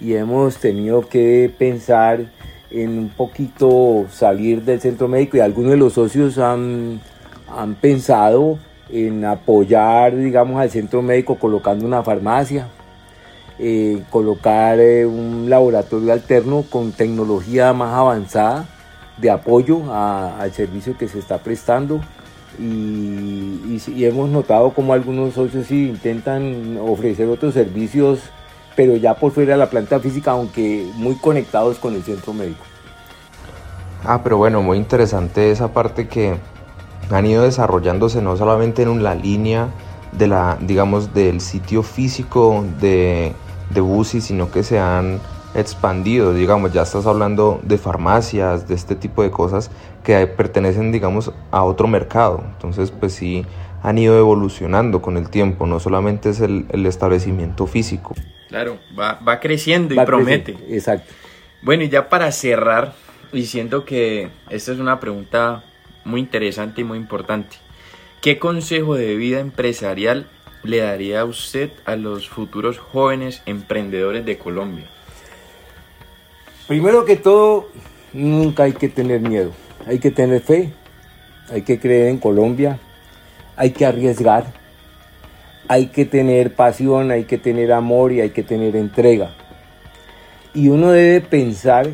y 0.01 0.15
hemos 0.15 0.57
tenido 0.57 1.03
que 1.03 1.49
pensar 1.57 2.25
en 2.73 2.99
un 2.99 3.09
poquito 3.09 4.07
salir 4.11 4.63
del 4.65 4.81
centro 4.81 5.07
médico 5.07 5.37
y 5.37 5.41
algunos 5.41 5.71
de 5.71 5.77
los 5.77 5.93
socios 5.93 6.39
han, 6.39 7.01
han 7.57 7.77
pensado 7.77 8.59
en 8.91 9.25
apoyar, 9.25 10.17
digamos, 10.17 10.61
al 10.61 10.71
centro 10.71 11.03
médico 11.03 11.37
colocando 11.37 11.87
una 11.87 12.03
farmacia, 12.03 12.67
eh, 13.61 14.03
colocar 14.11 14.81
eh, 14.81 15.07
un 15.07 15.49
laboratorio 15.49 16.13
alterno 16.13 16.65
con 16.69 16.91
tecnología 16.91 17.73
más 17.73 17.95
avanzada 17.95 18.67
de 19.19 19.31
apoyo 19.31 19.93
al 19.93 20.53
servicio 20.53 20.97
que 20.97 21.09
se 21.09 21.19
está 21.19 21.39
prestando 21.39 22.01
y, 22.59 24.05
hemos 24.05 24.31
notado 24.31 24.71
como 24.71 24.93
algunos 24.93 25.35
socios 25.35 25.71
intentan 25.71 26.79
ofrecer 26.81 27.29
otros 27.29 27.55
servicios 27.55 28.21
pero 28.75 28.97
ya 28.97 29.15
por 29.15 29.33
fuera 29.33 29.53
de 29.53 29.59
la 29.59 29.69
planta 29.69 30.01
física 30.01 30.33
aunque 30.33 30.91
muy 30.95 31.17
conectados 31.17 31.79
con 31.79 31.95
el 31.95 32.03
centro 32.03 32.33
médico. 32.33 32.65
Ah, 34.05 34.21
pero 34.23 34.37
bueno, 34.37 34.63
muy 34.63 34.79
interesante 34.79 35.51
esa 35.51 35.73
parte 35.73 36.09
que 36.09 36.37
han 37.11 37.27
ido 37.27 37.43
desarrollándose 37.43 38.23
no 38.23 38.37
solamente 38.37 38.83
en 38.83 39.03
la 39.03 39.15
línea 39.15 39.69
de 40.13 40.29
la, 40.29 40.59
digamos, 40.61 41.13
del 41.13 41.41
sitio 41.41 41.83
físico 41.83 42.65
de, 42.81 43.33
de 43.71 43.81
BUSI, 43.81 44.21
sino 44.21 44.51
que 44.51 44.63
se 44.63 44.79
han 44.79 45.21
expandido, 45.55 46.35
digamos, 46.35 46.73
ya 46.73 46.83
estás 46.83 47.07
hablando 47.07 47.61
de 47.63 47.79
farmacias, 47.79 48.69
de 48.69 48.75
este 48.75 48.95
tipo 48.95 49.23
de 49.23 49.31
cosas 49.31 49.71
que 50.05 50.27
pertenecen, 50.27 50.93
digamos, 50.93 51.33
a 51.51 51.63
otro 51.63 51.89
mercado. 51.89 52.45
Entonces, 52.55 52.91
pues 52.91 53.13
sí, 53.15 53.47
han 53.83 53.99
ido 53.99 54.19
evolucionando 54.19 55.01
con 55.01 55.17
el 55.17 55.31
tiempo, 55.31 55.67
no 55.67 55.81
solamente 55.81 56.31
es 56.31 56.41
el, 56.41 56.67
establecimiento 56.87 57.67
físico. 57.67 58.15
Claro, 58.49 58.79
va, 58.99 59.21
va 59.27 59.41
creciendo 59.41 59.95
y 59.95 60.05
promete. 60.05 60.57
exacto. 60.69 61.13
Bueno, 61.63 61.85
y 61.85 61.89
ya 61.89 62.09
para 62.09 62.31
cerrar, 62.33 62.95
diciendo 63.33 63.85
que 63.85 64.29
esta 64.51 64.73
es 64.73 64.79
una 64.79 65.01
pregunta 65.01 65.65
muy 66.05 66.21
interesante 66.21 66.83
y 66.83 66.85
muy 66.85 66.99
importante. 66.99 67.57
¿Qué 68.21 68.39
consejo 68.39 68.95
de 68.95 69.17
vida 69.17 69.41
empresarial 69.41 70.27
le 70.63 70.79
daría 70.79 71.21
a 71.21 71.25
usted 71.25 71.71
a 71.85 71.97
los 71.97 72.29
futuros 72.29 72.79
jóvenes 72.79 73.43
emprendedores 73.47 74.25
de 74.25 74.39
Colombia? 74.39 74.87
Primero 76.69 77.05
que 77.05 77.15
todo, 77.15 77.69
nunca 78.13 78.65
hay 78.65 78.73
que 78.73 78.89
tener 78.89 79.21
miedo. 79.21 79.53
Hay 79.87 80.01
que 80.01 80.11
tener 80.11 80.41
fe, 80.41 80.73
hay 81.49 81.63
que 81.63 81.79
creer 81.79 82.09
en 82.09 82.19
Colombia, 82.19 82.81
hay 83.57 83.71
que 83.71 83.87
arriesgar, 83.87 84.47
hay 85.69 85.87
que 85.87 86.05
tener 86.05 86.55
pasión, 86.55 87.13
hay 87.13 87.25
que 87.25 87.39
tener 87.39 87.73
amor 87.73 88.13
y 88.13 88.21
hay 88.21 88.31
que 88.31 88.43
tener 88.43 88.75
entrega. 88.75 89.31
Y 90.55 90.69
uno 90.69 90.91
debe 90.91 91.21
pensar 91.21 91.87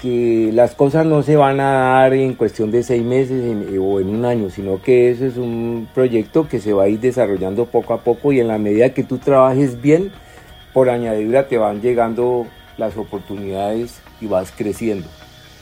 que 0.00 0.50
las 0.52 0.74
cosas 0.74 1.06
no 1.06 1.22
se 1.22 1.36
van 1.36 1.60
a 1.60 2.00
dar 2.00 2.12
en 2.14 2.34
cuestión 2.34 2.72
de 2.72 2.82
seis 2.82 3.04
meses 3.04 3.44
o 3.80 4.00
en 4.00 4.08
un 4.08 4.24
año, 4.24 4.50
sino 4.50 4.82
que 4.82 5.12
eso 5.12 5.26
es 5.26 5.36
un 5.36 5.88
proyecto 5.94 6.48
que 6.48 6.58
se 6.58 6.72
va 6.72 6.84
a 6.84 6.88
ir 6.88 6.98
desarrollando 6.98 7.66
poco 7.66 7.94
a 7.94 8.00
poco 8.00 8.32
y 8.32 8.40
en 8.40 8.48
la 8.48 8.58
medida 8.58 8.92
que 8.94 9.04
tú 9.04 9.18
trabajes 9.18 9.80
bien, 9.80 10.10
por 10.72 10.90
añadidura 10.90 11.46
te 11.46 11.56
van 11.56 11.80
llegando 11.80 12.48
las 12.82 12.96
oportunidades 12.96 14.00
y 14.20 14.26
vas 14.26 14.52
creciendo. 14.56 15.06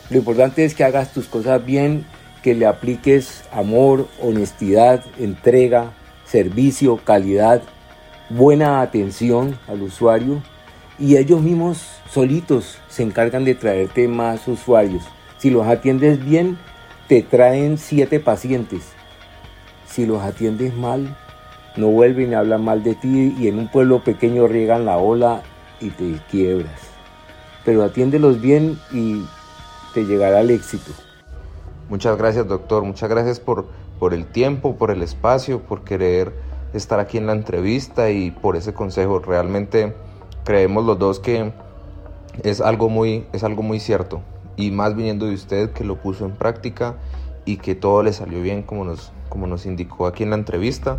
Lo 0.08 0.16
importante 0.16 0.64
es 0.64 0.74
que 0.74 0.84
hagas 0.84 1.12
tus 1.12 1.26
cosas 1.26 1.64
bien, 1.64 2.06
que 2.42 2.54
le 2.54 2.66
apliques 2.66 3.44
amor, 3.52 4.08
honestidad, 4.20 5.04
entrega, 5.18 5.92
servicio, 6.24 6.96
calidad, 7.04 7.62
buena 8.30 8.80
atención 8.80 9.58
al 9.68 9.82
usuario 9.82 10.42
y 10.98 11.16
ellos 11.16 11.42
mismos 11.42 11.86
solitos 12.10 12.78
se 12.88 13.02
encargan 13.02 13.44
de 13.44 13.54
traerte 13.54 14.08
más 14.08 14.48
usuarios. 14.48 15.04
Si 15.38 15.50
los 15.50 15.66
atiendes 15.66 16.24
bien, 16.24 16.58
te 17.06 17.22
traen 17.22 17.76
siete 17.76 18.18
pacientes. 18.18 18.92
Si 19.86 20.06
los 20.06 20.22
atiendes 20.22 20.74
mal, 20.74 21.16
no 21.76 21.88
vuelven 21.88 22.32
y 22.32 22.34
hablan 22.34 22.64
mal 22.64 22.82
de 22.82 22.94
ti 22.94 23.34
y 23.38 23.48
en 23.48 23.58
un 23.58 23.68
pueblo 23.68 24.02
pequeño 24.02 24.46
riegan 24.46 24.86
la 24.86 24.96
ola 24.96 25.42
y 25.80 25.90
te 25.90 26.16
quiebras 26.30 26.89
pero 27.64 27.82
atiéndelos 27.82 28.40
bien 28.40 28.78
y 28.92 29.24
te 29.94 30.04
llegará 30.04 30.40
el 30.40 30.50
éxito. 30.50 30.92
Muchas 31.88 32.16
gracias 32.16 32.46
doctor, 32.46 32.84
muchas 32.84 33.10
gracias 33.10 33.40
por, 33.40 33.66
por 33.98 34.14
el 34.14 34.26
tiempo, 34.26 34.76
por 34.76 34.90
el 34.90 35.02
espacio, 35.02 35.60
por 35.60 35.82
querer 35.82 36.32
estar 36.72 37.00
aquí 37.00 37.18
en 37.18 37.26
la 37.26 37.32
entrevista 37.32 38.10
y 38.10 38.30
por 38.30 38.56
ese 38.56 38.72
consejo. 38.72 39.18
Realmente 39.18 39.94
creemos 40.44 40.84
los 40.84 40.98
dos 40.98 41.18
que 41.18 41.52
es 42.42 42.60
algo 42.60 42.88
muy, 42.88 43.26
es 43.32 43.42
algo 43.44 43.62
muy 43.62 43.80
cierto 43.80 44.22
y 44.56 44.70
más 44.70 44.94
viniendo 44.94 45.26
de 45.26 45.34
usted 45.34 45.70
que 45.70 45.84
lo 45.84 45.96
puso 45.96 46.24
en 46.26 46.32
práctica 46.32 46.96
y 47.44 47.56
que 47.56 47.74
todo 47.74 48.02
le 48.02 48.12
salió 48.12 48.40
bien 48.40 48.62
como 48.62 48.84
nos, 48.84 49.12
como 49.28 49.46
nos 49.46 49.66
indicó 49.66 50.06
aquí 50.06 50.22
en 50.22 50.30
la 50.30 50.36
entrevista. 50.36 50.98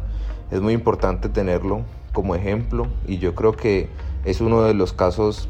Es 0.52 0.60
muy 0.60 0.74
importante 0.74 1.30
tenerlo 1.30 1.82
como 2.12 2.36
ejemplo 2.36 2.88
y 3.08 3.20
yo 3.20 3.36
creo 3.36 3.54
que 3.54 3.88
es 4.26 4.42
uno 4.42 4.64
de 4.64 4.74
los 4.74 4.92
casos 4.94 5.48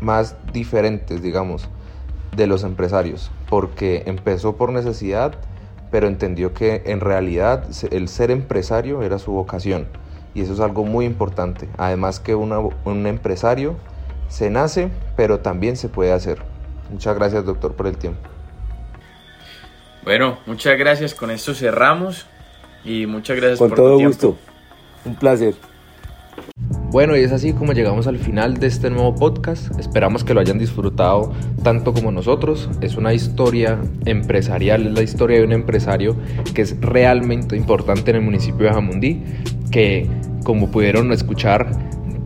más 0.00 0.36
diferentes, 0.52 1.22
digamos, 1.22 1.68
de 2.34 2.46
los 2.46 2.64
empresarios, 2.64 3.30
porque 3.48 4.02
empezó 4.06 4.56
por 4.56 4.72
necesidad, 4.72 5.34
pero 5.90 6.06
entendió 6.06 6.52
que 6.52 6.82
en 6.86 7.00
realidad 7.00 7.64
el 7.90 8.08
ser 8.08 8.30
empresario 8.30 9.02
era 9.02 9.18
su 9.18 9.32
vocación, 9.32 9.86
y 10.34 10.42
eso 10.42 10.52
es 10.52 10.60
algo 10.60 10.84
muy 10.84 11.06
importante. 11.06 11.68
Además 11.78 12.20
que 12.20 12.34
un 12.34 13.06
empresario 13.06 13.76
se 14.28 14.50
nace, 14.50 14.90
pero 15.16 15.40
también 15.40 15.76
se 15.76 15.88
puede 15.88 16.12
hacer. 16.12 16.42
Muchas 16.90 17.16
gracias, 17.16 17.44
doctor, 17.44 17.74
por 17.74 17.86
el 17.86 17.96
tiempo. 17.96 18.20
Bueno, 20.04 20.38
muchas 20.46 20.78
gracias. 20.78 21.14
Con 21.14 21.30
esto 21.30 21.54
cerramos 21.54 22.26
y 22.84 23.06
muchas 23.06 23.36
gracias 23.36 23.58
por 23.58 23.74
todo 23.74 23.98
gusto. 23.98 24.36
Un 25.04 25.16
placer. 25.16 25.54
Bueno, 26.90 27.16
y 27.16 27.20
es 27.20 27.32
así 27.32 27.52
como 27.52 27.72
llegamos 27.72 28.06
al 28.06 28.16
final 28.16 28.58
de 28.58 28.68
este 28.68 28.90
nuevo 28.90 29.14
podcast. 29.14 29.76
Esperamos 29.78 30.22
que 30.22 30.34
lo 30.34 30.40
hayan 30.40 30.58
disfrutado 30.58 31.32
tanto 31.64 31.92
como 31.92 32.12
nosotros. 32.12 32.70
Es 32.80 32.96
una 32.96 33.12
historia 33.12 33.80
empresarial, 34.04 34.86
es 34.86 34.92
la 34.92 35.02
historia 35.02 35.38
de 35.38 35.44
un 35.44 35.52
empresario 35.52 36.16
que 36.54 36.62
es 36.62 36.80
realmente 36.80 37.56
importante 37.56 38.12
en 38.12 38.18
el 38.18 38.22
municipio 38.22 38.66
de 38.66 38.72
Jamundí, 38.72 39.22
que 39.70 40.08
como 40.44 40.70
pudieron 40.70 41.12
escuchar, 41.12 41.66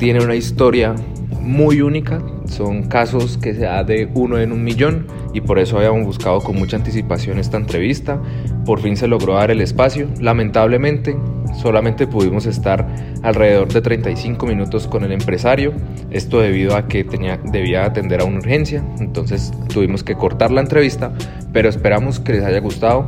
tiene 0.01 0.25
una 0.25 0.35
historia 0.35 0.95
muy 1.43 1.83
única. 1.83 2.23
Son 2.47 2.85
casos 2.85 3.37
que 3.37 3.53
se 3.53 3.61
da 3.61 3.85
de 3.85 4.09
uno 4.15 4.39
en 4.39 4.51
un 4.51 4.65
millón 4.65 5.07
y 5.35 5.43
por 5.43 5.59
eso 5.59 5.77
habíamos 5.77 6.07
buscado 6.07 6.41
con 6.41 6.57
mucha 6.57 6.79
anticipación 6.79 7.39
esta 7.39 7.59
entrevista. 7.59 8.19
Por 8.65 8.81
fin 8.81 8.97
se 8.97 9.07
logró 9.07 9.35
dar 9.35 9.51
el 9.51 9.61
espacio. 9.61 10.09
Lamentablemente, 10.19 11.15
solamente 11.61 12.07
pudimos 12.07 12.47
estar 12.47 12.89
alrededor 13.23 13.71
de 13.71 13.83
35 13.83 14.47
minutos 14.47 14.89
con 14.89 15.05
el 15.05 15.13
empresario, 15.13 15.75
esto 16.11 16.41
debido 16.41 16.77
a 16.77 16.89
que 16.89 17.05
tenía, 17.05 17.39
debía 17.53 17.85
atender 17.85 18.23
a 18.23 18.25
una 18.25 18.39
urgencia, 18.39 18.83
entonces 19.01 19.53
tuvimos 19.69 20.03
que 20.03 20.15
cortar 20.15 20.51
la 20.51 20.63
entrevista, 20.63 21.13
pero 21.53 21.69
esperamos 21.69 22.21
que 22.21 22.33
les 22.33 22.45
haya 22.45 22.61
gustado, 22.61 23.07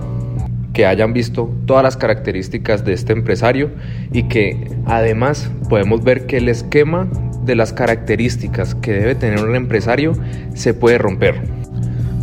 que 0.73 0.87
hayan 0.87 1.13
visto 1.13 1.53
todas 1.67 1.83
las 1.83 1.97
características 1.97 2.85
de 2.85 2.93
este 2.93 3.13
empresario 3.13 3.71
y 4.13 4.25
que 4.25 4.71
además 4.87 5.51
podemos 5.69 6.03
ver 6.03 6.27
que 6.27 6.39
el 6.39 6.49
esquema 6.49 7.09
de 7.45 7.55
las 7.57 7.73
características 7.73 8.75
que 8.75 8.93
debe 8.93 9.15
tener 9.15 9.45
un 9.45 9.57
empresario 9.57 10.13
se 10.55 10.75
puede 10.75 10.99
romper. 10.99 11.43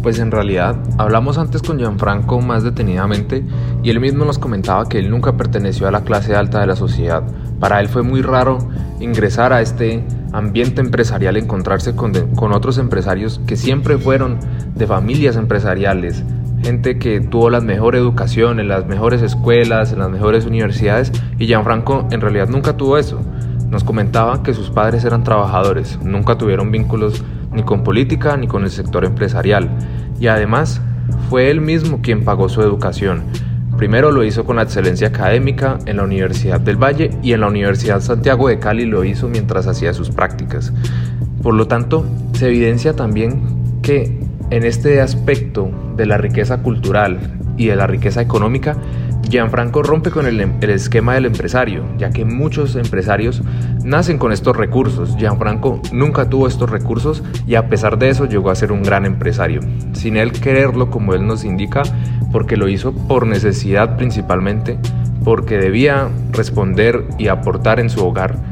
Pues 0.01 0.19
en 0.19 0.31
realidad 0.31 0.77
hablamos 0.97 1.37
antes 1.37 1.61
con 1.61 1.77
Gianfranco 1.77 2.39
más 2.39 2.63
detenidamente 2.63 3.43
y 3.83 3.89
él 3.89 3.99
mismo 3.99 4.23
nos 4.23 4.39
comentaba 4.39 4.87
que 4.87 4.97
él 4.97 5.09
nunca 5.09 5.35
perteneció 5.35 5.87
a 5.87 5.91
la 5.91 6.03
clase 6.03 6.35
alta 6.35 6.61
de 6.61 6.67
la 6.67 6.77
sociedad. 6.77 7.23
Para 7.59 7.81
él 7.81 7.89
fue 7.89 8.01
muy 8.01 8.21
raro 8.21 8.59
ingresar 9.01 9.51
a 9.51 9.61
este 9.61 10.03
ambiente 10.31 10.79
empresarial, 10.79 11.35
encontrarse 11.35 11.95
con, 11.95 12.13
con 12.35 12.53
otros 12.53 12.77
empresarios 12.77 13.41
que 13.45 13.57
siempre 13.57 13.97
fueron 13.97 14.39
de 14.73 14.87
familias 14.87 15.35
empresariales, 15.35 16.23
gente 16.63 16.99
que 16.99 17.21
tuvo 17.21 17.49
la 17.49 17.61
mejor 17.61 17.95
educación 17.95 18.59
en 18.59 18.67
las 18.67 18.85
mejores 18.85 19.21
escuelas, 19.21 19.91
en 19.91 19.99
las 19.99 20.09
mejores 20.09 20.45
universidades 20.45 21.11
y 21.37 21.47
Gianfranco 21.47 22.07
en 22.11 22.21
realidad 22.21 22.49
nunca 22.49 22.77
tuvo 22.77 22.97
eso. 22.97 23.21
Nos 23.69 23.83
comentaba 23.83 24.41
que 24.43 24.53
sus 24.53 24.69
padres 24.69 25.03
eran 25.03 25.23
trabajadores, 25.23 25.99
nunca 26.03 26.37
tuvieron 26.37 26.71
vínculos 26.71 27.23
ni 27.53 27.63
con 27.63 27.83
política 27.83 28.35
ni 28.37 28.47
con 28.47 28.63
el 28.63 28.71
sector 28.71 29.05
empresarial. 29.05 29.69
Y 30.19 30.27
además, 30.27 30.81
fue 31.29 31.49
él 31.49 31.61
mismo 31.61 32.01
quien 32.01 32.23
pagó 32.23 32.49
su 32.49 32.61
educación. 32.61 33.23
Primero 33.77 34.11
lo 34.11 34.23
hizo 34.23 34.43
con 34.43 34.57
la 34.57 34.63
excelencia 34.63 35.07
académica 35.07 35.79
en 35.85 35.97
la 35.97 36.03
Universidad 36.03 36.59
del 36.59 36.75
Valle 36.75 37.11
y 37.23 37.33
en 37.33 37.41
la 37.41 37.47
Universidad 37.47 38.01
Santiago 38.01 38.49
de 38.49 38.59
Cali 38.59 38.85
lo 38.85 39.05
hizo 39.05 39.29
mientras 39.29 39.67
hacía 39.67 39.93
sus 39.93 40.09
prácticas. 40.09 40.73
Por 41.41 41.53
lo 41.53 41.67
tanto, 41.67 42.05
se 42.33 42.47
evidencia 42.47 42.95
también 42.95 43.79
que 43.81 44.19
en 44.49 44.65
este 44.65 44.99
aspecto 44.99 45.71
de 45.99 46.05
la 46.05 46.17
riqueza 46.17 46.63
cultural 46.63 47.19
y 47.57 47.67
de 47.67 47.75
la 47.75 47.85
riqueza 47.85 48.21
económica, 48.21 48.77
Gianfranco 49.29 49.83
rompe 49.83 50.09
con 50.09 50.25
el, 50.25 50.39
el, 50.39 50.69
esquema 50.69 51.13
del 51.13 51.25
empresario, 51.25 51.83
ya 51.97 52.09
que 52.09 52.25
muchos 52.25 52.75
empresarios 52.75 53.43
nacen 53.83 54.17
con 54.17 54.31
estos 54.31 54.55
recursos. 54.55 55.15
Gianfranco 55.17 55.81
nunca 55.91 56.29
tuvo 56.29 56.47
estos 56.47 56.69
recursos 56.69 57.21
y 57.45 57.55
a 57.55 57.67
pesar 57.67 57.99
de 57.99 58.09
eso 58.09 58.25
llegó 58.25 58.49
a 58.49 58.55
ser 58.55 58.71
un 58.71 58.81
gran 58.81 59.05
empresario, 59.05 59.59
sin 59.91 60.17
él 60.17 60.31
quererlo 60.31 60.89
como 60.89 61.13
él 61.13 61.27
nos 61.27 61.43
indica, 61.43 61.83
porque 62.31 62.57
lo 62.57 62.69
hizo 62.69 62.93
por 62.93 63.27
necesidad 63.27 63.97
principalmente, 63.97 64.79
porque 65.23 65.57
debía 65.57 66.07
responder 66.31 67.03
y 67.19 67.27
aportar 67.27 67.79
en 67.79 67.89
su 67.89 68.03
hogar 68.03 68.48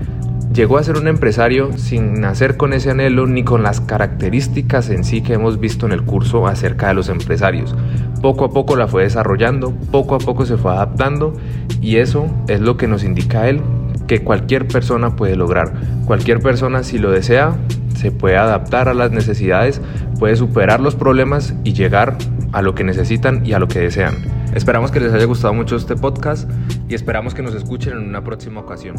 Llegó 0.53 0.77
a 0.77 0.83
ser 0.83 0.97
un 0.97 1.07
empresario 1.07 1.77
sin 1.77 2.21
nacer 2.21 2.57
con 2.57 2.73
ese 2.73 2.89
anhelo 2.89 3.27
ni 3.27 3.43
con 3.43 3.63
las 3.63 3.81
características 3.81 4.89
en 4.89 5.03
sí 5.03 5.21
que 5.21 5.33
hemos 5.33 5.59
visto 5.59 5.85
en 5.85 5.91
el 5.91 6.03
curso 6.03 6.47
acerca 6.47 6.87
de 6.87 6.93
los 6.93 7.09
empresarios. 7.09 7.75
Poco 8.21 8.45
a 8.45 8.51
poco 8.51 8.75
la 8.75 8.87
fue 8.87 9.03
desarrollando, 9.03 9.71
poco 9.91 10.15
a 10.15 10.19
poco 10.19 10.45
se 10.45 10.57
fue 10.57 10.71
adaptando 10.71 11.33
y 11.81 11.97
eso 11.97 12.27
es 12.47 12.61
lo 12.61 12.77
que 12.77 12.87
nos 12.87 13.03
indica 13.03 13.47
él 13.49 13.61
que 14.07 14.23
cualquier 14.23 14.67
persona 14.67 15.15
puede 15.15 15.35
lograr. 15.35 15.73
Cualquier 16.05 16.39
persona 16.39 16.83
si 16.83 16.97
lo 16.97 17.11
desea 17.11 17.55
se 17.95 18.11
puede 18.11 18.37
adaptar 18.37 18.89
a 18.89 18.93
las 18.93 19.11
necesidades, 19.11 19.81
puede 20.17 20.35
superar 20.35 20.79
los 20.79 20.95
problemas 20.95 21.53
y 21.63 21.73
llegar 21.73 22.17
a 22.53 22.61
lo 22.61 22.73
que 22.73 22.83
necesitan 22.83 23.45
y 23.45 23.53
a 23.53 23.59
lo 23.59 23.67
que 23.67 23.79
desean. 23.79 24.15
Esperamos 24.55 24.91
que 24.91 25.01
les 25.01 25.13
haya 25.13 25.25
gustado 25.25 25.53
mucho 25.53 25.75
este 25.75 25.95
podcast 25.95 26.49
y 26.87 26.95
esperamos 26.95 27.33
que 27.33 27.43
nos 27.43 27.53
escuchen 27.53 27.93
en 27.93 28.07
una 28.07 28.23
próxima 28.23 28.61
ocasión. 28.61 28.95